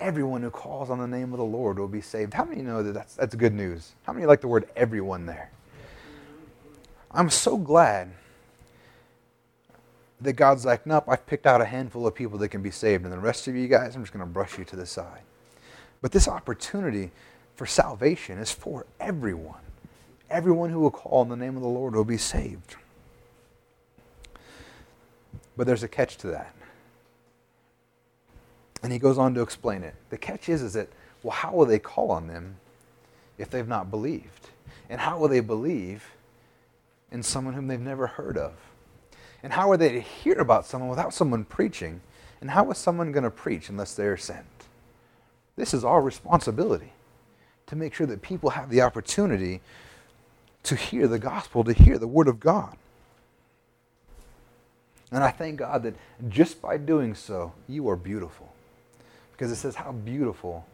everyone 0.00 0.42
who 0.42 0.50
calls 0.50 0.90
on 0.90 0.98
the 0.98 1.06
name 1.06 1.32
of 1.32 1.38
the 1.38 1.44
Lord 1.44 1.78
will 1.78 1.86
be 1.86 2.00
saved. 2.00 2.34
How 2.34 2.44
many 2.44 2.60
know 2.60 2.82
that 2.82 2.92
that's, 2.92 3.14
that's 3.14 3.36
good 3.36 3.54
news? 3.54 3.92
How 4.02 4.12
many 4.12 4.26
like 4.26 4.40
the 4.40 4.48
word 4.48 4.68
everyone 4.74 5.26
there? 5.26 5.52
I'm 7.12 7.30
so 7.30 7.56
glad 7.56 8.10
that 10.20 10.32
God's 10.32 10.64
like, 10.64 10.86
nope, 10.86 11.04
I've 11.08 11.26
picked 11.26 11.46
out 11.46 11.60
a 11.60 11.64
handful 11.64 12.06
of 12.06 12.14
people 12.14 12.38
that 12.38 12.48
can 12.48 12.62
be 12.62 12.70
saved, 12.70 13.04
and 13.04 13.12
the 13.12 13.18
rest 13.18 13.48
of 13.48 13.54
you 13.54 13.68
guys, 13.68 13.94
I'm 13.94 14.02
just 14.02 14.12
going 14.12 14.24
to 14.24 14.30
brush 14.30 14.58
you 14.58 14.64
to 14.64 14.76
the 14.76 14.86
side. 14.86 15.20
But 16.00 16.12
this 16.12 16.28
opportunity 16.28 17.10
for 17.54 17.66
salvation 17.66 18.38
is 18.38 18.50
for 18.50 18.86
everyone. 19.00 19.60
Everyone 20.30 20.70
who 20.70 20.80
will 20.80 20.90
call 20.90 21.20
on 21.20 21.28
the 21.28 21.36
name 21.36 21.56
of 21.56 21.62
the 21.62 21.68
Lord 21.68 21.94
will 21.94 22.04
be 22.04 22.18
saved. 22.18 22.76
But 25.56 25.66
there's 25.66 25.82
a 25.82 25.88
catch 25.88 26.16
to 26.18 26.28
that. 26.28 26.54
And 28.82 28.92
he 28.92 28.98
goes 28.98 29.18
on 29.18 29.34
to 29.34 29.40
explain 29.40 29.82
it. 29.82 29.94
The 30.10 30.18
catch 30.18 30.48
is, 30.48 30.62
is 30.62 30.74
that, 30.74 30.88
well, 31.22 31.32
how 31.32 31.52
will 31.52 31.66
they 31.66 31.78
call 31.78 32.10
on 32.10 32.26
them 32.26 32.56
if 33.38 33.50
they've 33.50 33.66
not 33.66 33.90
believed? 33.90 34.48
And 34.90 35.00
how 35.00 35.18
will 35.18 35.28
they 35.28 35.40
believe 35.40 36.04
in 37.10 37.22
someone 37.22 37.54
whom 37.54 37.68
they've 37.68 37.80
never 37.80 38.06
heard 38.06 38.36
of? 38.36 38.52
And 39.46 39.52
how 39.52 39.70
are 39.70 39.76
they 39.76 39.90
to 39.90 40.00
hear 40.00 40.40
about 40.40 40.66
someone 40.66 40.90
without 40.90 41.14
someone 41.14 41.44
preaching? 41.44 42.00
And 42.40 42.50
how 42.50 42.68
is 42.72 42.78
someone 42.78 43.12
going 43.12 43.22
to 43.22 43.30
preach 43.30 43.68
unless 43.68 43.94
they 43.94 44.06
are 44.06 44.16
sent? 44.16 44.44
This 45.54 45.72
is 45.72 45.84
our 45.84 46.02
responsibility 46.02 46.94
to 47.68 47.76
make 47.76 47.94
sure 47.94 48.08
that 48.08 48.22
people 48.22 48.50
have 48.50 48.70
the 48.70 48.80
opportunity 48.80 49.60
to 50.64 50.74
hear 50.74 51.06
the 51.06 51.20
gospel, 51.20 51.62
to 51.62 51.72
hear 51.72 51.96
the 51.96 52.08
word 52.08 52.26
of 52.26 52.40
God. 52.40 52.76
And 55.12 55.22
I 55.22 55.30
thank 55.30 55.60
God 55.60 55.84
that 55.84 55.94
just 56.28 56.60
by 56.60 56.76
doing 56.76 57.14
so, 57.14 57.52
you 57.68 57.88
are 57.88 57.94
beautiful. 57.94 58.52
Because 59.30 59.52
it 59.52 59.56
says, 59.56 59.76
How 59.76 59.92
beautiful 59.92 60.66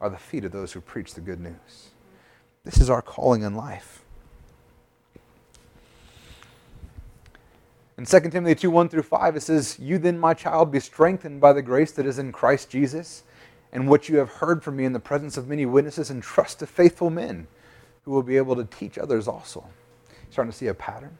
are 0.00 0.08
the 0.08 0.16
feet 0.16 0.44
of 0.44 0.52
those 0.52 0.70
who 0.70 0.80
preach 0.80 1.14
the 1.14 1.20
good 1.20 1.40
news. 1.40 1.88
This 2.62 2.78
is 2.78 2.90
our 2.90 3.02
calling 3.02 3.42
in 3.42 3.56
life. 3.56 4.04
In 8.00 8.06
2 8.06 8.30
Timothy 8.30 8.54
2 8.54 8.70
1 8.70 8.88
through 8.88 9.02
5, 9.02 9.36
it 9.36 9.42
says, 9.42 9.78
You 9.78 9.98
then, 9.98 10.18
my 10.18 10.32
child, 10.32 10.72
be 10.72 10.80
strengthened 10.80 11.38
by 11.38 11.52
the 11.52 11.60
grace 11.60 11.92
that 11.92 12.06
is 12.06 12.18
in 12.18 12.32
Christ 12.32 12.70
Jesus, 12.70 13.24
and 13.74 13.86
what 13.86 14.08
you 14.08 14.16
have 14.16 14.30
heard 14.30 14.64
from 14.64 14.76
me 14.76 14.86
in 14.86 14.94
the 14.94 14.98
presence 14.98 15.36
of 15.36 15.48
many 15.48 15.66
witnesses, 15.66 16.08
and 16.08 16.22
trust 16.22 16.60
to 16.60 16.66
faithful 16.66 17.10
men 17.10 17.46
who 18.06 18.12
will 18.12 18.22
be 18.22 18.38
able 18.38 18.56
to 18.56 18.64
teach 18.64 18.96
others 18.96 19.28
also. 19.28 19.66
Starting 20.30 20.50
to 20.50 20.56
see 20.56 20.68
a 20.68 20.72
pattern. 20.72 21.18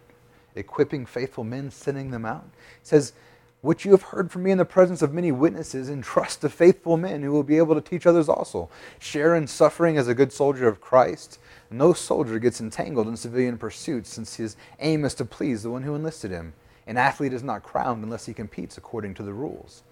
Equipping 0.54 1.04
faithful 1.04 1.44
men, 1.44 1.70
sending 1.70 2.12
them 2.12 2.24
out. 2.24 2.48
It 2.80 2.86
says, 2.86 3.12
What 3.60 3.84
you 3.84 3.90
have 3.90 4.04
heard 4.04 4.32
from 4.32 4.44
me 4.44 4.50
in 4.50 4.56
the 4.56 4.64
presence 4.64 5.02
of 5.02 5.12
many 5.12 5.32
witnesses, 5.32 5.90
and 5.90 6.02
trust 6.02 6.40
to 6.40 6.48
faithful 6.48 6.96
men 6.96 7.22
who 7.22 7.32
will 7.32 7.42
be 7.42 7.58
able 7.58 7.74
to 7.74 7.82
teach 7.82 8.06
others 8.06 8.26
also. 8.26 8.70
Share 8.98 9.34
in 9.34 9.48
suffering 9.48 9.98
as 9.98 10.08
a 10.08 10.14
good 10.14 10.32
soldier 10.32 10.66
of 10.66 10.80
Christ. 10.80 11.38
No 11.70 11.92
soldier 11.92 12.38
gets 12.38 12.58
entangled 12.58 13.06
in 13.06 13.18
civilian 13.18 13.58
pursuits, 13.58 14.08
since 14.08 14.36
his 14.36 14.56
aim 14.78 15.04
is 15.04 15.12
to 15.16 15.26
please 15.26 15.62
the 15.62 15.70
one 15.70 15.82
who 15.82 15.94
enlisted 15.94 16.30
him. 16.30 16.54
An 16.86 16.96
athlete 16.96 17.32
is 17.32 17.42
not 17.42 17.62
crowned 17.62 18.02
unless 18.02 18.26
he 18.26 18.34
competes 18.34 18.76
according 18.76 19.14
to 19.14 19.22
the 19.22 19.32
rules. 19.32 19.82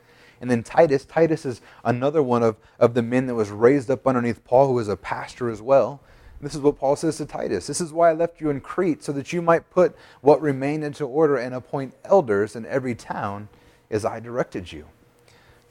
And 0.40 0.50
then 0.50 0.62
Titus, 0.62 1.04
Titus 1.04 1.44
is 1.44 1.60
another 1.84 2.22
one 2.22 2.42
of, 2.42 2.56
of 2.78 2.94
the 2.94 3.02
men 3.02 3.26
that 3.26 3.34
was 3.34 3.50
raised 3.50 3.90
up 3.90 4.06
underneath 4.06 4.44
Paul, 4.44 4.68
who 4.68 4.74
was 4.74 4.88
a 4.88 4.96
pastor 4.96 5.50
as 5.50 5.60
well. 5.60 6.00
This 6.40 6.54
is 6.54 6.60
what 6.60 6.78
Paul 6.78 6.94
says 6.94 7.16
to 7.16 7.26
Titus. 7.26 7.66
This 7.66 7.80
is 7.80 7.92
why 7.92 8.10
I 8.10 8.12
left 8.12 8.40
you 8.40 8.48
in 8.48 8.60
Crete, 8.60 9.02
so 9.02 9.12
that 9.12 9.32
you 9.32 9.42
might 9.42 9.70
put 9.70 9.96
what 10.20 10.40
remained 10.40 10.84
into 10.84 11.04
order 11.04 11.36
and 11.36 11.54
appoint 11.54 11.94
elders 12.04 12.54
in 12.54 12.64
every 12.66 12.94
town 12.94 13.48
as 13.90 14.04
I 14.04 14.20
directed 14.20 14.70
you. 14.70 14.86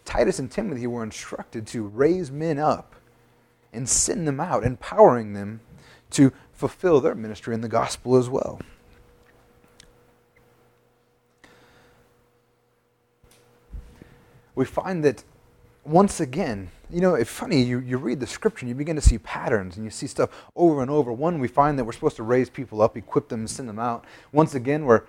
Titus 0.04 0.40
and 0.40 0.52
Timothy 0.52 0.88
were 0.88 1.04
instructed 1.04 1.66
to 1.68 1.84
raise 1.84 2.32
men 2.32 2.60
up 2.60 2.96
and 3.72 3.88
send 3.88 4.28
them 4.28 4.40
out, 4.40 4.66
empowering 4.66 5.34
them 5.34 5.62
to 6.12 6.34
fulfill 6.52 7.00
their 7.00 7.16
ministry 7.16 7.54
in 7.54 7.62
the 7.62 7.70
gospel 7.70 8.18
as 8.18 8.30
well. 8.30 8.60
We 14.58 14.66
find 14.66 15.04
that 15.04 15.24
once 15.86 16.20
again, 16.20 16.70
you 16.90 17.00
know, 17.00 17.14
it's 17.14 17.30
funny, 17.30 17.62
you, 17.62 17.78
you 17.80 17.98
read 17.98 18.20
the 18.20 18.26
scripture 18.26 18.64
and 18.64 18.70
you 18.70 18.76
begin 18.76 18.96
to 18.96 19.02
see 19.02 19.20
patterns 19.20 19.78
and 19.78 19.86
you 19.86 19.92
see 19.92 20.08
stuff 20.08 20.30
over 20.56 20.82
and 20.82 20.90
over. 20.90 21.14
One, 21.14 21.40
we 21.40 21.48
find 21.48 21.78
that 21.78 21.84
we're 21.84 21.92
supposed 21.92 22.16
to 22.16 22.24
raise 22.24 22.50
people 22.50 22.82
up, 22.82 22.98
equip 22.98 23.30
them, 23.30 23.48
send 23.48 23.70
them 23.70 23.78
out. 23.78 24.04
Once 24.32 24.56
again, 24.56 24.86
we're, 24.86 25.04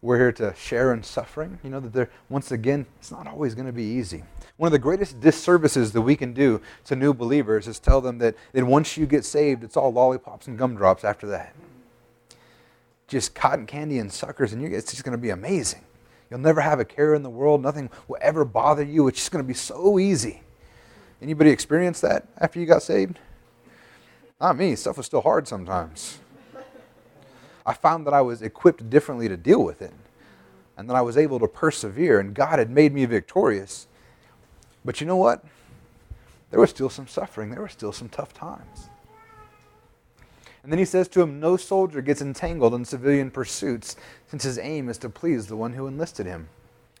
we're 0.00 0.16
here 0.16 0.32
to 0.32 0.54
share 0.56 0.94
in 0.94 1.02
suffering. 1.02 1.58
You 1.62 1.68
know, 1.68 1.80
that 1.80 1.92
they're, 1.92 2.10
once 2.30 2.50
again, 2.50 2.86
it's 2.98 3.10
not 3.10 3.26
always 3.26 3.54
going 3.54 3.66
to 3.66 3.72
be 3.72 3.84
easy. 3.84 4.24
One 4.56 4.68
of 4.68 4.72
the 4.72 4.78
greatest 4.78 5.20
disservices 5.20 5.92
that 5.92 6.00
we 6.00 6.16
can 6.16 6.32
do 6.32 6.62
to 6.86 6.96
new 6.96 7.12
believers 7.12 7.68
is 7.68 7.78
tell 7.78 8.00
them 8.00 8.18
that, 8.18 8.34
that 8.52 8.64
once 8.64 8.96
you 8.96 9.04
get 9.04 9.26
saved, 9.26 9.64
it's 9.64 9.76
all 9.76 9.92
lollipops 9.92 10.48
and 10.48 10.56
gumdrops 10.56 11.04
after 11.04 11.26
that. 11.26 11.54
Just 13.06 13.34
cotton 13.34 13.66
candy 13.66 13.98
and 13.98 14.10
suckers, 14.10 14.54
and 14.54 14.64
it's 14.64 14.90
just 14.90 15.04
going 15.04 15.12
to 15.12 15.18
be 15.18 15.30
amazing. 15.30 15.82
You'll 16.30 16.40
never 16.40 16.60
have 16.60 16.80
a 16.80 16.84
care 16.84 17.14
in 17.14 17.22
the 17.22 17.30
world. 17.30 17.62
Nothing 17.62 17.90
will 18.08 18.18
ever 18.20 18.44
bother 18.44 18.82
you. 18.82 19.08
It's 19.08 19.18
just 19.18 19.30
going 19.30 19.44
to 19.44 19.46
be 19.46 19.54
so 19.54 19.98
easy. 19.98 20.42
Anybody 21.22 21.50
experience 21.50 22.00
that 22.00 22.26
after 22.38 22.58
you 22.60 22.66
got 22.66 22.82
saved? 22.82 23.18
Not 24.40 24.56
me. 24.56 24.74
Stuff 24.76 24.96
was 24.96 25.06
still 25.06 25.20
hard 25.20 25.46
sometimes. 25.46 26.18
I 27.66 27.72
found 27.72 28.06
that 28.06 28.12
I 28.12 28.20
was 28.20 28.42
equipped 28.42 28.90
differently 28.90 29.28
to 29.28 29.36
deal 29.36 29.62
with 29.62 29.80
it 29.80 29.92
and 30.76 30.88
that 30.90 30.96
I 30.96 31.02
was 31.02 31.16
able 31.16 31.38
to 31.38 31.46
persevere, 31.46 32.18
and 32.18 32.34
God 32.34 32.58
had 32.58 32.68
made 32.68 32.92
me 32.92 33.04
victorious. 33.04 33.86
But 34.84 35.00
you 35.00 35.06
know 35.06 35.16
what? 35.16 35.44
There 36.50 36.60
was 36.60 36.70
still 36.70 36.90
some 36.90 37.06
suffering, 37.06 37.50
there 37.50 37.60
were 37.60 37.68
still 37.68 37.92
some 37.92 38.08
tough 38.08 38.34
times. 38.34 38.90
And 40.64 40.72
then 40.72 40.78
he 40.78 40.86
says 40.86 41.08
to 41.08 41.20
him, 41.20 41.38
No 41.38 41.58
soldier 41.58 42.00
gets 42.00 42.22
entangled 42.22 42.72
in 42.72 42.86
civilian 42.86 43.30
pursuits, 43.30 43.96
since 44.28 44.44
his 44.44 44.58
aim 44.58 44.88
is 44.88 44.96
to 44.98 45.10
please 45.10 45.46
the 45.46 45.56
one 45.56 45.74
who 45.74 45.86
enlisted 45.86 46.24
him. 46.24 46.48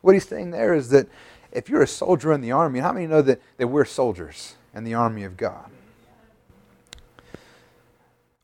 What 0.02 0.12
he's 0.12 0.28
saying 0.28 0.50
there 0.50 0.74
is 0.74 0.90
that 0.90 1.08
if 1.50 1.70
you're 1.70 1.82
a 1.82 1.86
soldier 1.86 2.34
in 2.34 2.42
the 2.42 2.52
army, 2.52 2.80
how 2.80 2.92
many 2.92 3.06
know 3.06 3.22
that, 3.22 3.40
that 3.56 3.68
we're 3.68 3.86
soldiers 3.86 4.56
in 4.74 4.84
the 4.84 4.92
army 4.92 5.24
of 5.24 5.38
God? 5.38 5.70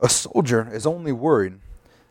A 0.00 0.08
soldier 0.08 0.70
is 0.72 0.86
only 0.86 1.12
worried 1.12 1.58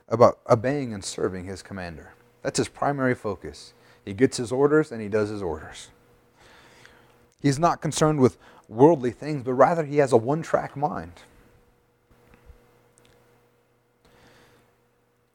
about 0.07 0.37
obeying 0.47 0.93
and 0.93 1.03
serving 1.03 1.45
his 1.45 1.63
commander. 1.63 2.13
That's 2.43 2.59
his 2.59 2.67
primary 2.67 3.15
focus. 3.15 3.73
He 4.05 4.13
gets 4.13 4.37
his 4.37 4.51
orders 4.51 4.91
and 4.91 5.01
he 5.01 5.09
does 5.09 5.29
his 5.29 5.41
orders. 5.41 5.89
He's 7.41 7.57
not 7.57 7.81
concerned 7.81 8.19
with 8.19 8.37
worldly 8.67 9.11
things, 9.11 9.41
but 9.41 9.53
rather 9.53 9.83
he 9.83 9.97
has 9.97 10.11
a 10.11 10.17
one 10.17 10.43
track 10.43 10.77
mind. 10.77 11.13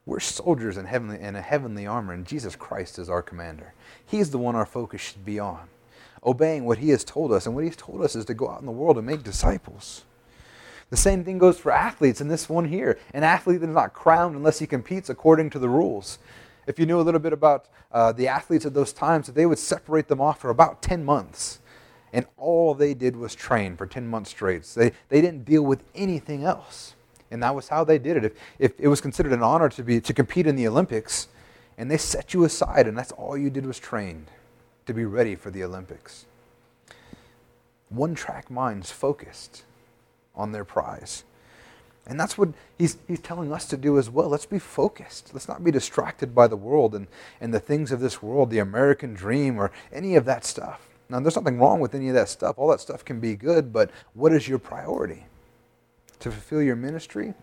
We're 0.07 0.21
soldiers 0.21 0.77
in, 0.77 0.85
heavenly, 0.85 1.21
in 1.21 1.35
a 1.35 1.41
heavenly 1.41 1.87
armor, 1.87 2.13
and 2.13 2.27
Jesus 2.27 2.57
Christ 2.57 2.99
is 2.99 3.09
our 3.09 3.23
commander. 3.23 3.73
He's 4.05 4.31
the 4.31 4.39
one 4.39 4.55
our 4.55 4.67
focus 4.67 5.01
should 5.01 5.25
be 5.25 5.39
on, 5.39 5.69
obeying 6.25 6.65
what 6.65 6.79
He 6.79 6.91
has 6.91 7.05
told 7.05 7.33
us. 7.33 7.47
And 7.47 7.55
what 7.55 7.65
He's 7.65 7.77
told 7.77 8.03
us 8.03 8.15
is 8.15 8.27
to 8.27 8.35
go 8.35 8.51
out 8.51 8.61
in 8.61 8.67
the 8.67 8.73
world 8.73 8.99
and 8.99 9.07
make 9.07 9.23
disciples. 9.23 10.05
The 10.91 10.97
same 10.97 11.25
thing 11.25 11.39
goes 11.39 11.59
for 11.59 11.73
athletes 11.73 12.21
in 12.21 12.29
this 12.29 12.49
one 12.49 12.67
here. 12.67 12.99
An 13.15 13.25
athlete 13.25 13.63
is 13.63 13.69
not 13.69 13.95
crowned 13.95 14.37
unless 14.37 14.59
he 14.59 14.67
competes 14.67 15.09
according 15.09 15.51
to 15.51 15.59
the 15.59 15.69
rules. 15.69 16.19
If 16.67 16.79
you 16.79 16.87
knew 16.87 17.01
a 17.01 17.03
little 17.03 17.21
bit 17.21 17.33
about 17.33 17.67
uh, 17.91 18.13
the 18.13 18.29
athletes 18.29 18.67
at 18.67 18.75
those 18.75 18.93
times, 18.93 19.29
they 19.29 19.47
would 19.47 19.59
separate 19.59 20.09
them 20.09 20.21
off 20.21 20.41
for 20.41 20.51
about 20.51 20.83
10 20.83 21.05
months. 21.05 21.61
And 22.13 22.27
all 22.37 22.75
they 22.75 22.95
did 22.95 23.17
was 23.17 23.35
train 23.35 23.77
for 23.77 23.87
10 23.87 24.07
months 24.07 24.31
straight. 24.31 24.65
They, 24.65 24.93
they 25.09 25.21
didn't 25.21 25.45
deal 25.45 25.63
with 25.63 25.83
anything 25.95 26.45
else. 26.45 26.95
And 27.35 27.43
that 27.43 27.53
was 27.53 27.67
how 27.67 27.83
they 27.83 27.99
did 27.99 28.17
it. 28.17 28.25
If, 28.25 28.33
if 28.61 28.73
it 28.79 28.87
was 28.87 29.01
considered 29.01 29.33
an 29.33 29.43
honor 29.43 29.69
to, 29.69 29.83
be, 29.83 30.01
to 30.01 30.15
compete 30.15 30.47
in 30.47 30.55
the 30.55 30.69
Olympics, 30.69 31.27
and 31.77 31.91
they 31.91 31.97
set 31.97 32.33
you 32.33 32.45
aside, 32.45 32.87
and 32.87 32.97
that's 32.97 33.11
all 33.11 33.37
you 33.37 33.51
did 33.51 33.67
was 33.67 33.81
train 33.81 34.29
to 34.87 34.95
be 34.95 35.05
ready 35.05 35.35
for 35.35 35.51
the 35.51 35.65
Olympics. 35.65 36.27
One 37.89 38.15
track 38.15 38.53
minds 38.53 38.93
focused 38.93 39.65
on 40.37 40.53
their 40.53 40.65
prize. 40.65 41.25
And 42.07 42.21
that's 42.21 42.39
what 42.39 42.51
he's, 42.79 42.99
he's 43.09 43.19
telling 43.19 43.53
us 43.53 43.67
to 43.67 43.77
do 43.77 43.99
as 43.99 44.09
well. 44.09 44.29
Let's 44.29 44.47
be 44.47 44.61
focused. 44.61 45.31
Let's 45.33 45.49
not 45.49 45.65
be 45.65 45.73
distracted 45.73 46.37
by 46.37 46.47
the 46.47 46.57
world 46.57 46.95
and, 46.95 47.09
and 47.41 47.53
the 47.53 47.59
things 47.59 47.91
of 47.91 47.99
this 47.99 48.23
world, 48.23 48.51
the 48.51 48.61
American 48.61 49.13
dream, 49.13 49.59
or 49.59 49.73
any 49.93 50.15
of 50.15 50.25
that 50.27 50.45
stuff. 50.45 50.89
Now, 51.09 51.19
there's 51.19 51.35
nothing 51.35 51.59
wrong 51.59 51.81
with 51.81 51.97
any 51.97 52.07
of 52.07 52.15
that 52.15 52.29
stuff. 52.29 52.55
All 52.59 52.69
that 52.69 52.81
stuff 52.81 53.05
can 53.05 53.19
be 53.19 53.35
good, 53.35 53.73
but 53.73 53.91
what 54.13 54.33
is 54.33 54.47
your 54.47 54.61
priority? 54.61 55.25
To 56.21 56.31
fulfill 56.31 56.63
your 56.63 56.77
ministry 56.77 57.35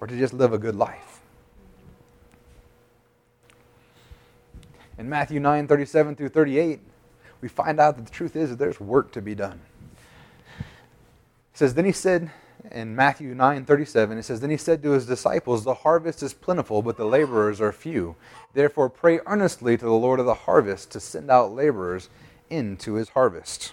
or 0.00 0.06
to 0.06 0.16
just 0.16 0.32
live 0.32 0.52
a 0.52 0.58
good 0.58 0.76
life? 0.76 1.20
In 4.98 5.08
Matthew 5.08 5.38
9 5.38 5.68
37 5.68 6.16
through 6.16 6.30
38, 6.30 6.80
we 7.40 7.48
find 7.48 7.78
out 7.78 7.96
that 7.96 8.04
the 8.04 8.10
truth 8.10 8.34
is 8.34 8.50
that 8.50 8.58
there's 8.58 8.80
work 8.80 9.12
to 9.12 9.22
be 9.22 9.34
done. 9.34 9.60
It 10.58 10.64
says, 11.54 11.74
Then 11.74 11.84
he 11.84 11.92
said, 11.92 12.30
in 12.72 12.96
Matthew 12.96 13.34
9 13.34 13.64
37, 13.64 14.18
it 14.18 14.22
says, 14.24 14.40
Then 14.40 14.50
he 14.50 14.56
said 14.56 14.82
to 14.82 14.90
his 14.90 15.06
disciples, 15.06 15.64
The 15.64 15.74
harvest 15.74 16.22
is 16.22 16.34
plentiful, 16.34 16.82
but 16.82 16.96
the 16.96 17.04
laborers 17.04 17.60
are 17.60 17.72
few. 17.72 18.16
Therefore, 18.54 18.90
pray 18.90 19.20
earnestly 19.26 19.76
to 19.76 19.84
the 19.84 19.92
Lord 19.92 20.18
of 20.20 20.26
the 20.26 20.34
harvest 20.34 20.90
to 20.92 21.00
send 21.00 21.30
out 21.30 21.54
laborers 21.54 22.08
into 22.50 22.94
his 22.94 23.10
harvest. 23.10 23.72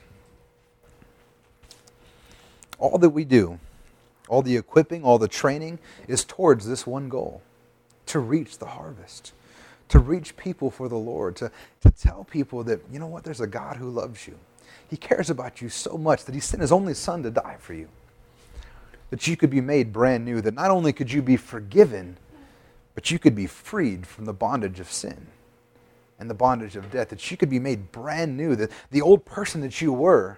All 2.78 2.98
that 2.98 3.10
we 3.10 3.26
do, 3.26 3.60
all 4.28 4.42
the 4.42 4.58
equipping, 4.58 5.04
all 5.04 5.18
the 5.18 5.28
training, 5.28 5.80
is 6.08 6.24
towards 6.24 6.68
this 6.68 6.86
one 6.88 7.10
goal 7.10 7.42
to 8.08 8.20
reach 8.20 8.58
the 8.58 8.66
harvest, 8.66 9.34
to 9.90 10.00
reach 10.00 10.38
people 10.38 10.70
for 10.70 10.88
the 10.88 10.98
Lord, 10.98 11.36
to, 11.38 11.52
to 11.82 11.92
tell 11.92 12.24
people 12.24 12.64
that, 12.64 12.82
you 12.92 13.00
know 13.00 13.08
what, 13.08 13.24
there's 13.24 13.42
a 13.42 13.48
God 13.48 13.78
who 13.78 13.90
loves 13.90 14.28
you. 14.28 14.38
He 14.88 14.98
cares 14.98 15.30
about 15.30 15.62
you 15.62 15.70
so 15.70 15.98
much 15.98 16.26
that 16.26 16.36
he 16.36 16.42
sent 16.42 16.62
his 16.62 16.72
only 16.72 16.94
son 16.94 17.24
to 17.24 17.32
die 17.32 17.58
for 17.60 17.74
you. 17.74 17.90
That 19.10 19.28
you 19.28 19.38
could 19.38 19.50
be 19.50 19.62
made 19.62 19.94
brand 19.94 20.26
new, 20.26 20.42
that 20.42 20.54
not 20.54 20.72
only 20.72 20.94
could 20.94 21.12
you 21.12 21.22
be 21.22 21.38
forgiven, 21.38 22.18
but 22.94 23.12
you 23.12 23.20
could 23.20 23.36
be 23.36 23.48
freed 23.48 24.08
from 24.08 24.26
the 24.26 24.34
bondage 24.34 24.80
of 24.80 24.92
sin 24.92 25.28
and 26.20 26.30
the 26.30 26.36
bondage 26.36 26.76
of 26.76 26.90
death, 26.92 27.10
that 27.10 27.30
you 27.30 27.38
could 27.38 27.50
be 27.50 27.60
made 27.60 27.92
brand 27.92 28.38
new, 28.38 28.56
that 28.56 28.72
the 28.92 29.02
old 29.02 29.26
person 29.26 29.62
that 29.62 29.82
you 29.82 29.92
were 29.92 30.38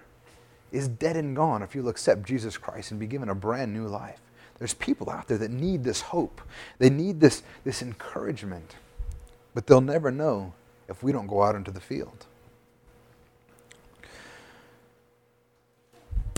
is 0.72 0.88
dead 0.88 1.16
and 1.16 1.34
gone 1.34 1.62
if 1.62 1.74
you'll 1.74 1.88
accept 1.88 2.24
Jesus 2.24 2.56
Christ 2.56 2.90
and 2.90 3.00
be 3.00 3.06
given 3.06 3.28
a 3.28 3.34
brand 3.34 3.72
new 3.72 3.86
life. 3.86 4.20
There's 4.58 4.74
people 4.74 5.08
out 5.08 5.28
there 5.28 5.38
that 5.38 5.50
need 5.50 5.84
this 5.84 6.00
hope. 6.00 6.40
They 6.78 6.90
need 6.90 7.20
this, 7.20 7.42
this 7.64 7.80
encouragement, 7.80 8.74
but 9.54 9.66
they'll 9.66 9.80
never 9.80 10.10
know 10.10 10.52
if 10.88 11.02
we 11.02 11.12
don't 11.12 11.26
go 11.26 11.42
out 11.42 11.54
into 11.54 11.70
the 11.70 11.80
field. 11.80 12.26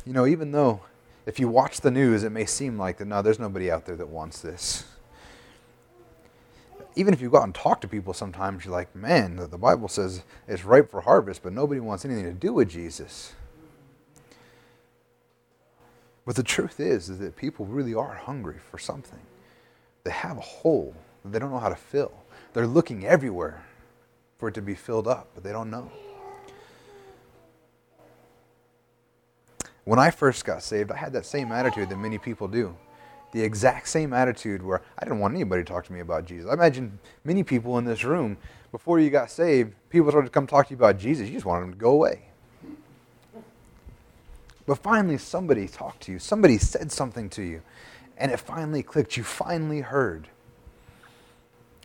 You 0.04 0.12
know, 0.12 0.26
even 0.26 0.52
though 0.52 0.80
if 1.26 1.38
you 1.38 1.48
watch 1.48 1.80
the 1.80 1.90
news, 1.90 2.24
it 2.24 2.30
may 2.30 2.46
seem 2.46 2.78
like 2.78 2.98
that, 2.98 3.06
no, 3.06 3.22
there's 3.22 3.38
nobody 3.38 3.70
out 3.70 3.86
there 3.86 3.96
that 3.96 4.08
wants 4.08 4.40
this. 4.40 4.84
Even 6.96 7.14
if 7.14 7.20
you 7.20 7.30
go 7.30 7.38
out 7.38 7.44
and 7.44 7.54
talk 7.54 7.80
to 7.82 7.88
people 7.88 8.12
sometimes, 8.12 8.64
you're 8.64 8.74
like, 8.74 8.94
man, 8.94 9.36
the 9.36 9.58
Bible 9.58 9.88
says 9.88 10.22
it's 10.48 10.64
ripe 10.64 10.90
for 10.90 11.02
harvest, 11.02 11.42
but 11.42 11.52
nobody 11.52 11.80
wants 11.80 12.04
anything 12.04 12.24
to 12.24 12.32
do 12.32 12.52
with 12.52 12.68
Jesus. 12.68 13.34
But 16.26 16.36
the 16.36 16.42
truth 16.42 16.80
is, 16.80 17.08
is 17.08 17.18
that 17.18 17.36
people 17.36 17.66
really 17.66 17.94
are 17.94 18.14
hungry 18.14 18.58
for 18.70 18.78
something. 18.78 19.20
They 20.04 20.10
have 20.10 20.38
a 20.38 20.42
hole 20.42 20.94
that 21.22 21.32
they 21.32 21.38
don't 21.38 21.50
know 21.50 21.58
how 21.58 21.68
to 21.68 21.76
fill. 21.76 22.12
They're 22.52 22.66
looking 22.66 23.06
everywhere 23.06 23.64
for 24.38 24.48
it 24.48 24.54
to 24.54 24.62
be 24.62 24.74
filled 24.74 25.06
up, 25.06 25.28
but 25.34 25.44
they 25.44 25.52
don't 25.52 25.70
know. 25.70 25.90
When 29.84 29.98
I 29.98 30.10
first 30.10 30.44
got 30.44 30.62
saved, 30.62 30.92
I 30.92 30.96
had 30.96 31.12
that 31.14 31.26
same 31.26 31.52
attitude 31.52 31.88
that 31.88 31.96
many 31.96 32.18
people 32.18 32.48
do. 32.48 32.76
The 33.32 33.42
exact 33.42 33.88
same 33.88 34.12
attitude 34.12 34.62
where 34.62 34.82
I 34.98 35.04
didn't 35.04 35.20
want 35.20 35.34
anybody 35.34 35.62
to 35.62 35.68
talk 35.68 35.84
to 35.86 35.92
me 35.92 36.00
about 36.00 36.26
Jesus. 36.26 36.48
I 36.50 36.54
imagine 36.54 36.98
many 37.24 37.42
people 37.42 37.78
in 37.78 37.84
this 37.84 38.04
room, 38.04 38.36
before 38.72 39.00
you 39.00 39.10
got 39.10 39.30
saved, 39.30 39.74
people 39.88 40.10
started 40.10 40.28
to 40.28 40.32
come 40.32 40.46
talk 40.46 40.68
to 40.68 40.70
you 40.70 40.76
about 40.76 40.98
Jesus. 40.98 41.28
You 41.28 41.34
just 41.34 41.46
wanted 41.46 41.62
them 41.62 41.72
to 41.72 41.78
go 41.78 41.90
away. 41.90 42.29
But 44.70 44.78
finally, 44.78 45.18
somebody 45.18 45.66
talked 45.66 46.02
to 46.02 46.12
you. 46.12 46.20
Somebody 46.20 46.56
said 46.56 46.92
something 46.92 47.28
to 47.30 47.42
you. 47.42 47.62
And 48.16 48.30
it 48.30 48.38
finally 48.38 48.84
clicked. 48.84 49.16
You 49.16 49.24
finally 49.24 49.80
heard. 49.80 50.28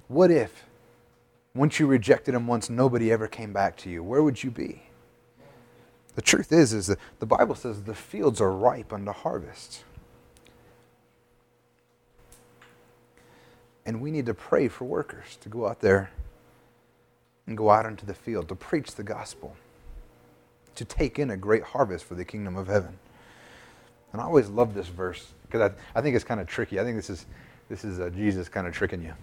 What 0.08 0.30
if, 0.30 0.66
once 1.56 1.80
you 1.80 1.88
rejected 1.88 2.36
him 2.36 2.46
once, 2.46 2.70
nobody 2.70 3.12
ever 3.12 3.28
came 3.28 3.52
back 3.52 3.76
to 3.78 3.90
you? 3.90 4.04
Where 4.04 4.22
would 4.22 4.44
you 4.44 4.52
be? 4.52 4.84
The 6.14 6.22
truth 6.22 6.52
is, 6.52 6.74
is 6.74 6.86
that 6.86 7.00
the 7.18 7.26
Bible 7.26 7.56
says 7.56 7.82
the 7.82 7.96
fields 7.96 8.40
are 8.40 8.52
ripe 8.52 8.94
unto 8.94 9.14
harvest. 9.14 9.84
And 13.84 14.00
we 14.00 14.12
need 14.12 14.28
to 14.28 14.36
pray 14.36 14.68
for 14.68 14.86
workers 14.86 15.40
to 15.42 15.50
go 15.50 15.68
out 15.68 15.80
there 15.82 16.12
and 17.48 17.58
go 17.58 17.72
out 17.72 17.88
into 17.88 18.06
the 18.06 18.14
field 18.14 18.48
to 18.50 18.56
preach 18.56 18.94
the 18.94 19.02
gospel, 19.02 19.56
to 20.76 20.86
take 20.86 21.20
in 21.20 21.32
a 21.32 21.38
great 21.38 21.64
harvest 21.64 22.06
for 22.06 22.16
the 22.16 22.26
kingdom 22.26 22.56
of 22.56 22.68
heaven. 22.68 22.98
And 24.12 24.22
I 24.22 24.26
always 24.26 24.48
love 24.50 24.74
this 24.74 24.88
verse 24.88 25.34
because 25.44 25.72
I, 25.72 26.00
I 26.00 26.02
think 26.02 26.16
it's 26.16 26.26
kind 26.26 26.40
of 26.40 26.48
tricky. 26.48 26.80
I 26.80 26.84
think 26.84 26.96
this 26.96 27.10
is, 27.10 27.26
this 27.70 27.84
is 27.84 28.00
uh, 28.00 28.10
Jesus 28.10 28.50
kind 28.50 28.68
of 28.68 28.74
tricking 28.74 29.02
you. 29.02 29.14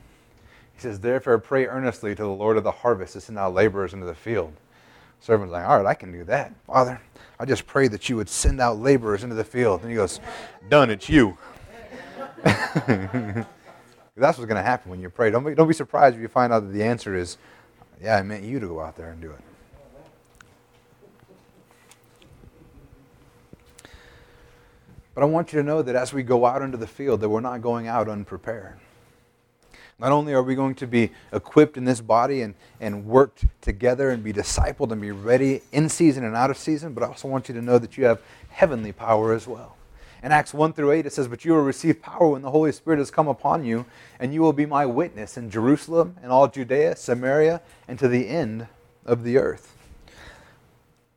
He 0.74 0.80
says, 0.80 1.00
Therefore, 1.00 1.38
pray 1.38 1.66
earnestly 1.66 2.14
to 2.14 2.22
the 2.22 2.28
Lord 2.28 2.57
of 2.57 2.64
the 2.64 2.70
harvest 2.70 3.14
to 3.14 3.20
send 3.20 3.38
out 3.38 3.55
laborers 3.55 3.94
into 3.94 4.07
the 4.07 4.14
field 4.14 4.53
servant's 5.22 5.53
like, 5.53 5.66
all 5.66 5.78
right, 5.78 5.86
I 5.86 5.94
can 5.94 6.12
do 6.12 6.24
that. 6.24 6.53
Father, 6.66 7.00
I 7.38 7.44
just 7.44 7.66
pray 7.66 7.88
that 7.88 8.09
you 8.09 8.16
would 8.16 8.28
send 8.28 8.61
out 8.61 8.78
laborers 8.78 9.22
into 9.22 9.36
the 9.36 9.44
field. 9.44 9.82
And 9.82 9.90
he 9.90 9.96
goes, 9.96 10.20
done, 10.68 10.90
it's 10.90 11.09
you. 11.09 11.38
That's 12.44 13.46
what's 14.16 14.48
going 14.48 14.57
to 14.57 14.62
happen 14.62 14.90
when 14.90 15.00
you 15.00 15.09
pray. 15.09 15.30
Don't 15.30 15.44
be, 15.44 15.55
don't 15.55 15.68
be 15.68 15.74
surprised 15.74 16.16
if 16.16 16.22
you 16.22 16.28
find 16.28 16.53
out 16.53 16.61
that 16.66 16.72
the 16.72 16.82
answer 16.82 17.14
is, 17.14 17.38
yeah, 18.03 18.16
I 18.16 18.22
meant 18.22 18.42
you 18.42 18.59
to 18.59 18.66
go 18.66 18.80
out 18.80 18.96
there 18.96 19.11
and 19.11 19.20
do 19.20 19.30
it. 19.30 19.40
But 25.15 25.23
I 25.23 25.27
want 25.27 25.53
you 25.53 25.59
to 25.59 25.63
know 25.63 25.83
that 25.83 25.95
as 25.95 26.13
we 26.13 26.23
go 26.23 26.47
out 26.47 26.63
into 26.63 26.77
the 26.77 26.87
field, 26.87 27.21
that 27.21 27.29
we're 27.29 27.41
not 27.41 27.61
going 27.61 27.87
out 27.87 28.09
unprepared. 28.09 28.79
Not 29.99 30.11
only 30.11 30.33
are 30.33 30.43
we 30.43 30.55
going 30.55 30.75
to 30.77 30.87
be 30.87 31.11
equipped 31.33 31.77
in 31.77 31.85
this 31.85 32.01
body 32.01 32.43
and, 32.43 32.55
and 32.81 33.07
worked 33.07 33.45
together 33.61 34.11
and 34.11 34.25
be 34.25 34.33
discipled 34.33 34.91
and 34.91 35.01
be 35.01 35.13
ready 35.13 35.63
in 35.71 35.89
season 35.89 36.25
and 36.25 36.35
out 36.35 36.51
of 36.51 36.57
season, 36.57 36.93
but 36.93 37.05
I 37.05 37.07
also 37.07 37.29
want 37.29 37.49
you 37.49 37.55
to 37.55 37.63
know 37.63 37.79
that 37.79 37.97
you 37.97 38.05
have 38.05 38.21
heavenly 38.49 38.93
power 38.93 39.33
as 39.33 39.47
well. 39.47 39.77
In 40.23 40.33
Acts 40.33 40.55
1 40.55 40.73
through 40.73 40.93
8, 40.93 41.07
it 41.07 41.13
says, 41.13 41.29
But 41.29 41.45
you 41.45 41.53
will 41.53 41.63
receive 41.63 42.01
power 42.01 42.29
when 42.29 42.43
the 42.43 42.51
Holy 42.51 42.73
Spirit 42.73 42.99
has 42.99 43.11
come 43.11 43.29
upon 43.29 43.65
you, 43.65 43.85
and 44.19 44.33
you 44.33 44.41
will 44.41 44.53
be 44.53 44.67
my 44.67 44.87
witness 44.87 45.37
in 45.37 45.51
Jerusalem 45.51 46.17
and 46.23 46.31
all 46.31 46.49
Judea, 46.49 46.97
Samaria, 46.97 47.61
and 47.89 47.99
to 47.99 48.09
the 48.09 48.29
end 48.29 48.69
of 49.05 49.25
the 49.25 49.37
earth. 49.37 49.77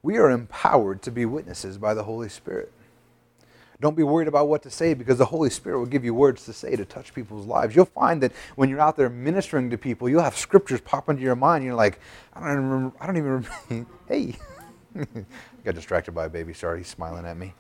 We 0.01 0.17
are 0.17 0.29
empowered 0.29 1.01
to 1.03 1.11
be 1.11 1.25
witnesses 1.25 1.77
by 1.77 1.93
the 1.93 2.03
Holy 2.03 2.29
Spirit. 2.29 2.71
Don't 3.85 3.95
be 3.95 4.01
worried 4.01 4.27
about 4.27 4.47
what 4.47 4.63
to 4.63 4.71
say 4.71 4.95
because 4.95 5.19
the 5.19 5.25
Holy 5.25 5.51
Spirit 5.51 5.77
will 5.77 5.85
give 5.85 6.03
you 6.03 6.15
words 6.15 6.43
to 6.45 6.53
say 6.53 6.75
to 6.75 6.85
touch 6.85 7.13
people's 7.13 7.45
lives. 7.45 7.75
You'll 7.75 7.85
find 7.85 8.19
that 8.23 8.31
when 8.55 8.67
you're 8.67 8.81
out 8.81 8.97
there 8.97 9.11
ministering 9.11 9.69
to 9.69 9.77
people, 9.77 10.09
you'll 10.09 10.23
have 10.23 10.35
scriptures 10.35 10.81
pop 10.81 11.07
into 11.07 11.21
your 11.21 11.35
mind. 11.35 11.63
You're 11.63 11.75
like, 11.75 11.99
I 12.33 12.39
don't 12.39 12.51
even 12.53 12.67
remember. 12.67 12.97
I 12.99 13.05
don't 13.05 13.17
even 13.17 13.45
remember. 13.69 13.91
hey, 14.07 14.37
got 15.63 15.75
distracted 15.75 16.13
by 16.13 16.25
a 16.25 16.29
baby. 16.29 16.51
Sorry, 16.51 16.79
he's 16.79 16.87
smiling 16.87 17.27
at 17.27 17.37
me. 17.37 17.53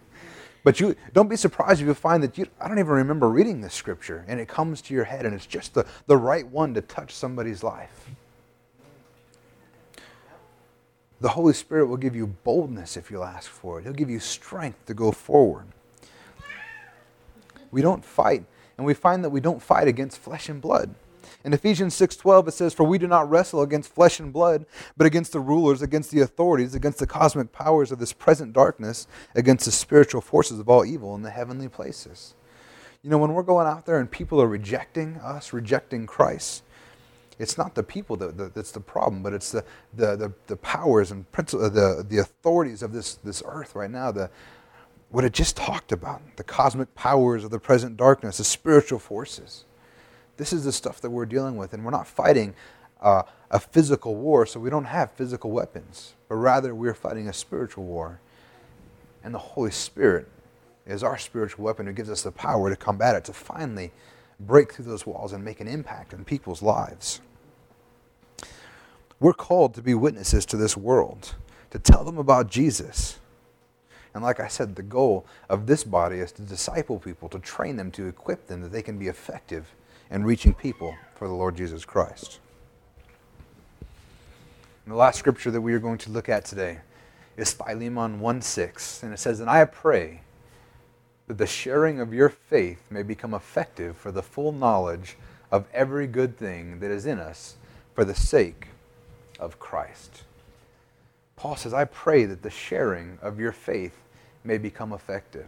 but 0.63 0.79
you 0.79 0.95
don't 1.13 1.29
be 1.29 1.35
surprised 1.35 1.79
if 1.81 1.85
you 1.85 1.93
find 1.93 2.23
that 2.23 2.35
you, 2.39 2.47
I 2.59 2.67
don't 2.67 2.79
even 2.79 2.93
remember 2.93 3.29
reading 3.29 3.61
this 3.61 3.75
scripture, 3.75 4.25
and 4.27 4.39
it 4.39 4.47
comes 4.47 4.81
to 4.81 4.93
your 4.95 5.03
head, 5.03 5.27
and 5.27 5.35
it's 5.35 5.45
just 5.45 5.75
the, 5.75 5.85
the 6.07 6.17
right 6.17 6.47
one 6.47 6.73
to 6.73 6.81
touch 6.81 7.13
somebody's 7.13 7.61
life. 7.61 8.09
The 11.19 11.29
Holy 11.29 11.53
Spirit 11.53 11.87
will 11.87 11.97
give 11.97 12.15
you 12.15 12.27
boldness 12.27 12.95
if 12.95 13.09
you'll 13.09 13.23
ask 13.23 13.49
for 13.49 13.79
it. 13.79 13.83
He'll 13.83 13.93
give 13.93 14.09
you 14.09 14.19
strength 14.19 14.85
to 14.85 14.93
go 14.93 15.11
forward. 15.11 15.65
We 17.71 17.81
don't 17.81 18.05
fight 18.05 18.45
And 18.77 18.85
we 18.85 18.93
find 18.93 19.23
that 19.23 19.31
we 19.31 19.41
don't 19.41 19.61
fight 19.61 19.87
against 19.87 20.19
flesh 20.19 20.49
and 20.49 20.61
blood. 20.61 20.93
In 21.43 21.51
Ephesians 21.51 21.95
6:12 21.95 22.47
it 22.47 22.51
says 22.51 22.73
for 22.73 22.83
we 22.83 22.99
do 22.99 23.07
not 23.07 23.29
wrestle 23.29 23.61
against 23.61 23.93
flesh 23.93 24.19
and 24.19 24.31
blood 24.31 24.65
but 24.95 25.07
against 25.07 25.31
the 25.31 25.39
rulers 25.39 25.81
against 25.81 26.11
the 26.11 26.21
authorities 26.21 26.75
against 26.75 26.99
the 26.99 27.07
cosmic 27.07 27.51
powers 27.51 27.91
of 27.91 27.99
this 27.99 28.13
present 28.13 28.53
darkness 28.53 29.07
against 29.33 29.65
the 29.65 29.71
spiritual 29.71 30.21
forces 30.21 30.59
of 30.59 30.69
all 30.69 30.85
evil 30.85 31.15
in 31.15 31.23
the 31.23 31.31
heavenly 31.31 31.67
places. 31.67 32.35
You 33.01 33.09
know 33.09 33.17
when 33.17 33.33
we're 33.33 33.43
going 33.43 33.67
out 33.67 33.85
there 33.85 33.99
and 33.99 34.09
people 34.09 34.41
are 34.41 34.47
rejecting 34.47 35.17
us, 35.17 35.53
rejecting 35.53 36.05
Christ, 36.05 36.63
it's 37.39 37.57
not 37.57 37.75
the 37.75 37.83
people 37.83 38.15
that, 38.17 38.37
that, 38.37 38.55
that's 38.55 38.71
the 38.71 38.79
problem, 38.79 39.21
but 39.21 39.33
it's 39.33 39.51
the, 39.51 39.63
the, 39.93 40.15
the, 40.15 40.33
the 40.47 40.55
powers 40.57 41.11
and 41.11 41.31
principles, 41.31 41.71
the, 41.71 42.05
the 42.07 42.17
authorities 42.17 42.81
of 42.81 42.93
this, 42.93 43.15
this 43.15 43.43
earth 43.45 43.75
right 43.75 43.91
now, 43.91 44.11
the, 44.11 44.29
what 45.09 45.23
it 45.23 45.33
just 45.33 45.55
talked 45.55 45.91
about 45.91 46.21
the 46.35 46.43
cosmic 46.43 46.93
powers 46.95 47.43
of 47.43 47.51
the 47.51 47.59
present 47.59 47.95
darkness, 47.95 48.37
the 48.37 48.43
spiritual 48.43 48.99
forces. 48.99 49.65
This 50.37 50.51
is 50.51 50.63
the 50.65 50.71
stuff 50.71 51.01
that 51.01 51.09
we're 51.09 51.25
dealing 51.25 51.57
with, 51.57 51.73
and 51.73 51.83
we're 51.83 51.91
not 51.91 52.07
fighting 52.07 52.53
uh, 53.01 53.23
a 53.49 53.59
physical 53.59 54.15
war, 54.15 54.45
so 54.45 54.59
we 54.59 54.69
don't 54.69 54.85
have 54.85 55.11
physical 55.11 55.51
weapons, 55.51 56.13
but 56.27 56.35
rather 56.35 56.75
we're 56.75 56.93
fighting 56.93 57.27
a 57.27 57.33
spiritual 57.33 57.85
war. 57.85 58.19
And 59.23 59.33
the 59.33 59.39
Holy 59.39 59.71
Spirit 59.71 60.27
is 60.85 61.03
our 61.03 61.17
spiritual 61.17 61.65
weapon 61.65 61.85
who 61.85 61.93
gives 61.93 62.09
us 62.09 62.23
the 62.23 62.31
power 62.31 62.69
to 62.69 62.75
combat 62.75 63.15
it, 63.15 63.25
to 63.25 63.33
finally 63.33 63.91
break 64.39 64.73
through 64.73 64.85
those 64.85 65.05
walls 65.05 65.33
and 65.33 65.43
make 65.43 65.59
an 65.59 65.67
impact 65.67 66.13
in 66.13 66.23
people's 66.23 66.61
lives. 66.61 67.21
We're 69.19 69.33
called 69.33 69.73
to 69.75 69.81
be 69.81 69.93
witnesses 69.93 70.45
to 70.47 70.57
this 70.57 70.77
world, 70.77 71.35
to 71.71 71.79
tell 71.79 72.03
them 72.03 72.17
about 72.17 72.49
Jesus. 72.49 73.19
And 74.13 74.23
like 74.23 74.39
I 74.39 74.47
said, 74.47 74.75
the 74.75 74.83
goal 74.83 75.25
of 75.49 75.65
this 75.65 75.83
body 75.83 76.19
is 76.19 76.31
to 76.33 76.41
disciple 76.43 76.99
people, 76.99 77.29
to 77.29 77.39
train 77.39 77.77
them, 77.77 77.91
to 77.91 78.07
equip 78.07 78.47
them 78.47 78.61
that 78.61 78.71
they 78.71 78.81
can 78.81 78.97
be 78.97 79.07
effective 79.07 79.73
in 80.11 80.23
reaching 80.23 80.53
people 80.53 80.95
for 81.15 81.27
the 81.27 81.33
Lord 81.33 81.57
Jesus 81.57 81.83
Christ. 81.83 82.39
And 84.85 84.93
the 84.93 84.97
last 84.97 85.19
scripture 85.19 85.51
that 85.51 85.61
we 85.61 85.73
are 85.73 85.79
going 85.79 85.97
to 85.99 86.11
look 86.11 86.29
at 86.29 86.45
today 86.45 86.79
is 87.35 87.53
Philemon 87.53 88.19
1 88.19 88.41
6. 88.41 89.03
And 89.03 89.13
it 89.13 89.19
says, 89.19 89.39
And 89.39 89.49
I 89.49 89.65
pray 89.65 90.21
that 91.27 91.37
the 91.37 91.47
sharing 91.47 91.99
of 91.99 92.13
your 92.13 92.29
faith 92.29 92.83
may 92.89 93.03
become 93.03 93.33
effective 93.33 93.97
for 93.97 94.11
the 94.11 94.23
full 94.23 94.51
knowledge 94.51 95.17
of 95.51 95.67
every 95.73 96.07
good 96.07 96.37
thing 96.37 96.79
that 96.79 96.91
is 96.91 97.05
in 97.05 97.19
us 97.19 97.55
for 97.93 98.05
the 98.05 98.15
sake 98.15 98.67
of 99.39 99.59
Christ. 99.59 100.23
Paul 101.35 101.55
says, 101.55 101.73
I 101.73 101.85
pray 101.85 102.25
that 102.25 102.41
the 102.41 102.49
sharing 102.49 103.19
of 103.21 103.39
your 103.39 103.51
faith 103.51 103.97
may 104.43 104.57
become 104.57 104.91
effective. 104.91 105.47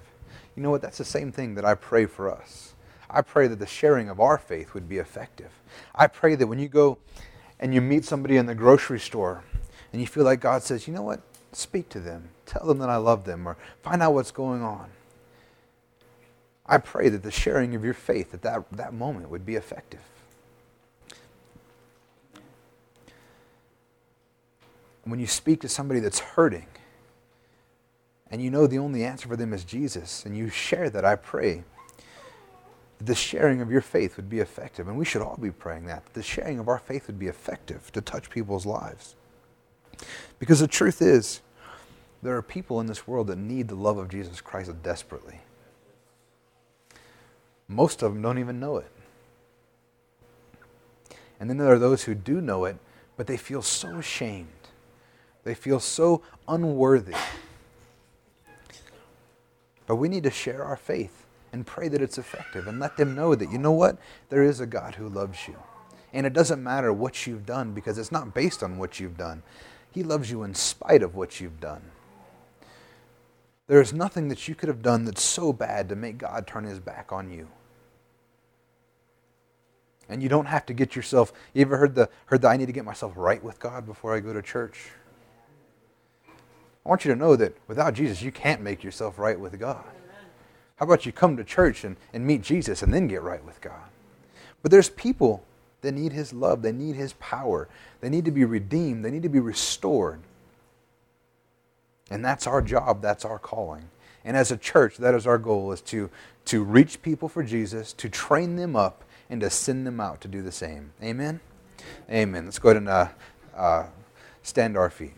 You 0.55 0.63
know 0.63 0.69
what? 0.69 0.81
That's 0.81 0.97
the 0.97 1.05
same 1.05 1.31
thing 1.31 1.55
that 1.55 1.65
I 1.65 1.75
pray 1.75 2.05
for 2.05 2.31
us. 2.31 2.73
I 3.09 3.21
pray 3.21 3.47
that 3.47 3.59
the 3.59 3.65
sharing 3.65 4.09
of 4.09 4.19
our 4.19 4.37
faith 4.37 4.73
would 4.73 4.87
be 4.87 4.97
effective. 4.97 5.49
I 5.95 6.07
pray 6.07 6.35
that 6.35 6.47
when 6.47 6.59
you 6.59 6.67
go 6.67 6.99
and 7.59 7.73
you 7.73 7.81
meet 7.81 8.05
somebody 8.05 8.37
in 8.37 8.45
the 8.45 8.53
grocery 8.53 8.99
store 8.99 9.43
and 9.91 9.99
you 9.99 10.07
feel 10.07 10.23
like 10.23 10.41
God 10.41 10.61
says, 10.61 10.87
you 10.87 10.93
know 10.93 11.01
what? 11.01 11.21
Speak 11.51 11.89
to 11.89 11.99
them. 11.99 12.29
Tell 12.45 12.67
them 12.67 12.77
that 12.79 12.89
I 12.89 12.97
love 12.97 13.25
them 13.25 13.47
or 13.47 13.57
find 13.81 14.03
out 14.03 14.13
what's 14.13 14.31
going 14.31 14.61
on. 14.61 14.91
I 16.69 16.77
pray 16.77 17.09
that 17.09 17.23
the 17.23 17.31
sharing 17.31 17.73
of 17.73 17.83
your 17.83 17.95
faith 17.95 18.31
at 18.31 18.43
that, 18.43 18.63
that 18.71 18.93
moment 18.93 19.29
would 19.31 19.43
be 19.43 19.55
effective. 19.55 20.01
When 25.03 25.19
you 25.19 25.25
speak 25.25 25.61
to 25.61 25.67
somebody 25.67 25.99
that's 25.99 26.19
hurting 26.19 26.67
and 28.29 28.43
you 28.43 28.51
know 28.51 28.67
the 28.67 28.77
only 28.77 29.03
answer 29.03 29.27
for 29.27 29.35
them 29.35 29.51
is 29.51 29.63
Jesus 29.63 30.23
and 30.27 30.37
you 30.37 30.49
share 30.49 30.91
that, 30.91 31.03
I 31.03 31.15
pray 31.15 31.63
the 32.99 33.15
sharing 33.15 33.61
of 33.61 33.71
your 33.71 33.81
faith 33.81 34.15
would 34.17 34.29
be 34.29 34.39
effective. 34.39 34.87
And 34.87 34.95
we 34.95 35.05
should 35.05 35.23
all 35.23 35.37
be 35.41 35.49
praying 35.49 35.87
that. 35.87 36.13
The 36.13 36.21
sharing 36.21 36.59
of 36.59 36.67
our 36.67 36.77
faith 36.77 37.07
would 37.07 37.17
be 37.17 37.27
effective 37.27 37.91
to 37.93 38.01
touch 38.01 38.29
people's 38.29 38.67
lives. 38.67 39.15
Because 40.37 40.59
the 40.59 40.67
truth 40.67 41.01
is, 41.01 41.41
there 42.21 42.35
are 42.35 42.43
people 42.43 42.79
in 42.79 42.85
this 42.85 43.07
world 43.07 43.27
that 43.27 43.37
need 43.37 43.69
the 43.69 43.75
love 43.75 43.97
of 43.97 44.09
Jesus 44.09 44.39
Christ 44.39 44.71
desperately. 44.83 45.39
Most 47.69 48.01
of 48.01 48.11
them 48.11 48.21
don't 48.21 48.39
even 48.39 48.59
know 48.59 48.77
it. 48.77 48.91
And 51.39 51.49
then 51.49 51.57
there 51.57 51.71
are 51.71 51.79
those 51.79 52.03
who 52.03 52.15
do 52.15 52.41
know 52.41 52.65
it, 52.65 52.77
but 53.15 53.27
they 53.27 53.37
feel 53.37 53.61
so 53.61 53.99
ashamed. 53.99 54.47
They 55.43 55.53
feel 55.53 55.79
so 55.79 56.21
unworthy. 56.47 57.15
But 59.85 59.95
we 59.95 60.09
need 60.09 60.23
to 60.23 60.31
share 60.31 60.63
our 60.63 60.75
faith 60.75 61.25
and 61.53 61.65
pray 61.65 61.87
that 61.87 62.01
it's 62.01 62.17
effective 62.17 62.67
and 62.67 62.79
let 62.79 62.97
them 62.97 63.15
know 63.15 63.35
that, 63.35 63.51
you 63.51 63.57
know 63.57 63.71
what? 63.71 63.97
There 64.29 64.43
is 64.43 64.59
a 64.59 64.65
God 64.65 64.95
who 64.95 65.07
loves 65.07 65.47
you. 65.47 65.55
And 66.11 66.25
it 66.25 66.33
doesn't 66.33 66.63
matter 66.63 66.91
what 66.91 67.25
you've 67.25 67.45
done 67.45 67.73
because 67.73 67.97
it's 67.97 68.11
not 68.11 68.33
based 68.33 68.63
on 68.63 68.77
what 68.77 68.99
you've 68.99 69.17
done. 69.17 69.43
He 69.91 70.03
loves 70.03 70.29
you 70.29 70.43
in 70.43 70.53
spite 70.55 71.03
of 71.03 71.15
what 71.15 71.39
you've 71.39 71.59
done. 71.59 71.83
There 73.67 73.81
is 73.81 73.93
nothing 73.93 74.29
that 74.29 74.47
you 74.47 74.55
could 74.55 74.69
have 74.69 74.81
done 74.81 75.05
that's 75.05 75.23
so 75.23 75.53
bad 75.53 75.89
to 75.89 75.95
make 75.95 76.17
God 76.17 76.47
turn 76.47 76.63
his 76.63 76.79
back 76.79 77.11
on 77.11 77.31
you. 77.31 77.47
And 80.09 80.23
you 80.23 80.29
don't 80.29 80.47
have 80.47 80.65
to 80.65 80.73
get 80.73 80.95
yourself, 80.95 81.31
you 81.53 81.61
ever 81.61 81.77
heard 81.77 81.95
the, 81.95 82.09
heard 82.25 82.41
the 82.41 82.47
I 82.47 82.57
need 82.57 82.65
to 82.65 82.71
get 82.71 82.83
myself 82.83 83.13
right 83.15 83.43
with 83.43 83.59
God 83.59 83.85
before 83.85 84.15
I 84.15 84.19
go 84.19 84.33
to 84.33 84.41
church? 84.41 84.89
I 86.25 86.89
want 86.89 87.05
you 87.05 87.13
to 87.13 87.19
know 87.19 87.35
that 87.35 87.55
without 87.67 87.93
Jesus, 87.93 88.21
you 88.21 88.31
can't 88.31 88.61
make 88.61 88.83
yourself 88.83 89.19
right 89.19 89.39
with 89.39 89.59
God. 89.59 89.85
How 90.77 90.85
about 90.85 91.05
you 91.05 91.11
come 91.11 91.37
to 91.37 91.43
church 91.43 91.83
and, 91.83 91.97
and 92.13 92.25
meet 92.25 92.41
Jesus 92.41 92.81
and 92.81 92.93
then 92.93 93.07
get 93.07 93.21
right 93.21 93.43
with 93.43 93.59
God? 93.61 93.89
But 94.61 94.71
there's 94.71 94.89
people 94.89 95.43
that 95.81 95.91
need 95.91 96.13
His 96.13 96.33
love, 96.33 96.61
they 96.61 96.71
need 96.71 96.95
His 96.95 97.13
power, 97.13 97.67
they 98.01 98.09
need 98.09 98.25
to 98.25 98.31
be 98.31 98.45
redeemed, 98.45 99.03
they 99.03 99.11
need 99.11 99.23
to 99.23 99.29
be 99.29 99.39
restored. 99.39 100.21
And 102.09 102.23
that's 102.23 102.47
our 102.47 102.61
job, 102.61 103.01
that's 103.01 103.25
our 103.25 103.39
calling. 103.39 103.89
And 104.25 104.35
as 104.35 104.51
a 104.51 104.57
church, 104.57 104.97
that 104.97 105.13
is 105.13 105.27
our 105.27 105.37
goal 105.37 105.71
is 105.71 105.81
to, 105.81 106.09
to 106.45 106.63
reach 106.63 107.01
people 107.01 107.29
for 107.29 107.43
Jesus, 107.43 107.93
to 107.93 108.09
train 108.09 108.55
them 108.55 108.75
up, 108.75 109.03
and 109.29 109.41
to 109.41 109.49
send 109.49 109.85
them 109.85 109.99
out 109.99 110.21
to 110.21 110.27
do 110.27 110.41
the 110.41 110.51
same. 110.51 110.93
Amen? 111.03 111.39
Amen. 112.09 112.45
Let's 112.45 112.59
go 112.59 112.69
ahead 112.69 112.77
and 112.77 112.89
uh, 112.89 113.09
uh, 113.55 113.87
stand 114.43 114.77
our 114.77 114.89
feet. 114.89 115.13